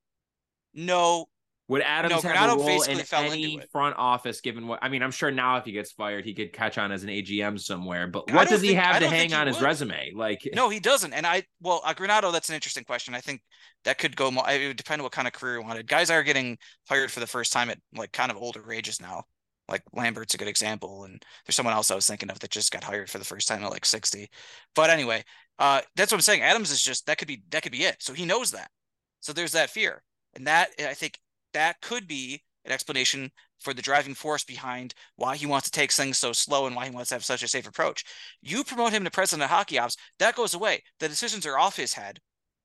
No, 0.74 1.28
Would 1.70 1.82
Adams 1.82 2.24
no, 2.24 2.30
have 2.30 2.54
a 2.54 2.56
role 2.56 2.84
in 2.84 3.02
any 3.14 3.60
front 3.74 3.98
office? 3.98 4.40
Given 4.40 4.68
what 4.68 4.80
I 4.82 4.88
mean, 4.88 5.04
I'm 5.04 5.12
sure 5.12 5.32
now 5.32 5.58
if 5.58 5.66
he 5.66 5.74
gets 5.74 5.92
fired, 5.92 6.24
he 6.24 6.34
could 6.34 6.54
catch 6.54 6.78
on 6.78 6.94
as 6.94 7.04
an 7.04 7.10
AGM 7.10 7.60
somewhere. 7.60 8.08
But 8.08 8.32
what 8.32 8.48
does 8.48 8.62
he 8.62 8.70
think, 8.70 8.80
have 8.80 9.02
to 9.02 9.10
hang 9.10 9.34
on 9.34 9.48
his 9.48 9.62
resume? 9.62 10.14
Like, 10.16 10.48
no, 10.54 10.70
he 10.70 10.80
doesn't. 10.80 11.12
And 11.12 11.28
I, 11.28 11.44
well, 11.62 11.82
uh, 11.84 11.94
Granato, 11.94 12.32
that's 12.32 12.48
an 12.48 12.56
interesting 12.56 12.86
question. 12.86 13.14
I 13.14 13.20
think 13.20 13.42
that 13.84 13.98
could 13.98 14.16
go. 14.16 14.32
More, 14.32 14.50
It 14.50 14.68
would 14.68 14.78
depend 14.78 15.02
on 15.02 15.04
what 15.04 15.12
kind 15.12 15.28
of 15.28 15.34
career 15.34 15.60
he 15.60 15.66
wanted. 15.66 15.88
Guys 15.88 16.10
are 16.10 16.24
getting 16.24 16.58
hired 16.88 17.12
for 17.12 17.20
the 17.20 17.28
first 17.28 17.52
time 17.52 17.70
at 17.70 17.80
like 17.94 18.14
kind 18.14 18.32
of 18.32 18.38
older 18.38 18.72
ages 18.72 19.02
now. 19.02 19.24
Like 19.68 19.84
Lambert's 19.92 20.36
a 20.36 20.38
good 20.38 20.48
example, 20.48 21.04
and 21.04 21.22
there's 21.46 21.56
someone 21.56 21.76
else 21.76 21.92
I 21.92 21.96
was 21.96 22.08
thinking 22.08 22.30
of 22.30 22.40
that 22.40 22.52
just 22.52 22.72
got 22.72 22.86
hired 22.86 23.10
for 23.10 23.18
the 23.18 23.26
first 23.26 23.50
time 23.50 23.62
at 23.66 23.72
like 23.72 23.86
60. 23.86 24.30
But 24.74 24.90
anyway, 24.90 25.26
uh, 25.60 25.82
that's 25.98 26.14
what 26.14 26.18
I'm 26.20 26.22
saying. 26.22 26.44
Adams 26.44 26.72
is 26.72 26.82
just 26.82 27.08
that 27.08 27.18
could 27.18 27.28
be 27.28 27.44
that 27.50 27.64
could 27.64 27.74
be 27.74 27.84
it. 27.84 27.98
So 28.00 28.14
he 28.14 28.24
knows 28.24 28.52
that. 28.52 28.72
So 29.20 29.34
there's 29.34 29.52
that 29.52 29.70
fear, 29.70 30.02
and 30.34 30.48
that 30.48 30.70
I 30.80 30.94
think 30.94 31.20
that 31.54 31.82
could 31.82 32.08
be 32.08 32.44
an 32.66 32.72
explanation 32.72 33.32
for 33.60 33.74
the 33.74 33.82
driving 33.82 34.14
force 34.14 34.44
behind 34.44 34.94
why 35.16 35.36
he 35.36 35.46
wants 35.46 35.66
to 35.66 35.72
take 35.72 35.92
things 35.92 36.18
so 36.18 36.32
slow 36.32 36.68
and 36.68 36.76
why 36.76 36.86
he 36.86 36.92
wants 36.92 37.10
to 37.10 37.16
have 37.16 37.26
such 37.26 37.44
a 37.44 37.48
safe 37.48 37.68
approach. 37.68 38.04
You 38.42 38.64
promote 38.64 38.94
him 38.94 39.04
to 39.04 39.12
president 39.12 39.44
of 39.44 39.50
hockey 39.50 39.80
ops, 39.80 39.98
that 40.20 40.36
goes 40.36 40.54
away. 40.54 40.84
The 41.00 41.10
decisions 41.10 41.46
are 41.46 41.58
off 41.58 41.78
his 41.78 41.94
head, 41.94 42.20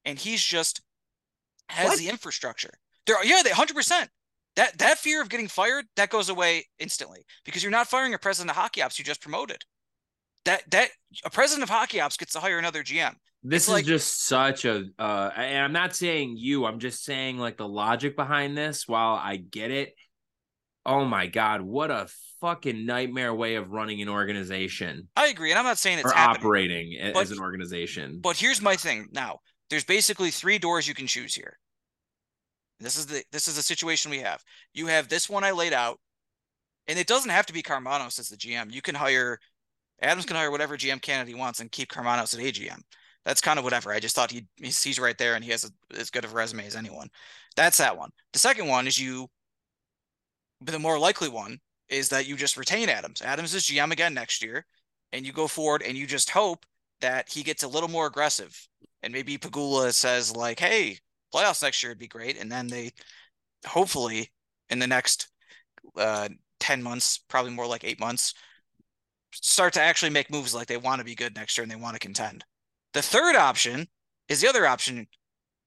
and 0.05 0.19
he's 0.19 0.45
just 0.45 0.83
has 1.69 1.89
what? 1.89 1.99
the 1.99 2.09
infrastructure. 2.09 2.73
There, 3.07 3.25
yeah, 3.25 3.43
they 3.43 3.51
hundred 3.51 3.75
percent. 3.75 4.11
That 4.57 4.77
that 4.79 4.99
fear 4.99 5.23
of 5.23 5.31
getting 5.31 5.49
fired 5.49 5.87
that 5.97 6.11
goes 6.11 6.29
away 6.29 6.67
instantly 6.79 7.25
because 7.45 7.63
you're 7.63 7.73
not 7.73 7.89
firing 7.89 8.13
a 8.13 8.19
president 8.19 8.51
of 8.51 8.57
hockey 8.57 8.83
ops 8.83 8.99
you 8.99 9.05
just 9.05 9.23
promoted. 9.23 9.65
That 10.45 10.63
that 10.71 10.91
a 11.25 11.31
president 11.31 11.63
of 11.63 11.71
hockey 11.71 12.01
ops 12.01 12.17
gets 12.17 12.33
to 12.33 12.41
hire 12.41 12.59
another 12.59 12.83
GM. 12.83 13.15
This 13.45 13.63
it's 13.63 13.69
is 13.69 13.73
like, 13.73 13.85
just 13.85 14.27
such 14.27 14.65
a 14.65 14.85
uh 14.99 15.31
and 15.37 15.65
I'm 15.65 15.73
not 15.73 15.95
saying 15.95 16.37
you, 16.37 16.65
I'm 16.65 16.79
just 16.79 17.05
saying 17.05 17.39
like 17.39 17.57
the 17.57 17.69
logic 17.69 18.17
behind 18.17 18.57
this 18.57 18.87
while 18.87 19.15
I 19.15 19.37
get 19.37 19.71
it. 19.71 19.95
Oh 20.85 21.05
my 21.05 21.27
god, 21.27 21.61
what 21.61 21.91
a 21.91 22.09
fucking 22.41 22.85
nightmare 22.85 23.33
way 23.33 23.55
of 23.55 23.71
running 23.71 24.03
an 24.03 24.09
organization. 24.09 25.09
I 25.17 25.29
agree, 25.29 25.51
and 25.51 25.59
I'm 25.59 25.65
not 25.65 25.79
saying 25.79 26.01
it's 26.01 26.13
operating 26.13 26.99
but, 27.15 27.23
as 27.23 27.31
an 27.31 27.39
organization. 27.39 28.19
But 28.21 28.37
here's 28.37 28.61
my 28.61 28.75
thing. 28.75 29.09
Now, 29.13 29.39
there's 29.71 29.85
basically 29.85 30.31
three 30.31 30.59
doors 30.59 30.89
you 30.89 30.95
can 30.95 31.07
choose 31.07 31.35
here. 31.35 31.57
This 32.81 32.99
is 32.99 33.07
the 33.07 33.23
this 33.31 33.47
is 33.47 33.57
the 33.57 33.63
situation 33.63 34.11
we 34.11 34.19
have. 34.19 34.43
You 34.75 34.89
have 34.89 35.09
this 35.09 35.31
one 35.31 35.45
I 35.45 35.53
laid 35.53 35.73
out, 35.73 36.01
and 36.89 36.99
it 36.99 37.07
doesn't 37.07 37.31
have 37.31 37.47
to 37.47 37.53
be 37.53 37.63
Karmanos 37.63 38.19
as 38.19 38.29
the 38.29 38.37
GM. 38.37 38.73
You 38.73 38.83
can 38.83 38.97
hire 38.97 39.39
Adams 40.03 40.27
can 40.27 40.37
hire 40.37 40.51
whatever 40.51 40.77
GM 40.77 41.01
candidate 41.01 41.35
he 41.35 41.41
wants 41.41 41.61
and 41.61 41.71
keep 41.71 41.91
Karmanos 41.91 42.35
at 42.35 42.45
AGM. 42.45 42.81
That's 43.25 43.41
kind 43.41 43.59
of 43.59 43.65
whatever. 43.65 43.93
I 43.93 44.01
just 44.01 44.17
thought 44.17 44.33
he 44.33 44.47
he's 44.57 44.99
right 44.99 45.17
there 45.17 45.35
and 45.35 45.45
he 45.45 45.51
has 45.53 45.65
a, 45.65 45.97
as 45.99 46.11
good 46.11 46.25
of 46.25 46.33
a 46.33 46.35
resume 46.35 46.67
as 46.67 46.77
anyone. 46.77 47.09
That's 47.57 47.79
that 47.79 47.97
one. 47.97 48.11
The 48.33 48.39
second 48.39 48.67
one 48.67 48.87
is 48.87 48.99
you. 48.99 49.29
The 50.61 50.79
more 50.79 50.99
likely 50.99 51.29
one 51.29 51.59
is 51.89 52.09
that 52.09 52.27
you 52.27 52.37
just 52.37 52.57
retain 52.57 52.89
Adams. 52.89 53.23
Adams 53.23 53.55
is 53.55 53.65
GM 53.65 53.93
again 53.93 54.15
next 54.15 54.43
year, 54.43 54.67
and 55.13 55.27
you 55.27 55.33
go 55.33 55.47
forward 55.47 55.83
and 55.83 55.97
you 55.97 56.07
just 56.07 56.31
hope 56.31 56.65
that 57.01 57.29
he 57.29 57.43
gets 57.43 57.63
a 57.63 57.69
little 57.69 57.89
more 57.89 58.07
aggressive. 58.07 58.57
And 59.03 59.13
maybe 59.13 59.39
Pegula 59.39 59.93
says 59.93 60.35
like, 60.35 60.59
"Hey, 60.59 60.99
playoffs 61.35 61.63
next 61.63 61.83
year 61.83 61.91
would 61.91 61.99
be 61.99 62.09
great," 62.09 62.41
and 62.41 62.51
then 62.51 62.67
they 62.67 62.93
hopefully 63.67 64.33
in 64.71 64.79
the 64.79 64.87
next 64.87 65.29
uh, 65.97 66.29
ten 66.61 66.83
months, 66.83 67.19
probably 67.29 67.53
more 67.53 67.67
like 67.67 67.85
eight 67.85 68.01
months, 68.01 68.35
start 69.33 69.73
to 69.75 69.81
actually 69.81 70.11
make 70.11 70.31
moves 70.31 70.55
like 70.55 70.67
they 70.67 70.77
want 70.77 70.99
to 70.99 71.05
be 71.05 71.15
good 71.15 71.35
next 71.35 71.57
year 71.57 71.63
and 71.63 71.71
they 71.71 71.77
want 71.77 71.95
to 71.95 72.01
contend. 72.01 72.45
The 72.93 73.03
third 73.03 73.37
option 73.37 73.89
is 74.29 74.41
the 74.41 74.49
other 74.49 74.67
option 74.67 75.07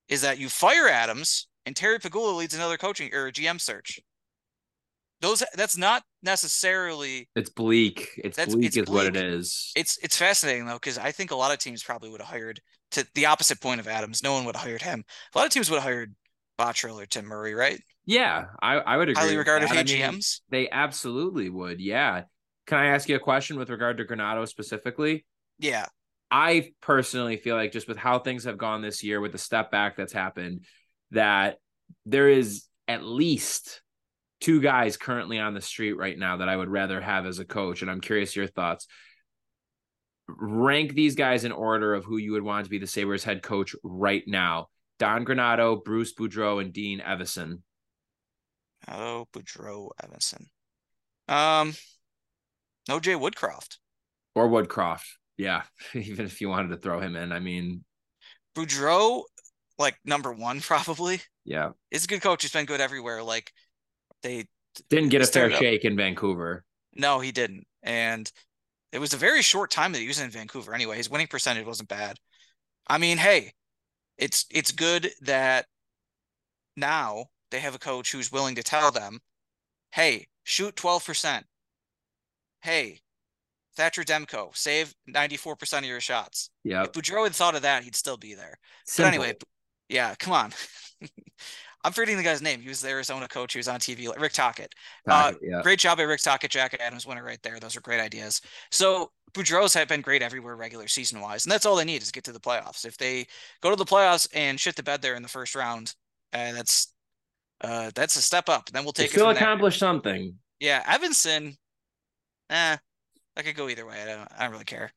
is 0.07 0.21
that 0.21 0.37
you 0.37 0.49
fire 0.49 0.87
Adams 0.87 1.47
and 1.65 1.75
Terry 1.75 1.99
Pegula 1.99 2.35
leads 2.35 2.53
another 2.53 2.77
coaching 2.77 3.13
or 3.13 3.31
GM 3.31 3.59
search. 3.59 3.99
Those 5.21 5.43
that's 5.55 5.77
not 5.77 6.03
necessarily 6.21 7.29
it's 7.35 7.49
bleak. 7.49 8.19
It's 8.23 8.37
bleak 8.45 8.65
it's 8.65 8.77
is 8.77 8.85
bleak. 8.85 8.95
what 8.95 9.05
it 9.07 9.15
is. 9.15 9.71
It's 9.75 9.97
it's 10.03 10.17
fascinating 10.17 10.65
though 10.65 10.73
because 10.73 10.97
I 10.97 11.11
think 11.11 11.31
a 11.31 11.35
lot 11.35 11.51
of 11.51 11.57
teams 11.57 11.81
probably 11.81 12.09
would 12.09 12.21
have 12.21 12.29
hired 12.29 12.61
to 12.91 13.07
the 13.15 13.25
opposite 13.25 13.61
point 13.61 13.79
of 13.79 13.87
Adams. 13.87 14.21
No 14.21 14.33
one 14.33 14.45
would 14.45 14.55
have 14.55 14.65
hired 14.65 14.81
him. 14.81 15.03
A 15.33 15.37
lot 15.37 15.47
of 15.47 15.53
teams 15.53 15.69
would 15.69 15.77
have 15.77 15.83
hired 15.83 16.13
Botterill 16.59 17.01
or 17.01 17.05
Tim 17.05 17.25
Murray, 17.25 17.53
right? 17.53 17.79
Yeah, 18.05 18.45
I, 18.61 18.75
I 18.75 18.97
would 18.97 19.09
agree. 19.09 19.21
Highly 19.21 19.37
regarded. 19.37 19.69
I 19.71 19.83
mean, 19.83 20.19
they 20.49 20.69
absolutely 20.69 21.49
would. 21.49 21.81
Yeah. 21.81 22.23
Can 22.67 22.79
I 22.79 22.87
ask 22.87 23.07
you 23.07 23.15
a 23.15 23.19
question 23.19 23.57
with 23.57 23.69
regard 23.69 23.97
to 23.97 24.05
Granato 24.05 24.47
specifically? 24.47 25.25
Yeah. 25.59 25.85
I 26.31 26.71
personally 26.81 27.37
feel 27.37 27.55
like 27.55 27.71
just 27.71 27.87
with 27.87 27.97
how 27.97 28.19
things 28.19 28.45
have 28.45 28.57
gone 28.57 28.81
this 28.81 29.03
year, 29.03 29.21
with 29.21 29.31
the 29.31 29.37
step 29.37 29.71
back 29.71 29.95
that's 29.95 30.13
happened, 30.13 30.65
that 31.11 31.57
there 32.05 32.27
is 32.27 32.65
at 32.87 33.03
least 33.03 33.81
two 34.41 34.59
guys 34.59 34.97
currently 34.97 35.39
on 35.39 35.53
the 35.53 35.61
street 35.61 35.93
right 35.93 36.17
now 36.17 36.37
that 36.37 36.49
I 36.49 36.55
would 36.55 36.69
rather 36.69 36.99
have 36.99 37.25
as 37.25 37.39
a 37.39 37.45
coach. 37.45 37.81
And 37.81 37.91
I'm 37.91 38.01
curious 38.01 38.35
your 38.35 38.47
thoughts. 38.47 38.87
Rank 40.27 40.93
these 40.93 41.15
guys 41.15 41.43
in 41.43 41.51
order 41.51 41.93
of 41.93 42.03
who 42.03 42.17
you 42.17 42.31
would 42.31 42.43
want 42.43 42.65
to 42.65 42.71
be 42.71 42.79
the 42.79 42.87
Sabres 42.87 43.23
head 43.23 43.43
coach 43.43 43.75
right 43.83 44.23
now. 44.25 44.67
Don 44.97 45.25
Granato, 45.25 45.83
Bruce 45.83 46.13
Boudreau, 46.13 46.61
and 46.61 46.73
Dean 46.73 46.99
Evason. 46.99 47.61
Oh, 48.87 49.27
Boudreau, 49.33 49.89
Evason. 50.03 50.45
Um, 51.27 51.73
no 52.87 52.99
Jay 52.99 53.13
Woodcroft. 53.13 53.77
Or 54.35 54.47
Woodcroft. 54.47 55.05
Yeah. 55.37 55.63
Even 55.93 56.25
if 56.25 56.41
you 56.41 56.49
wanted 56.49 56.69
to 56.69 56.77
throw 56.77 56.99
him 56.99 57.15
in. 57.15 57.31
I 57.31 57.39
mean 57.39 57.83
Boudreau, 58.55 59.23
like 59.77 59.97
number 60.05 60.31
one, 60.31 60.61
probably. 60.61 61.21
Yeah. 61.43 61.71
He's 61.91 62.05
a 62.05 62.07
good 62.07 62.21
coach. 62.21 62.41
He's 62.41 62.51
been 62.51 62.65
good 62.65 62.81
everywhere. 62.81 63.21
Like 63.23 63.51
they 64.23 64.45
didn't 64.89 65.09
get 65.09 65.21
a 65.21 65.27
fair 65.27 65.51
shake 65.51 65.85
in 65.85 65.95
Vancouver. 65.95 66.63
No, 66.93 67.19
he 67.19 67.31
didn't. 67.31 67.65
And 67.83 68.31
it 68.91 68.99
was 68.99 69.13
a 69.13 69.17
very 69.17 69.41
short 69.41 69.71
time 69.71 69.91
that 69.91 69.99
he 69.99 70.07
was 70.07 70.19
in 70.19 70.31
Vancouver 70.31 70.73
anyway. 70.73 70.97
His 70.97 71.09
winning 71.09 71.27
percentage 71.27 71.65
wasn't 71.65 71.89
bad. 71.89 72.17
I 72.87 72.97
mean, 72.97 73.17
hey, 73.17 73.53
it's 74.17 74.45
it's 74.49 74.71
good 74.71 75.11
that 75.21 75.65
now 76.77 77.25
they 77.51 77.59
have 77.59 77.75
a 77.75 77.79
coach 77.79 78.11
who's 78.11 78.31
willing 78.31 78.55
to 78.55 78.63
tell 78.63 78.91
them, 78.91 79.19
hey, 79.91 80.27
shoot 80.43 80.75
12% 80.75 81.43
hey, 82.65 82.99
Thatcher 83.75 84.03
Demko, 84.03 84.55
save 84.55 84.93
94% 85.09 85.79
of 85.79 85.85
your 85.85 86.01
shots. 86.01 86.49
Yeah. 86.63 86.83
If 86.83 86.91
Boudreau 86.91 87.23
had 87.23 87.35
thought 87.35 87.55
of 87.55 87.61
that, 87.61 87.83
he'd 87.83 87.95
still 87.95 88.17
be 88.17 88.33
there. 88.33 88.57
Simple. 88.85 89.11
But 89.11 89.15
anyway, 89.15 89.37
yeah, 89.89 90.15
come 90.15 90.33
on. 90.33 90.51
I'm 91.83 91.91
forgetting 91.91 92.17
the 92.17 92.23
guy's 92.23 92.41
name. 92.41 92.61
He 92.61 92.67
was 92.67 92.81
the 92.81 92.89
Arizona 92.89 93.27
coach. 93.27 93.53
He 93.53 93.59
was 93.59 93.67
on 93.67 93.79
TV. 93.79 94.09
Rick 94.19 94.33
Tocchet. 94.33 94.73
Uh, 95.07 95.33
yeah. 95.39 95.61
Great 95.61 95.77
job 95.77 95.99
by 95.99 96.03
Rick 96.03 96.21
Tocchet, 96.21 96.49
Jack 96.49 96.75
Adams 96.79 97.05
winner 97.05 97.23
right 97.23 97.37
there. 97.43 97.59
Those 97.59 97.77
are 97.77 97.81
great 97.81 97.99
ideas. 97.99 98.41
So 98.71 99.11
Boudreau's 99.33 99.75
have 99.75 99.87
been 99.87 100.01
great 100.01 100.23
everywhere 100.23 100.55
regular 100.55 100.87
season 100.87 101.21
wise, 101.21 101.45
and 101.45 101.51
that's 101.51 101.63
all 101.63 101.75
they 101.75 101.85
need 101.85 102.01
is 102.01 102.09
get 102.09 102.23
to 102.23 102.31
the 102.31 102.39
playoffs. 102.39 102.85
If 102.85 102.97
they 102.97 103.27
go 103.61 103.69
to 103.69 103.75
the 103.75 103.85
playoffs 103.85 104.27
and 104.33 104.59
shit 104.59 104.75
the 104.75 104.81
bed 104.81 105.03
there 105.03 105.13
in 105.13 105.21
the 105.21 105.29
first 105.29 105.53
round, 105.53 105.93
uh, 106.33 106.53
that's 106.53 106.91
uh, 107.61 107.91
that's 107.93 108.15
a 108.15 108.21
step 108.21 108.49
up. 108.49 108.71
Then 108.71 108.83
we'll 108.83 108.93
take 108.93 109.11
they 109.11 109.17
still 109.17 109.29
accomplish 109.29 109.77
something. 109.77 110.33
Yeah, 110.59 110.81
Evason 110.91 111.55
eh, 112.49 112.77
that 113.35 113.45
could 113.45 113.55
go 113.55 113.69
either 113.69 113.85
way. 113.85 114.01
I 114.01 114.05
don't, 114.05 114.29
I 114.37 114.43
don't 114.43 114.51
really 114.51 114.65
care. 114.65 114.91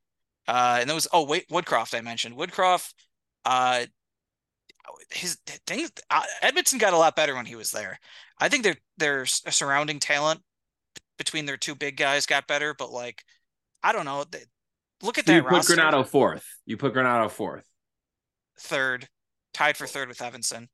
Uh, 0.46 0.78
and 0.80 0.88
those, 0.88 1.06
oh 1.12 1.24
wait, 1.24 1.48
Woodcroft 1.48 1.96
I 1.96 2.00
mentioned. 2.00 2.36
Woodcroft, 2.36 2.94
uh, 3.44 3.84
his 5.10 5.36
things, 5.66 5.90
uh, 6.10 6.22
Edmonton 6.40 6.78
got 6.78 6.94
a 6.94 6.98
lot 6.98 7.16
better 7.16 7.34
when 7.34 7.46
he 7.46 7.56
was 7.56 7.70
there. 7.70 7.98
I 8.38 8.48
think 8.48 8.64
their 8.64 8.76
their 8.96 9.26
surrounding 9.26 9.98
talent 9.98 10.40
between 11.18 11.44
their 11.44 11.56
two 11.56 11.74
big 11.74 11.96
guys 11.96 12.24
got 12.24 12.46
better, 12.46 12.74
but 12.74 12.90
like, 12.90 13.22
I 13.82 13.92
don't 13.92 14.04
know. 14.04 14.24
They, 14.30 14.44
look 15.02 15.18
at 15.18 15.26
so 15.26 15.32
that. 15.32 15.36
You 15.36 15.42
put 15.42 15.52
roster. 15.52 15.76
Granato 15.76 16.06
fourth. 16.06 16.46
You 16.64 16.76
put 16.76 16.94
Granato 16.94 17.30
fourth. 17.30 17.64
Third, 18.60 19.08
tied 19.52 19.76
for 19.76 19.86
third 19.86 20.08
with 20.08 20.18
Evason. 20.18 20.68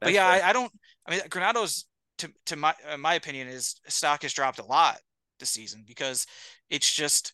That's 0.00 0.08
but 0.08 0.12
yeah, 0.12 0.26
I, 0.26 0.50
I, 0.50 0.52
don't. 0.52 0.72
I 1.06 1.10
mean, 1.10 1.20
Granato's 1.28 1.86
to 2.18 2.30
to 2.46 2.56
my 2.56 2.74
uh, 2.90 2.96
my 2.96 3.14
opinion 3.14 3.48
is 3.48 3.76
stock 3.88 4.22
has 4.22 4.32
dropped 4.32 4.58
a 4.58 4.64
lot 4.64 4.98
this 5.38 5.50
season 5.50 5.84
because 5.86 6.26
it's 6.70 6.92
just 6.92 7.32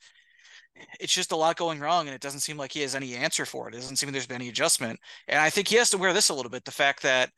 it's 0.99 1.15
just 1.15 1.33
a 1.33 1.37
lot 1.37 1.57
going 1.57 1.81
wrong 1.81 2.07
and 2.07 2.15
it 2.15 2.21
doesn't 2.21 2.41
seem 2.41 2.57
like 2.57 2.73
he 2.73 2.81
has 2.81 2.95
any 2.95 3.15
answer 3.15 3.45
for 3.45 3.69
it. 3.69 3.75
It 3.75 3.79
doesn't 3.79 3.97
seem 3.97 4.09
like 4.09 4.13
there's 4.13 4.27
been 4.27 4.41
any 4.41 4.49
adjustment. 4.49 4.99
And 5.29 5.39
I 5.39 5.51
think 5.51 5.69
he 5.69 5.77
has 5.77 5.91
to 5.91 5.99
wear 5.99 6.13
this 6.13 6.31
a 6.31 6.35
little 6.35 6.51
bit. 6.51 6.65
The 6.65 6.71
fact 6.71 7.03
that 7.03 7.31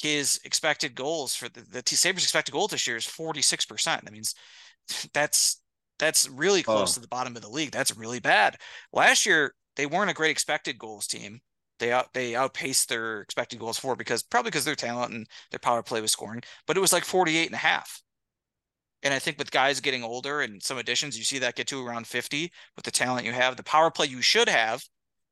his 0.00 0.40
expected 0.44 0.94
goals 0.94 1.34
for 1.34 1.48
the, 1.48 1.60
the 1.60 1.82
T 1.82 1.96
Sabres 1.96 2.24
expected 2.24 2.52
goal 2.52 2.66
this 2.66 2.86
year 2.86 2.96
is 2.96 3.06
46%. 3.06 3.84
That 3.84 4.12
means 4.12 4.34
that's 5.14 5.60
that's 5.98 6.28
really 6.28 6.62
close 6.62 6.92
oh. 6.92 6.94
to 6.94 7.00
the 7.00 7.08
bottom 7.08 7.36
of 7.36 7.42
the 7.42 7.48
league. 7.48 7.70
That's 7.70 7.96
really 7.96 8.20
bad. 8.20 8.56
Last 8.92 9.26
year 9.26 9.54
they 9.76 9.86
weren't 9.86 10.10
a 10.10 10.14
great 10.14 10.30
expected 10.30 10.78
goals 10.78 11.06
team. 11.06 11.40
They 11.82 11.90
out 11.90 12.14
they 12.14 12.36
outpaced 12.36 12.88
their 12.88 13.22
expected 13.22 13.58
goals 13.58 13.76
for 13.76 13.96
because 13.96 14.22
probably 14.22 14.52
because 14.52 14.64
their 14.64 14.76
talent 14.76 15.12
and 15.12 15.26
their 15.50 15.58
power 15.58 15.82
play 15.82 16.00
was 16.00 16.12
scoring, 16.12 16.40
but 16.64 16.76
it 16.76 16.80
was 16.80 16.92
like 16.92 17.04
48 17.04 17.46
and 17.46 17.56
a 17.56 17.58
half. 17.58 18.00
And 19.02 19.12
I 19.12 19.18
think 19.18 19.36
with 19.36 19.50
guys 19.50 19.80
getting 19.80 20.04
older 20.04 20.42
and 20.42 20.62
some 20.62 20.78
additions, 20.78 21.18
you 21.18 21.24
see 21.24 21.40
that 21.40 21.56
get 21.56 21.66
to 21.66 21.84
around 21.84 22.06
50 22.06 22.52
with 22.76 22.84
the 22.84 22.92
talent 22.92 23.26
you 23.26 23.32
have. 23.32 23.56
The 23.56 23.64
power 23.64 23.90
play 23.90 24.06
you 24.06 24.22
should 24.22 24.48
have 24.48 24.84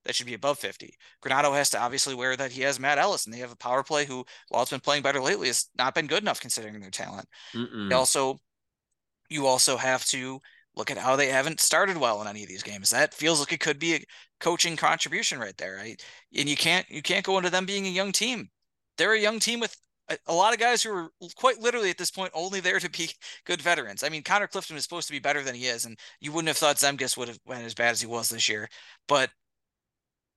that 0.04 0.16
should 0.16 0.26
be 0.26 0.34
above 0.34 0.58
50. 0.58 0.92
Granato 1.24 1.54
has 1.54 1.70
to 1.70 1.80
obviously 1.80 2.16
wear 2.16 2.36
that 2.36 2.50
he 2.50 2.62
has 2.62 2.80
Matt 2.80 2.98
Ellis 2.98 3.26
and 3.26 3.32
they 3.32 3.38
have 3.38 3.52
a 3.52 3.56
power 3.56 3.84
play 3.84 4.04
who, 4.04 4.24
while 4.48 4.62
it's 4.62 4.72
been 4.72 4.80
playing 4.80 5.04
better 5.04 5.20
lately, 5.22 5.46
has 5.46 5.68
not 5.78 5.94
been 5.94 6.08
good 6.08 6.24
enough 6.24 6.40
considering 6.40 6.80
their 6.80 6.90
talent. 6.90 7.28
Also, 7.92 8.40
you 9.28 9.46
also 9.46 9.76
have 9.76 10.04
to 10.06 10.40
look 10.76 10.90
at 10.90 10.98
how 10.98 11.16
they 11.16 11.28
haven't 11.28 11.60
started 11.60 11.96
well 11.96 12.20
in 12.22 12.28
any 12.28 12.42
of 12.42 12.48
these 12.48 12.62
games. 12.62 12.90
That 12.90 13.14
feels 13.14 13.40
like 13.40 13.52
it 13.52 13.60
could 13.60 13.78
be 13.78 13.94
a 13.94 14.04
coaching 14.40 14.76
contribution 14.76 15.38
right 15.38 15.56
there, 15.56 15.76
right? 15.76 16.02
And 16.36 16.48
you 16.48 16.56
can't 16.56 16.88
you 16.90 17.02
can't 17.02 17.24
go 17.24 17.38
into 17.38 17.50
them 17.50 17.66
being 17.66 17.86
a 17.86 17.90
young 17.90 18.12
team. 18.12 18.48
They're 18.96 19.14
a 19.14 19.20
young 19.20 19.40
team 19.40 19.60
with 19.60 19.76
a, 20.26 20.34
lot 20.34 20.52
of 20.52 20.58
guys 20.58 20.82
who 20.82 20.92
are 20.92 21.08
quite 21.36 21.60
literally 21.60 21.90
at 21.90 21.98
this 21.98 22.10
point 22.10 22.32
only 22.34 22.60
there 22.60 22.80
to 22.80 22.90
be 22.90 23.10
good 23.46 23.62
veterans. 23.62 24.02
I 24.02 24.08
mean, 24.08 24.22
Connor 24.22 24.46
Clifton 24.46 24.76
is 24.76 24.82
supposed 24.82 25.06
to 25.08 25.12
be 25.12 25.18
better 25.18 25.42
than 25.42 25.54
he 25.54 25.66
is, 25.66 25.84
and 25.84 25.98
you 26.20 26.32
wouldn't 26.32 26.48
have 26.48 26.56
thought 26.56 26.76
Zemgus 26.76 27.16
would 27.16 27.28
have 27.28 27.38
went 27.46 27.64
as 27.64 27.74
bad 27.74 27.90
as 27.90 28.00
he 28.00 28.06
was 28.06 28.28
this 28.28 28.48
year. 28.48 28.68
But 29.08 29.30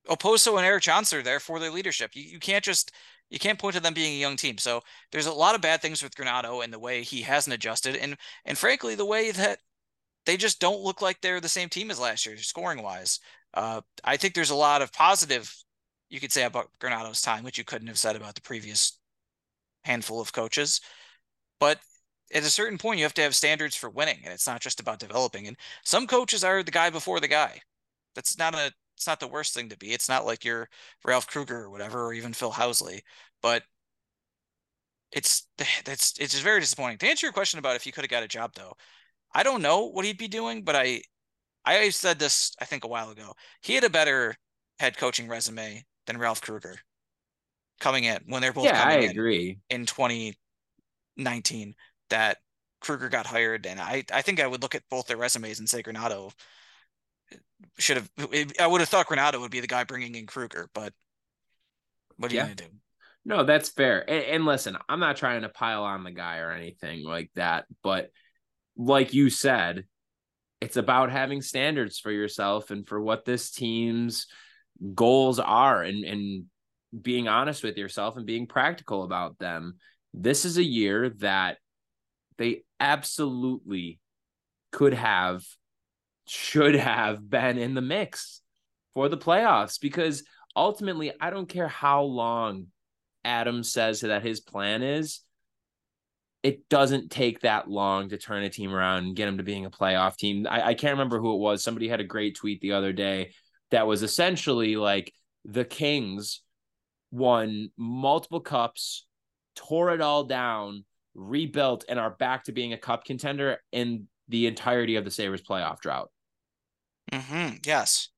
Okposo 0.07 0.57
and 0.57 0.65
Erik 0.65 0.83
Johnson 0.83 1.19
are 1.19 1.23
there 1.23 1.39
for 1.39 1.59
their 1.59 1.71
leadership. 1.71 2.11
You, 2.13 2.23
you 2.23 2.39
can't 2.39 2.63
just 2.63 2.91
you 3.29 3.39
can't 3.39 3.57
point 3.57 3.75
to 3.75 3.81
them 3.81 3.93
being 3.93 4.13
a 4.13 4.19
young 4.19 4.35
team. 4.35 4.57
So 4.57 4.81
there's 5.11 5.25
a 5.25 5.33
lot 5.33 5.55
of 5.55 5.61
bad 5.61 5.81
things 5.81 6.03
with 6.03 6.15
Granato 6.15 6.63
and 6.63 6.71
the 6.71 6.79
way 6.79 7.01
he 7.03 7.21
hasn't 7.21 7.53
adjusted, 7.53 7.95
and 7.95 8.17
and 8.45 8.57
frankly 8.57 8.95
the 8.95 9.05
way 9.05 9.31
that 9.31 9.59
they 10.25 10.37
just 10.37 10.59
don't 10.59 10.81
look 10.81 11.01
like 11.01 11.21
they're 11.21 11.41
the 11.41 11.49
same 11.49 11.69
team 11.69 11.91
as 11.91 11.99
last 11.99 12.25
year, 12.25 12.37
scoring 12.37 12.81
wise. 12.81 13.19
Uh, 13.53 13.81
I 14.03 14.17
think 14.17 14.33
there's 14.33 14.49
a 14.49 14.55
lot 14.55 14.81
of 14.81 14.91
positive 14.93 15.53
you 16.09 16.19
could 16.19 16.31
say 16.31 16.43
about 16.43 16.69
Granato's 16.79 17.21
time, 17.21 17.43
which 17.43 17.57
you 17.57 17.63
couldn't 17.63 17.87
have 17.87 17.97
said 17.97 18.15
about 18.15 18.35
the 18.35 18.41
previous 18.41 18.99
handful 19.83 20.21
of 20.21 20.33
coaches. 20.33 20.81
But 21.59 21.79
at 22.33 22.43
a 22.43 22.49
certain 22.49 22.77
point, 22.77 22.99
you 22.99 23.05
have 23.05 23.13
to 23.15 23.21
have 23.21 23.35
standards 23.35 23.75
for 23.75 23.89
winning, 23.89 24.19
and 24.23 24.33
it's 24.33 24.47
not 24.47 24.61
just 24.61 24.79
about 24.79 24.99
developing. 24.99 25.47
And 25.47 25.57
some 25.83 26.07
coaches 26.07 26.43
are 26.43 26.63
the 26.63 26.71
guy 26.71 26.89
before 26.89 27.19
the 27.19 27.27
guy. 27.27 27.61
That's 28.15 28.37
not 28.37 28.55
a 28.55 28.71
it's 28.95 29.07
not 29.07 29.19
the 29.19 29.27
worst 29.27 29.53
thing 29.53 29.69
to 29.69 29.77
be. 29.77 29.91
It's 29.91 30.09
not 30.09 30.25
like 30.25 30.45
you're 30.45 30.69
Ralph 31.03 31.27
Krueger 31.27 31.63
or 31.63 31.69
whatever, 31.71 32.05
or 32.05 32.13
even 32.13 32.33
Phil 32.33 32.51
Housley, 32.51 33.01
but 33.41 33.63
it's 35.11 35.47
that's 35.85 36.13
it's 36.19 36.33
just 36.33 36.43
very 36.43 36.59
disappointing. 36.59 36.97
To 36.99 37.07
answer 37.07 37.25
your 37.25 37.33
question 37.33 37.59
about 37.59 37.75
if 37.75 37.85
you 37.85 37.91
could 37.91 38.03
have 38.03 38.11
got 38.11 38.23
a 38.23 38.27
job 38.27 38.51
though, 38.55 38.73
I 39.33 39.43
don't 39.43 39.61
know 39.61 39.85
what 39.85 40.05
he'd 40.05 40.17
be 40.17 40.27
doing, 40.27 40.63
but 40.63 40.75
I 40.75 41.01
I 41.65 41.89
said 41.89 42.19
this 42.19 42.53
I 42.59 42.65
think 42.65 42.83
a 42.83 42.87
while 42.87 43.09
ago. 43.09 43.33
He 43.61 43.75
had 43.75 43.83
a 43.83 43.89
better 43.89 44.35
head 44.79 44.97
coaching 44.97 45.27
resume 45.27 45.83
than 46.07 46.17
Ralph 46.17 46.41
Krueger 46.41 46.75
coming 47.79 48.03
in 48.03 48.19
when 48.27 48.41
they're 48.41 48.53
both 48.53 48.65
yeah, 48.65 48.83
coming 48.83 48.99
I 48.99 49.11
agree. 49.11 49.59
in 49.69 49.85
2019 49.85 51.75
that 52.09 52.37
Krueger 52.81 53.09
got 53.09 53.25
hired 53.25 53.65
and 53.65 53.79
I 53.79 54.03
I 54.11 54.21
think 54.21 54.39
I 54.39 54.47
would 54.47 54.61
look 54.61 54.75
at 54.75 54.83
both 54.89 55.07
their 55.07 55.17
resumes 55.17 55.59
and 55.59 55.69
say 55.69 55.81
Granato 55.81 56.31
should 57.77 57.97
have 57.97 58.09
I 58.59 58.67
would 58.67 58.81
have 58.81 58.89
thought 58.89 59.07
Granato 59.07 59.39
would 59.39 59.51
be 59.51 59.61
the 59.61 59.67
guy 59.67 59.83
bringing 59.83 60.15
in 60.15 60.27
Krueger, 60.27 60.69
but 60.73 60.93
what 62.17 62.31
are 62.31 62.35
you 62.35 62.41
gonna 62.41 62.55
do? 62.55 62.65
No, 63.25 63.43
that's 63.43 63.69
fair. 63.69 64.07
And, 64.09 64.25
and, 64.25 64.45
listen, 64.45 64.77
I'm 64.89 64.99
not 64.99 65.15
trying 65.15 65.43
to 65.43 65.49
pile 65.49 65.83
on 65.83 66.03
the 66.03 66.11
guy 66.11 66.39
or 66.39 66.51
anything 66.51 67.05
like 67.05 67.31
that, 67.35 67.65
but 67.81 68.09
like 68.77 69.13
you 69.13 69.29
said, 69.29 69.85
it's 70.61 70.77
about 70.77 71.11
having 71.11 71.41
standards 71.41 71.99
for 71.99 72.11
yourself 72.11 72.71
and 72.71 72.87
for 72.87 73.01
what 73.01 73.25
this 73.25 73.51
team's 73.51 74.27
goals 74.95 75.39
are 75.39 75.83
and 75.83 76.03
and 76.03 76.45
being 77.01 77.27
honest 77.27 77.63
with 77.63 77.77
yourself 77.77 78.17
and 78.17 78.25
being 78.25 78.47
practical 78.47 79.03
about 79.03 79.39
them. 79.39 79.75
This 80.13 80.45
is 80.45 80.57
a 80.57 80.63
year 80.63 81.09
that 81.19 81.57
they 82.37 82.63
absolutely 82.79 83.99
could 84.71 84.93
have 84.93 85.43
should 86.27 86.75
have 86.75 87.29
been 87.29 87.57
in 87.57 87.73
the 87.73 87.81
mix 87.81 88.41
for 88.93 89.09
the 89.09 89.17
playoffs 89.17 89.79
because 89.79 90.23
ultimately 90.55 91.11
I 91.19 91.29
don't 91.29 91.49
care 91.49 91.67
how 91.67 92.03
long 92.03 92.67
Adam 93.25 93.63
says 93.63 94.01
that 94.01 94.23
his 94.23 94.39
plan 94.39 94.83
is 94.83 95.21
it 96.43 96.67
doesn't 96.67 97.09
take 97.09 97.39
that 97.39 97.69
long 97.69 98.09
to 98.09 98.17
turn 98.17 98.43
a 98.43 98.49
team 98.49 98.73
around 98.73 99.05
and 99.05 99.15
get 99.15 99.25
them 99.25 99.37
to 99.37 99.43
being 99.43 99.65
a 99.65 99.71
playoff 99.71 100.17
team. 100.17 100.45
I, 100.49 100.69
I, 100.69 100.73
can't 100.73 100.93
remember 100.93 101.19
who 101.19 101.33
it 101.33 101.39
was. 101.39 101.63
Somebody 101.63 101.87
had 101.87 102.01
a 102.01 102.05
great 102.05 102.35
tweet 102.35 102.59
the 102.59 102.73
other 102.73 102.91
day 102.91 103.31
that 103.71 103.87
was 103.87 104.03
essentially 104.03 104.75
like 104.75 105.13
the 105.45 105.63
Kings 105.63 106.41
won 107.11 107.71
multiple 107.77 108.41
cups, 108.41 109.05
tore 109.55 109.93
it 109.93 110.01
all 110.01 110.25
down, 110.25 110.83
rebuilt, 111.15 111.85
and 111.87 111.97
are 111.97 112.11
back 112.11 112.43
to 112.43 112.51
being 112.51 112.73
a 112.73 112.77
cup 112.77 113.05
contender 113.05 113.59
in 113.71 114.07
the 114.27 114.47
entirety 114.47 114.97
of 114.97 115.05
the 115.05 115.11
Sabres 115.11 115.41
playoff 115.41 115.79
drought. 115.79 116.09
Mm-hmm. 117.11 117.57
Yes. 117.65 118.09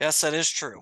Yes, 0.00 0.20
that 0.22 0.34
is 0.34 0.48
true. 0.48 0.80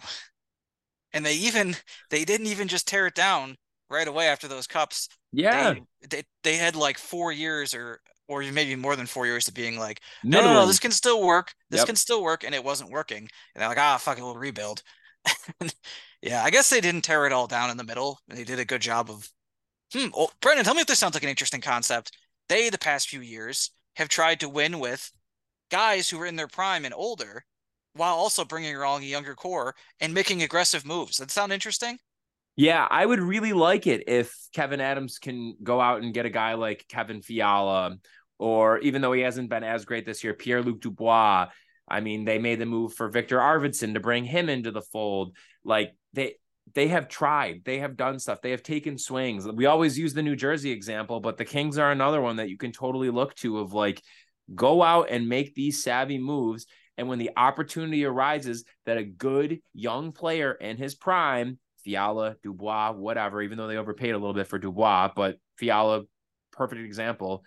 And 1.12 1.26
they 1.26 1.34
even 1.34 1.76
they 2.10 2.24
didn't 2.24 2.46
even 2.46 2.68
just 2.68 2.86
tear 2.86 3.06
it 3.08 3.14
down 3.14 3.56
right 3.88 4.06
away 4.06 4.28
after 4.28 4.46
those 4.46 4.66
cups. 4.66 5.08
Yeah. 5.32 5.74
They 5.74 6.08
they, 6.08 6.22
they 6.42 6.56
had 6.56 6.76
like 6.76 6.98
four 6.98 7.32
years 7.32 7.74
or 7.74 8.00
or 8.30 8.42
maybe 8.52 8.76
more 8.76 8.94
than 8.94 9.06
four 9.06 9.26
years 9.26 9.48
of 9.48 9.54
being 9.54 9.76
like, 9.76 10.00
no, 10.22 10.40
no, 10.40 10.54
no, 10.54 10.66
this 10.66 10.78
can 10.78 10.92
still 10.92 11.20
work. 11.20 11.52
This 11.68 11.80
yep. 11.80 11.86
can 11.86 11.96
still 11.96 12.22
work. 12.22 12.44
And 12.44 12.54
it 12.54 12.62
wasn't 12.62 12.92
working. 12.92 13.18
And 13.18 13.60
they're 13.60 13.68
like, 13.68 13.76
ah, 13.76 13.96
fuck 13.96 14.18
it, 14.18 14.22
we'll 14.22 14.36
rebuild. 14.36 14.84
yeah, 16.22 16.44
I 16.44 16.50
guess 16.50 16.70
they 16.70 16.80
didn't 16.80 17.02
tear 17.02 17.26
it 17.26 17.32
all 17.32 17.48
down 17.48 17.70
in 17.70 17.76
the 17.76 17.82
middle. 17.82 18.20
And 18.28 18.38
they 18.38 18.44
did 18.44 18.60
a 18.60 18.64
good 18.64 18.82
job 18.82 19.10
of, 19.10 19.28
hmm. 19.92 20.10
Well, 20.16 20.30
Brendan, 20.40 20.64
tell 20.64 20.74
me 20.74 20.80
if 20.80 20.86
this 20.86 21.00
sounds 21.00 21.14
like 21.14 21.24
an 21.24 21.28
interesting 21.28 21.60
concept. 21.60 22.16
They, 22.48 22.70
the 22.70 22.78
past 22.78 23.08
few 23.08 23.20
years, 23.20 23.72
have 23.96 24.08
tried 24.08 24.38
to 24.40 24.48
win 24.48 24.78
with 24.78 25.10
guys 25.68 26.08
who 26.08 26.18
were 26.18 26.26
in 26.26 26.36
their 26.36 26.46
prime 26.46 26.84
and 26.84 26.94
older 26.94 27.44
while 27.94 28.14
also 28.14 28.44
bringing 28.44 28.76
along 28.76 29.02
a 29.02 29.06
younger 29.06 29.34
core 29.34 29.74
and 30.00 30.14
making 30.14 30.42
aggressive 30.42 30.86
moves. 30.86 31.16
That 31.16 31.32
sound 31.32 31.52
interesting? 31.52 31.98
Yeah, 32.60 32.86
I 32.90 33.06
would 33.06 33.20
really 33.20 33.54
like 33.54 33.86
it 33.86 34.04
if 34.06 34.36
Kevyn 34.54 34.80
Adams 34.80 35.18
can 35.18 35.54
go 35.62 35.80
out 35.80 36.02
and 36.02 36.12
get 36.12 36.26
a 36.26 36.30
guy 36.30 36.52
like 36.52 36.84
Kevin 36.90 37.22
Fiala, 37.22 37.96
or 38.38 38.78
even 38.80 39.00
though 39.00 39.12
he 39.14 39.22
hasn't 39.22 39.48
been 39.48 39.64
as 39.64 39.86
great 39.86 40.04
this 40.04 40.22
year, 40.22 40.34
Pierre 40.34 40.60
Luc 40.60 40.82
Dubois. 40.82 41.46
I 41.88 42.00
mean, 42.00 42.26
they 42.26 42.38
made 42.38 42.58
the 42.58 42.66
move 42.66 42.92
for 42.92 43.08
Viktor 43.08 43.38
Arvidsson 43.38 43.94
to 43.94 44.00
bring 44.00 44.24
him 44.24 44.50
into 44.50 44.72
the 44.72 44.82
fold. 44.82 45.34
Like 45.64 45.94
they 46.12 46.34
they 46.74 46.88
have 46.88 47.08
tried, 47.08 47.62
they 47.64 47.78
have 47.78 47.96
done 47.96 48.18
stuff, 48.18 48.42
they 48.42 48.50
have 48.50 48.62
taken 48.62 48.98
swings. 48.98 49.48
We 49.48 49.64
always 49.64 49.98
use 49.98 50.12
the 50.12 50.22
New 50.22 50.36
Jersey 50.36 50.70
example, 50.70 51.20
but 51.20 51.38
the 51.38 51.46
Kings 51.46 51.78
are 51.78 51.90
another 51.90 52.20
one 52.20 52.36
that 52.36 52.50
you 52.50 52.58
can 52.58 52.72
totally 52.72 53.08
look 53.08 53.34
to 53.36 53.60
of 53.60 53.72
like 53.72 54.02
go 54.54 54.82
out 54.82 55.08
and 55.08 55.30
make 55.30 55.54
these 55.54 55.82
savvy 55.82 56.18
moves. 56.18 56.66
And 56.98 57.08
when 57.08 57.20
the 57.20 57.30
opportunity 57.38 58.04
arises 58.04 58.66
that 58.84 58.98
a 58.98 59.02
good 59.02 59.60
young 59.72 60.12
player 60.12 60.52
in 60.52 60.76
his 60.76 60.94
prime, 60.94 61.58
Fiala, 61.84 62.36
Dubois, 62.42 62.92
whatever, 62.92 63.42
even 63.42 63.58
though 63.58 63.66
they 63.66 63.76
overpaid 63.76 64.14
a 64.14 64.18
little 64.18 64.34
bit 64.34 64.46
for 64.46 64.58
Dubois, 64.58 65.10
but 65.14 65.36
Fiala, 65.56 66.02
perfect 66.52 66.82
example. 66.82 67.44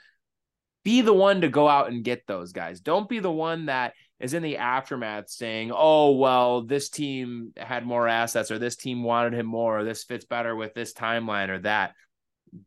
Be 0.83 1.01
the 1.01 1.13
one 1.13 1.41
to 1.41 1.47
go 1.47 1.67
out 1.67 1.89
and 1.89 2.03
get 2.03 2.27
those 2.27 2.51
guys. 2.51 2.81
Don't 2.81 3.07
be 3.07 3.19
the 3.19 3.31
one 3.31 3.67
that 3.67 3.93
is 4.19 4.33
in 4.33 4.43
the 4.43 4.57
aftermath 4.57 5.29
saying, 5.29 5.71
oh, 5.73 6.11
well, 6.11 6.63
this 6.63 6.89
team 6.89 7.53
had 7.55 7.85
more 7.85 8.07
assets 8.07 8.51
or 8.51 8.59
this 8.59 8.75
team 8.75 9.03
wanted 9.03 9.33
him 9.33 9.45
more 9.45 9.79
or 9.79 9.83
this 9.83 10.03
fits 10.03 10.25
better 10.25 10.55
with 10.55 10.73
this 10.73 10.93
timeline 10.93 11.49
or 11.49 11.59
that 11.59 11.93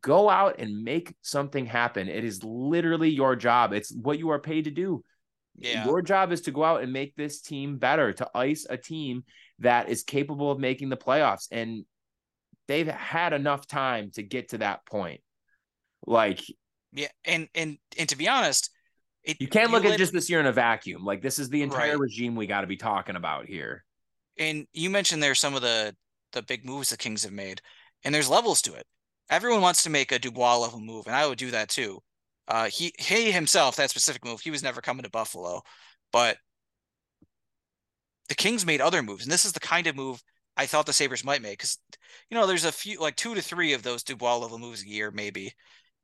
go 0.01 0.29
out 0.29 0.59
and 0.59 0.83
make 0.83 1.15
something 1.21 1.65
happen. 1.65 2.07
It 2.09 2.23
is 2.23 2.43
literally 2.43 3.09
your 3.09 3.35
job. 3.35 3.73
It's 3.73 3.93
what 3.95 4.19
you 4.19 4.29
are 4.29 4.39
paid 4.39 4.65
to 4.65 4.71
do. 4.71 5.03
Yeah. 5.57 5.85
Your 5.85 6.01
job 6.01 6.31
is 6.31 6.41
to 6.41 6.51
go 6.51 6.63
out 6.63 6.83
and 6.83 6.93
make 6.93 7.15
this 7.15 7.41
team 7.41 7.77
better, 7.77 8.13
to 8.13 8.29
ice 8.35 8.67
a 8.69 8.77
team 8.77 9.23
that 9.59 9.89
is 9.89 10.03
capable 10.03 10.51
of 10.51 10.59
making 10.59 10.89
the 10.89 10.97
playoffs. 10.97 11.47
And 11.51 11.85
they've 12.67 12.87
had 12.87 13.33
enough 13.33 13.67
time 13.67 14.11
to 14.11 14.23
get 14.23 14.49
to 14.49 14.59
that 14.59 14.85
point. 14.85 15.21
Like, 16.05 16.41
yeah, 16.93 17.07
and 17.25 17.47
and 17.53 17.77
and 17.97 18.09
to 18.09 18.17
be 18.17 18.27
honest, 18.27 18.69
it, 19.23 19.37
you 19.39 19.47
can't 19.47 19.71
look 19.71 19.83
you 19.83 19.91
at 19.91 19.97
just 19.97 20.13
this 20.13 20.29
year 20.29 20.39
in 20.39 20.45
a 20.45 20.53
vacuum. 20.53 21.03
Like 21.03 21.21
this 21.21 21.39
is 21.39 21.49
the 21.49 21.63
entire 21.63 21.91
right. 21.91 21.99
regime 21.99 22.35
we 22.35 22.47
got 22.47 22.61
to 22.61 22.67
be 22.67 22.77
talking 22.77 23.15
about 23.15 23.47
here. 23.47 23.83
And 24.39 24.67
you 24.73 24.89
mentioned 24.89 25.21
there's 25.21 25.39
some 25.39 25.55
of 25.55 25.61
the 25.61 25.95
the 26.33 26.43
big 26.43 26.65
moves 26.65 26.89
the 26.89 26.97
Kings 26.97 27.23
have 27.23 27.33
made, 27.33 27.61
and 28.03 28.13
there's 28.13 28.29
levels 28.29 28.61
to 28.63 28.73
it 28.73 28.85
everyone 29.29 29.61
wants 29.61 29.83
to 29.83 29.89
make 29.89 30.11
a 30.11 30.19
Dubois 30.19 30.57
level 30.57 30.79
move, 30.79 31.07
and 31.07 31.15
I 31.15 31.27
would 31.27 31.37
do 31.37 31.51
that 31.51 31.69
too. 31.69 31.99
Uh, 32.47 32.65
he 32.65 32.93
he 32.97 33.31
himself, 33.31 33.75
that 33.75 33.89
specific 33.89 34.23
move, 34.23 34.41
he 34.41 34.51
was 34.51 34.63
never 34.63 34.81
coming 34.81 35.03
to 35.03 35.09
Buffalo, 35.09 35.61
but 36.11 36.37
the 38.29 38.35
Kings 38.35 38.65
made 38.65 38.81
other 38.81 39.01
moves, 39.01 39.23
and 39.23 39.31
this 39.31 39.45
is 39.45 39.53
the 39.53 39.59
kind 39.59 39.87
of 39.87 39.95
move 39.95 40.21
I 40.55 40.65
thought 40.65 40.87
the 40.87 40.93
Sabres 40.93 41.23
might 41.23 41.41
make 41.41 41.59
because 41.59 41.77
you 42.29 42.35
know 42.35 42.47
there's 42.47 42.65
a 42.65 42.71
few 42.71 42.99
like 42.99 43.15
two 43.15 43.35
to 43.35 43.41
three 43.41 43.73
of 43.73 43.83
those 43.83 44.03
Dubois 44.03 44.37
level 44.37 44.57
moves 44.57 44.83
a 44.83 44.87
year, 44.87 45.11
maybe. 45.11 45.53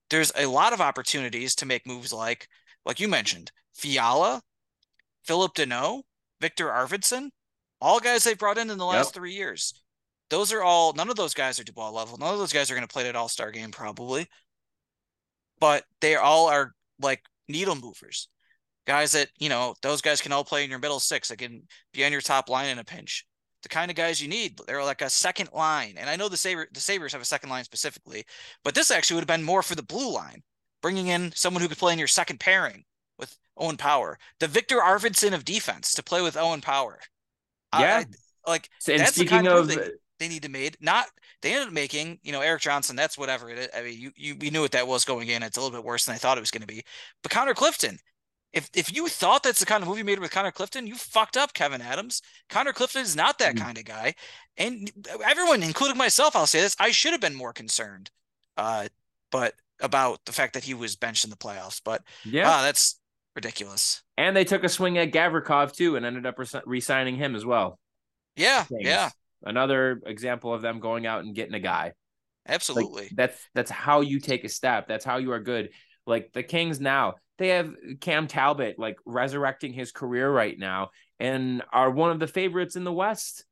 There's 0.09 0.31
a 0.35 0.45
lot 0.45 0.73
of 0.73 0.81
opportunities 0.81 1.55
to 1.55 1.65
make 1.65 1.87
moves 1.87 2.13
like 2.13 2.47
like 2.85 2.99
you 2.99 3.07
mentioned, 3.07 3.51
Fiala, 3.73 4.41
Philip 5.23 5.55
Danault, 5.55 6.03
Viktor 6.39 6.67
Arvidsson, 6.67 7.29
all 7.81 7.99
guys 7.99 8.23
they've 8.23 8.37
brought 8.37 8.57
in 8.57 8.69
in 8.69 8.77
the 8.77 8.85
last 8.85 9.07
yep. 9.07 9.13
three 9.15 9.33
years. 9.33 9.73
Those 10.29 10.53
are 10.53 10.63
all 10.63 10.93
none 10.93 11.09
of 11.09 11.15
those 11.15 11.33
guys 11.33 11.59
are 11.59 11.63
Dubois 11.63 11.89
level. 11.89 12.17
None 12.17 12.33
of 12.33 12.39
those 12.39 12.53
guys 12.53 12.69
are 12.69 12.75
going 12.75 12.87
to 12.87 12.93
play 12.93 13.03
that 13.03 13.15
All 13.15 13.29
Star 13.29 13.51
game 13.51 13.71
probably, 13.71 14.27
but 15.59 15.83
they 15.99 16.15
all 16.15 16.47
are 16.47 16.73
like 17.01 17.23
needle 17.47 17.75
movers, 17.75 18.29
guys 18.85 19.11
that 19.13 19.29
you 19.37 19.49
know 19.49 19.75
those 19.81 20.01
guys 20.01 20.21
can 20.21 20.31
all 20.31 20.43
play 20.43 20.63
in 20.63 20.69
your 20.69 20.79
middle 20.79 20.99
six. 20.99 21.29
That 21.29 21.37
can 21.37 21.63
be 21.93 22.05
on 22.05 22.11
your 22.11 22.21
top 22.21 22.49
line 22.49 22.69
in 22.69 22.79
a 22.79 22.83
pinch. 22.83 23.25
the 23.63 23.69
kind 23.69 23.89
of 23.89 23.97
guys 23.97 24.21
you 24.21 24.27
need. 24.27 24.59
They're 24.67 24.83
like 24.83 25.01
a 25.01 25.09
second 25.09 25.49
line. 25.53 25.95
And 25.97 26.09
I 26.09 26.15
know 26.15 26.29
the 26.29 26.37
Saber 26.37 26.67
the 26.71 26.81
Sabres 26.81 27.13
have 27.13 27.21
a 27.21 27.25
second 27.25 27.49
line 27.49 27.63
specifically, 27.63 28.23
but 28.63 28.75
this 28.75 28.91
actually 28.91 29.15
would 29.15 29.29
have 29.29 29.39
been 29.39 29.45
more 29.45 29.63
for 29.63 29.75
the 29.75 29.83
blue 29.83 30.11
line, 30.13 30.43
bringing 30.81 31.07
in 31.07 31.31
someone 31.33 31.61
who 31.61 31.69
could 31.69 31.77
play 31.77 31.93
in 31.93 31.99
your 31.99 32.07
second 32.07 32.39
pairing 32.39 32.83
with 33.17 33.37
Owen 33.57 33.77
Power, 33.77 34.17
the 34.39 34.47
Viktor 34.47 34.77
Arvidsson 34.77 35.33
of 35.33 35.45
defense 35.45 35.93
to 35.93 36.03
play 36.03 36.21
with 36.21 36.37
Owen 36.37 36.61
Power. 36.61 36.99
Yeah. 37.73 38.03
I, 38.45 38.49
like 38.49 38.69
and 38.87 38.99
that's 38.99 39.15
the 39.15 39.25
kind 39.25 39.47
of, 39.47 39.59
of 39.59 39.67
they, 39.67 39.77
they, 40.19 40.27
need 40.27 40.43
to 40.43 40.49
make. 40.49 40.81
Not 40.81 41.07
they 41.41 41.53
ended 41.53 41.69
up 41.69 41.73
making, 41.73 42.19
you 42.23 42.31
know, 42.31 42.41
Erik 42.41 42.61
Johnson, 42.61 42.95
that's 42.95 43.17
whatever 43.17 43.49
it 43.49 43.57
is. 43.57 43.67
I 43.75 43.83
mean, 43.83 43.99
you, 43.99 44.11
you 44.15 44.35
we 44.39 44.49
knew 44.49 44.61
what 44.61 44.71
that 44.71 44.87
was 44.87 45.05
going 45.05 45.29
in. 45.29 45.43
It's 45.43 45.57
a 45.57 45.61
little 45.61 45.75
bit 45.75 45.85
worse 45.85 46.05
than 46.05 46.15
I 46.15 46.17
thought 46.17 46.37
it 46.37 46.41
was 46.41 46.51
going 46.51 46.61
to 46.61 46.67
be. 46.67 46.83
But 47.21 47.31
Connor 47.31 47.53
Clifton, 47.53 47.97
if 48.53 48.69
if 48.73 48.93
you 48.95 49.07
thought 49.07 49.43
that's 49.43 49.59
the 49.59 49.65
kind 49.65 49.81
of 49.81 49.89
movie 49.89 50.03
made 50.03 50.19
with 50.19 50.31
Connor 50.31 50.51
Clifton, 50.51 50.87
you 50.87 50.95
fucked 50.95 51.35
up, 51.35 51.53
Kevyn 51.53 51.81
Adams. 51.81 52.21
Connor 52.49 52.73
Clifton 52.73 53.01
is 53.01 53.15
not 53.15 53.39
that 53.39 53.55
mm-hmm. 53.55 53.65
kind 53.65 53.77
of 53.77 53.85
guy, 53.85 54.13
and 54.57 54.91
everyone, 55.25 55.63
including 55.63 55.97
myself, 55.97 56.35
I'll 56.35 56.45
say 56.45 56.61
this: 56.61 56.75
I 56.79 56.91
should 56.91 57.11
have 57.11 57.21
been 57.21 57.35
more 57.35 57.53
concerned, 57.53 58.11
uh, 58.57 58.87
but 59.31 59.55
about 59.79 60.23
the 60.25 60.31
fact 60.31 60.53
that 60.53 60.63
he 60.63 60.73
was 60.73 60.95
benched 60.95 61.23
in 61.23 61.29
the 61.29 61.35
playoffs. 61.35 61.81
But 61.83 62.03
yeah, 62.23 62.49
uh, 62.49 62.61
that's 62.61 62.99
ridiculous. 63.35 64.03
And 64.17 64.37
they 64.37 64.45
took 64.45 64.63
a 64.63 64.69
swing 64.69 64.97
at 64.97 65.11
Gavrikov 65.11 65.73
too, 65.73 65.95
and 65.95 66.05
ended 66.05 66.25
up 66.25 66.39
re-signing 66.65 67.15
him 67.15 67.35
as 67.35 67.45
well. 67.45 67.79
Yeah, 68.35 68.65
yeah. 68.69 69.09
Another 69.43 69.99
example 70.05 70.53
of 70.53 70.61
them 70.61 70.79
going 70.79 71.05
out 71.05 71.25
and 71.25 71.35
getting 71.35 71.53
a 71.53 71.59
guy. 71.59 71.93
Absolutely. 72.47 73.03
Like, 73.03 73.11
that's 73.15 73.47
that's 73.53 73.71
how 73.71 74.01
you 74.01 74.19
take 74.19 74.43
a 74.43 74.49
step. 74.49 74.87
That's 74.87 75.05
how 75.05 75.17
you 75.17 75.31
are 75.31 75.39
good. 75.39 75.69
Like 76.05 76.33
the 76.33 76.43
Kings 76.43 76.79
now, 76.79 77.15
they 77.37 77.49
have 77.49 77.73
Cam 77.99 78.27
Talbot 78.27 78.77
like 78.77 78.97
resurrecting 79.05 79.73
his 79.73 79.91
career 79.91 80.29
right 80.29 80.57
now 80.57 80.89
and 81.19 81.63
are 81.71 81.89
one 81.89 82.11
of 82.11 82.19
the 82.19 82.27
favorites 82.27 82.75
in 82.75 82.83
the 82.83 82.93
West. 82.93 83.45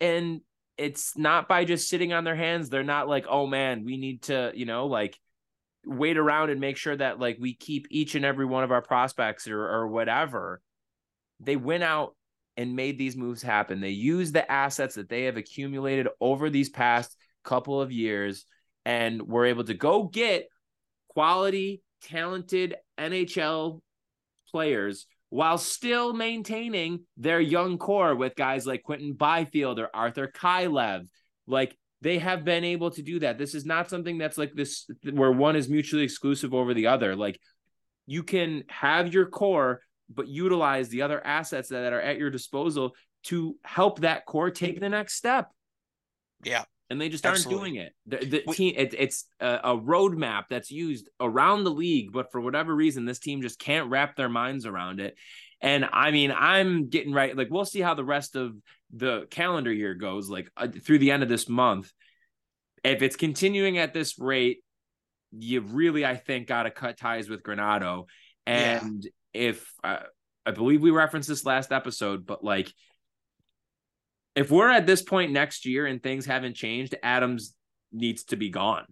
And 0.00 0.40
it's 0.76 1.16
not 1.16 1.48
by 1.48 1.64
just 1.64 1.88
sitting 1.88 2.12
on 2.12 2.24
their 2.24 2.36
hands. 2.36 2.68
They're 2.68 2.82
not 2.82 3.08
like, 3.08 3.26
oh 3.28 3.46
man, 3.46 3.84
we 3.84 3.96
need 3.96 4.22
to, 4.24 4.52
you 4.54 4.66
know, 4.66 4.86
like 4.86 5.18
wait 5.84 6.16
around 6.16 6.50
and 6.50 6.60
make 6.60 6.76
sure 6.76 6.96
that 6.96 7.18
like 7.18 7.38
we 7.40 7.54
keep 7.54 7.86
each 7.90 8.14
and 8.14 8.24
every 8.24 8.46
one 8.46 8.64
of 8.64 8.72
our 8.72 8.82
prospects 8.82 9.48
or, 9.48 9.60
or 9.60 9.88
whatever. 9.88 10.60
They 11.40 11.56
went 11.56 11.82
out 11.82 12.14
and 12.56 12.76
made 12.76 12.98
these 12.98 13.16
moves 13.16 13.42
happen. 13.42 13.80
They 13.80 13.90
used 13.90 14.34
the 14.34 14.50
assets 14.50 14.96
that 14.96 15.08
they 15.08 15.24
have 15.24 15.36
accumulated 15.36 16.08
over 16.20 16.50
these 16.50 16.68
past 16.68 17.16
couple 17.44 17.80
of 17.80 17.90
years 17.90 18.44
and 18.84 19.22
were 19.22 19.46
able 19.46 19.64
to 19.64 19.74
go 19.74 20.04
get 20.04 20.48
quality 21.08 21.82
talented 22.02 22.76
NHL 22.98 23.80
players 24.50 25.06
while 25.30 25.56
still 25.56 26.12
maintaining 26.12 27.00
their 27.16 27.40
young 27.40 27.78
core 27.78 28.14
with 28.14 28.36
guys 28.36 28.66
like 28.66 28.82
Quinton 28.82 29.14
Byfield 29.14 29.78
or 29.78 29.88
Arthur 29.94 30.28
Kaliyev. 30.28 31.08
Like 31.46 31.76
they 32.02 32.18
have 32.18 32.44
been 32.44 32.64
able 32.64 32.90
to 32.90 33.02
do 33.02 33.20
that. 33.20 33.38
This 33.38 33.54
is 33.54 33.64
not 33.64 33.88
something 33.88 34.18
that's 34.18 34.36
like 34.36 34.52
this 34.54 34.86
where 35.10 35.32
one 35.32 35.56
is 35.56 35.68
mutually 35.68 36.04
exclusive 36.04 36.52
over 36.52 36.74
the 36.74 36.88
other. 36.88 37.16
Like 37.16 37.40
you 38.06 38.22
can 38.22 38.64
have 38.68 39.14
your 39.14 39.26
core, 39.26 39.80
but 40.12 40.28
utilize 40.28 40.88
the 40.88 41.02
other 41.02 41.24
assets 41.24 41.70
that 41.70 41.92
are 41.92 42.00
at 42.00 42.18
your 42.18 42.30
disposal 42.30 42.92
to 43.24 43.56
help 43.64 44.00
that 44.00 44.26
core 44.26 44.50
take 44.50 44.80
the 44.80 44.88
next 44.88 45.14
step. 45.14 45.48
Yeah 46.44 46.64
and 46.92 47.00
they 47.00 47.08
just 47.08 47.26
Absolutely. 47.26 47.54
aren't 47.54 47.74
doing 47.74 47.86
it. 47.86 47.92
The, 48.30 48.42
the 48.44 48.52
team, 48.52 48.74
it, 48.76 48.94
it's 48.96 49.24
a, 49.40 49.60
a 49.64 49.76
roadmap 49.76 50.44
that's 50.50 50.70
used 50.70 51.08
around 51.18 51.64
the 51.64 51.70
league, 51.70 52.12
but 52.12 52.30
for 52.30 52.40
whatever 52.40 52.72
reason, 52.72 53.06
this 53.06 53.18
team 53.18 53.42
just 53.42 53.58
can't 53.58 53.90
wrap 53.90 54.14
their 54.14 54.28
minds 54.28 54.66
around 54.66 55.00
it. 55.00 55.16
And 55.60 55.88
I 55.90 56.10
mean, 56.10 56.30
I'm 56.30 56.88
getting 56.88 57.12
right. 57.12 57.36
Like, 57.36 57.48
we'll 57.50 57.64
see 57.64 57.80
how 57.80 57.94
the 57.94 58.04
rest 58.04 58.36
of 58.36 58.54
the 58.92 59.26
calendar 59.30 59.72
year 59.72 59.94
goes, 59.94 60.28
like 60.28 60.50
uh, 60.56 60.68
through 60.68 60.98
the 60.98 61.10
end 61.10 61.22
of 61.22 61.28
this 61.28 61.48
month. 61.48 61.90
If 62.84 63.00
it's 63.00 63.16
continuing 63.16 63.78
at 63.78 63.94
this 63.94 64.18
rate, 64.18 64.58
you 65.32 65.62
really, 65.62 66.04
I 66.04 66.16
think, 66.16 66.46
got 66.46 66.64
to 66.64 66.70
cut 66.70 66.98
ties 66.98 67.28
with 67.28 67.42
Granato. 67.42 68.04
And 68.46 69.04
yeah. 69.32 69.40
if 69.48 69.72
uh, 69.82 70.00
I 70.44 70.50
believe 70.50 70.82
we 70.82 70.90
referenced 70.90 71.28
this 71.28 71.46
last 71.46 71.72
episode, 71.72 72.26
but 72.26 72.44
like 72.44 72.72
if 74.34 74.50
we're 74.50 74.70
at 74.70 74.86
this 74.86 75.02
point 75.02 75.32
next 75.32 75.66
year 75.66 75.86
and 75.86 76.02
things 76.02 76.26
haven't 76.26 76.54
changed, 76.54 76.94
Adams 77.02 77.54
needs 77.92 78.24
to 78.24 78.36
be 78.36 78.48
gone. 78.48 78.86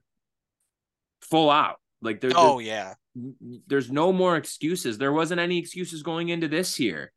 Full 1.23 1.51
out. 1.51 1.77
Like 2.03 2.21
there's 2.21 2.35
Oh 2.37 2.59
yeah. 2.59 2.95
There's 3.67 3.91
no 3.91 4.13
more 4.13 4.37
excuses. 4.37 4.99
There 4.99 5.13
wasn't 5.13 5.41
any 5.41 5.59
excuses 5.59 6.03
going 6.03 6.29
into 6.29 6.49
this 6.49 6.79
year. 6.79 7.13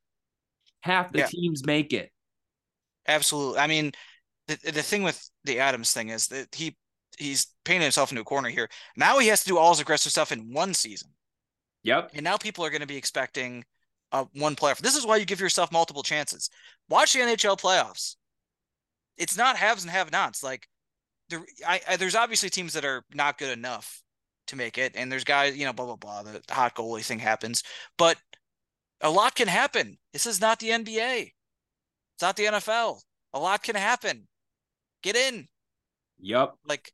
Half 0.81 1.11
the 1.11 1.19
yeah. 1.19 1.27
teams 1.27 1.65
make 1.65 1.93
it. 1.93 2.11
Absolutely. 3.07 3.59
I 3.59 3.67
mean, 3.67 3.91
the 4.47 4.57
the 4.71 4.81
thing 4.81 5.03
with 5.03 5.29
the 5.43 5.59
Adams 5.59 5.91
thing 5.91 6.09
is 6.09 6.27
that 6.27 6.53
he 6.53 6.75
he's 7.17 7.47
painted 7.63 7.83
himself 7.83 8.11
into 8.11 8.21
a 8.21 8.25
corner 8.25 8.49
here. 8.49 8.69
Now 8.97 9.19
he 9.19 9.27
has 9.27 9.43
to 9.43 9.49
do 9.49 9.57
all 9.57 9.71
his 9.71 9.79
aggressive 9.79 10.11
stuff 10.11 10.31
in 10.31 10.51
one 10.53 10.73
season. 10.73 11.09
Yep. 11.83 12.11
And 12.13 12.23
now 12.23 12.37
people 12.37 12.65
are 12.65 12.69
going 12.69 12.81
to 12.81 12.87
be 12.87 12.97
expecting 12.97 13.65
uh, 14.13 14.25
one 14.35 14.55
player. 14.55 14.75
This 14.79 14.95
is 14.95 15.05
why 15.05 15.17
you 15.17 15.25
give 15.25 15.41
yourself 15.41 15.71
multiple 15.71 16.03
chances. 16.03 16.49
Watch 16.87 17.13
the 17.13 17.19
NHL 17.19 17.59
playoffs. 17.59 18.15
It's 19.17 19.35
not 19.35 19.57
haves 19.57 19.83
and 19.83 19.91
have 19.91 20.11
nots. 20.11 20.43
Like 20.43 20.67
there, 21.29 21.41
I, 21.67 21.81
I, 21.89 21.95
there's 21.97 22.15
obviously 22.15 22.49
teams 22.49 22.73
that 22.73 22.85
are 22.85 23.03
not 23.13 23.37
good 23.37 23.57
enough 23.57 24.01
to 24.47 24.55
make 24.55 24.77
it, 24.77 24.93
and 24.95 25.11
there's 25.11 25.23
guys, 25.23 25.57
you 25.57 25.65
know, 25.65 25.73
blah 25.73 25.85
blah 25.85 25.95
blah. 25.95 26.23
The 26.23 26.41
hot 26.49 26.75
goalie 26.75 27.03
thing 27.03 27.19
happens, 27.19 27.63
but 27.97 28.17
a 29.01 29.09
lot 29.09 29.35
can 29.35 29.47
happen. 29.47 29.97
This 30.13 30.25
is 30.25 30.39
not 30.39 30.59
the 30.59 30.69
NBA. 30.69 31.31
It's 32.15 32.21
not 32.21 32.35
the 32.37 32.45
NFL. 32.45 33.01
A 33.33 33.39
lot 33.39 33.63
can 33.63 33.75
happen. 33.75 34.27
Get 35.01 35.15
in. 35.15 35.47
Yep. 36.19 36.53
Like 36.65 36.93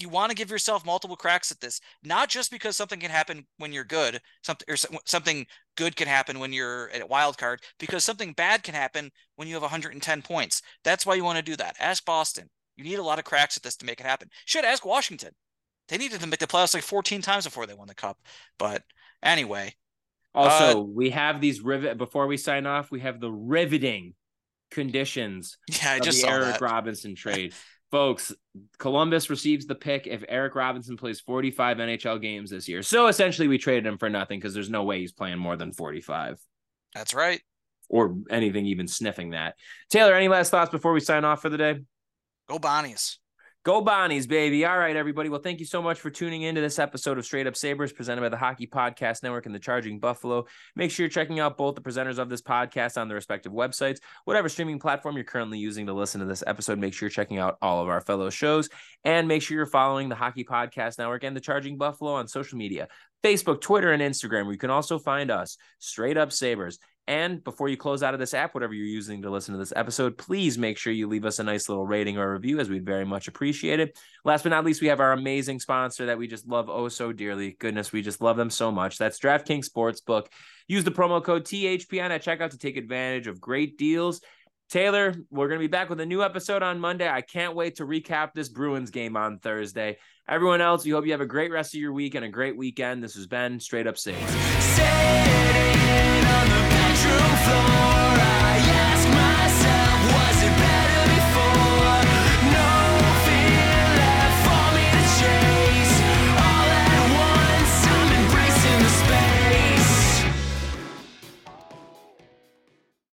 you 0.00 0.08
want 0.08 0.30
to 0.30 0.36
give 0.36 0.50
yourself 0.50 0.84
multiple 0.84 1.16
cracks 1.16 1.50
at 1.50 1.60
this, 1.60 1.80
not 2.02 2.28
just 2.28 2.50
because 2.50 2.76
something 2.76 3.00
can 3.00 3.10
happen 3.10 3.46
when 3.58 3.72
you're 3.72 3.84
good, 3.84 4.20
something 4.42 4.66
or 4.68 4.76
something 5.04 5.46
good 5.76 5.96
can 5.96 6.08
happen 6.08 6.38
when 6.38 6.52
you're 6.52 6.90
at 6.90 7.02
a 7.02 7.06
wild 7.06 7.38
card, 7.38 7.60
because 7.78 8.04
something 8.04 8.32
bad 8.32 8.62
can 8.62 8.74
happen 8.74 9.10
when 9.36 9.48
you 9.48 9.54
have 9.54 9.62
110 9.62 10.22
points. 10.22 10.62
That's 10.84 11.06
why 11.06 11.14
you 11.14 11.24
want 11.24 11.38
to 11.38 11.42
do 11.42 11.56
that. 11.56 11.76
Ask 11.78 12.04
Boston. 12.04 12.48
You 12.76 12.84
need 12.84 12.98
a 12.98 13.02
lot 13.02 13.18
of 13.18 13.24
cracks 13.24 13.56
at 13.56 13.62
this 13.62 13.76
to 13.76 13.86
make 13.86 14.00
it 14.00 14.06
happen. 14.06 14.28
Should 14.46 14.64
ask 14.64 14.84
Washington. 14.84 15.32
They 15.88 15.98
needed 15.98 16.20
to 16.20 16.26
make 16.26 16.38
the 16.38 16.46
playoffs 16.46 16.74
like 16.74 16.84
14 16.84 17.20
times 17.20 17.44
before 17.44 17.66
they 17.66 17.74
won 17.74 17.88
the 17.88 17.94
cup. 17.94 18.18
But 18.58 18.82
anyway. 19.22 19.74
Also, 20.34 20.80
uh, 20.80 20.82
we 20.82 21.10
have 21.10 21.40
these 21.40 21.60
rivet 21.60 21.98
before 21.98 22.26
we 22.26 22.36
sign 22.36 22.66
off. 22.66 22.90
We 22.90 23.00
have 23.00 23.20
the 23.20 23.30
riveting 23.30 24.14
conditions. 24.70 25.58
Yeah, 25.82 25.92
I 25.92 26.00
just 26.00 26.22
the 26.22 26.28
Eric 26.28 26.52
that. 26.52 26.60
Robinson 26.60 27.14
trade. 27.14 27.54
folks, 27.90 28.32
Columbus 28.78 29.30
receives 29.30 29.66
the 29.66 29.74
pick 29.74 30.06
if 30.06 30.24
Eric 30.28 30.54
Robinson 30.54 30.96
plays 30.96 31.20
45 31.20 31.78
NHL 31.78 32.20
games 32.20 32.50
this 32.50 32.68
year. 32.68 32.82
So 32.82 33.06
essentially, 33.06 33.48
we 33.48 33.58
traded 33.58 33.86
him 33.86 33.98
for 33.98 34.08
nothing 34.10 34.38
because 34.38 34.54
there's 34.54 34.70
no 34.70 34.84
way 34.84 35.00
he's 35.00 35.12
playing 35.12 35.38
more 35.38 35.56
than 35.56 35.72
45. 35.72 36.38
That's 36.94 37.14
right. 37.14 37.40
Or 37.88 38.16
anything 38.30 38.66
even 38.66 38.88
sniffing 38.88 39.30
that. 39.30 39.54
Taylor, 39.90 40.14
any 40.14 40.28
last 40.28 40.50
thoughts 40.50 40.70
before 40.70 40.92
we 40.92 41.00
sign 41.00 41.24
off 41.24 41.42
for 41.42 41.48
the 41.48 41.58
day? 41.58 41.80
Go 42.48 42.58
Bonnies. 42.58 43.19
Go 43.62 43.84
Bonnies, 43.84 44.26
baby. 44.26 44.64
All 44.64 44.78
right, 44.78 44.96
everybody. 44.96 45.28
Well, 45.28 45.42
thank 45.42 45.60
you 45.60 45.66
so 45.66 45.82
much 45.82 46.00
for 46.00 46.08
tuning 46.08 46.40
into 46.40 46.62
this 46.62 46.78
episode 46.78 47.18
of 47.18 47.26
Straight 47.26 47.46
Up 47.46 47.54
Sabres 47.54 47.92
presented 47.92 48.22
by 48.22 48.30
the 48.30 48.36
Hockey 48.38 48.66
Podcast 48.66 49.22
Network 49.22 49.44
and 49.44 49.54
the 49.54 49.58
Charging 49.58 50.00
Buffalo. 50.00 50.46
Make 50.76 50.90
sure 50.90 51.04
you're 51.04 51.10
checking 51.10 51.40
out 51.40 51.58
both 51.58 51.74
the 51.74 51.82
presenters 51.82 52.16
of 52.16 52.30
this 52.30 52.40
podcast 52.40 52.98
on 52.98 53.08
their 53.08 53.16
respective 53.16 53.52
websites. 53.52 53.98
Whatever 54.24 54.48
streaming 54.48 54.78
platform 54.78 55.14
you're 55.14 55.24
currently 55.24 55.58
using 55.58 55.84
to 55.88 55.92
listen 55.92 56.20
to 56.20 56.26
this 56.26 56.42
episode, 56.46 56.78
make 56.78 56.94
sure 56.94 57.06
you're 57.06 57.10
checking 57.10 57.38
out 57.38 57.58
all 57.60 57.82
of 57.82 57.90
our 57.90 58.00
fellow 58.00 58.30
shows 58.30 58.70
and 59.04 59.28
make 59.28 59.42
sure 59.42 59.58
you're 59.58 59.66
following 59.66 60.08
the 60.08 60.14
Hockey 60.14 60.42
Podcast 60.42 60.96
Network 60.96 61.22
and 61.22 61.36
the 61.36 61.40
Charging 61.40 61.76
Buffalo 61.76 62.12
on 62.14 62.28
social 62.28 62.56
media 62.56 62.88
Facebook, 63.22 63.60
Twitter, 63.60 63.92
and 63.92 64.02
Instagram, 64.02 64.44
where 64.44 64.52
you 64.52 64.58
can 64.58 64.70
also 64.70 64.98
find 64.98 65.30
us, 65.30 65.58
Straight 65.78 66.16
Up 66.16 66.32
Sabres. 66.32 66.78
And 67.10 67.42
before 67.42 67.68
you 67.68 67.76
close 67.76 68.04
out 68.04 68.14
of 68.14 68.20
this 68.20 68.34
app, 68.34 68.54
whatever 68.54 68.72
you're 68.72 68.86
using 68.86 69.22
to 69.22 69.30
listen 69.30 69.52
to 69.52 69.58
this 69.58 69.72
episode, 69.74 70.16
please 70.16 70.56
make 70.56 70.78
sure 70.78 70.92
you 70.92 71.08
leave 71.08 71.24
us 71.24 71.40
a 71.40 71.42
nice 71.42 71.68
little 71.68 71.84
rating 71.84 72.18
or 72.18 72.32
review, 72.32 72.60
as 72.60 72.70
we'd 72.70 72.86
very 72.86 73.04
much 73.04 73.26
appreciate 73.26 73.80
it. 73.80 73.98
Last 74.24 74.44
but 74.44 74.50
not 74.50 74.64
least, 74.64 74.80
we 74.80 74.86
have 74.86 75.00
our 75.00 75.10
amazing 75.10 75.58
sponsor 75.58 76.06
that 76.06 76.18
we 76.18 76.28
just 76.28 76.46
love 76.46 76.70
oh 76.70 76.86
so 76.86 77.12
dearly. 77.12 77.56
Goodness, 77.58 77.90
we 77.90 78.00
just 78.00 78.20
love 78.20 78.36
them 78.36 78.48
so 78.48 78.70
much. 78.70 78.96
That's 78.96 79.18
DraftKings 79.18 79.68
Sportsbook. 79.68 80.26
Use 80.68 80.84
the 80.84 80.92
promo 80.92 81.20
code 81.20 81.42
THPN 81.42 82.10
at 82.10 82.22
checkout 82.22 82.50
to 82.50 82.58
take 82.58 82.76
advantage 82.76 83.26
of 83.26 83.40
great 83.40 83.76
deals. 83.76 84.20
Taylor, 84.68 85.12
we're 85.32 85.48
going 85.48 85.58
to 85.58 85.64
be 85.64 85.66
back 85.66 85.90
with 85.90 85.98
a 85.98 86.06
new 86.06 86.22
episode 86.22 86.62
on 86.62 86.78
Monday. 86.78 87.08
I 87.08 87.22
can't 87.22 87.56
wait 87.56 87.78
to 87.78 87.86
recap 87.86 88.34
this 88.34 88.48
Bruins 88.48 88.90
game 88.92 89.16
on 89.16 89.40
Thursday. 89.40 89.98
Everyone 90.28 90.60
else, 90.60 90.84
we 90.84 90.92
hope 90.92 91.06
you 91.06 91.10
have 91.10 91.20
a 91.20 91.26
great 91.26 91.50
rest 91.50 91.74
of 91.74 91.80
your 91.80 91.92
week 91.92 92.14
and 92.14 92.24
a 92.24 92.28
great 92.28 92.56
weekend. 92.56 93.02
This 93.02 93.16
has 93.16 93.26
been 93.26 93.58
Straight 93.58 93.88
Up 93.88 93.98
Safe. 93.98 94.16
True 97.10 97.36
floor, 97.44 97.89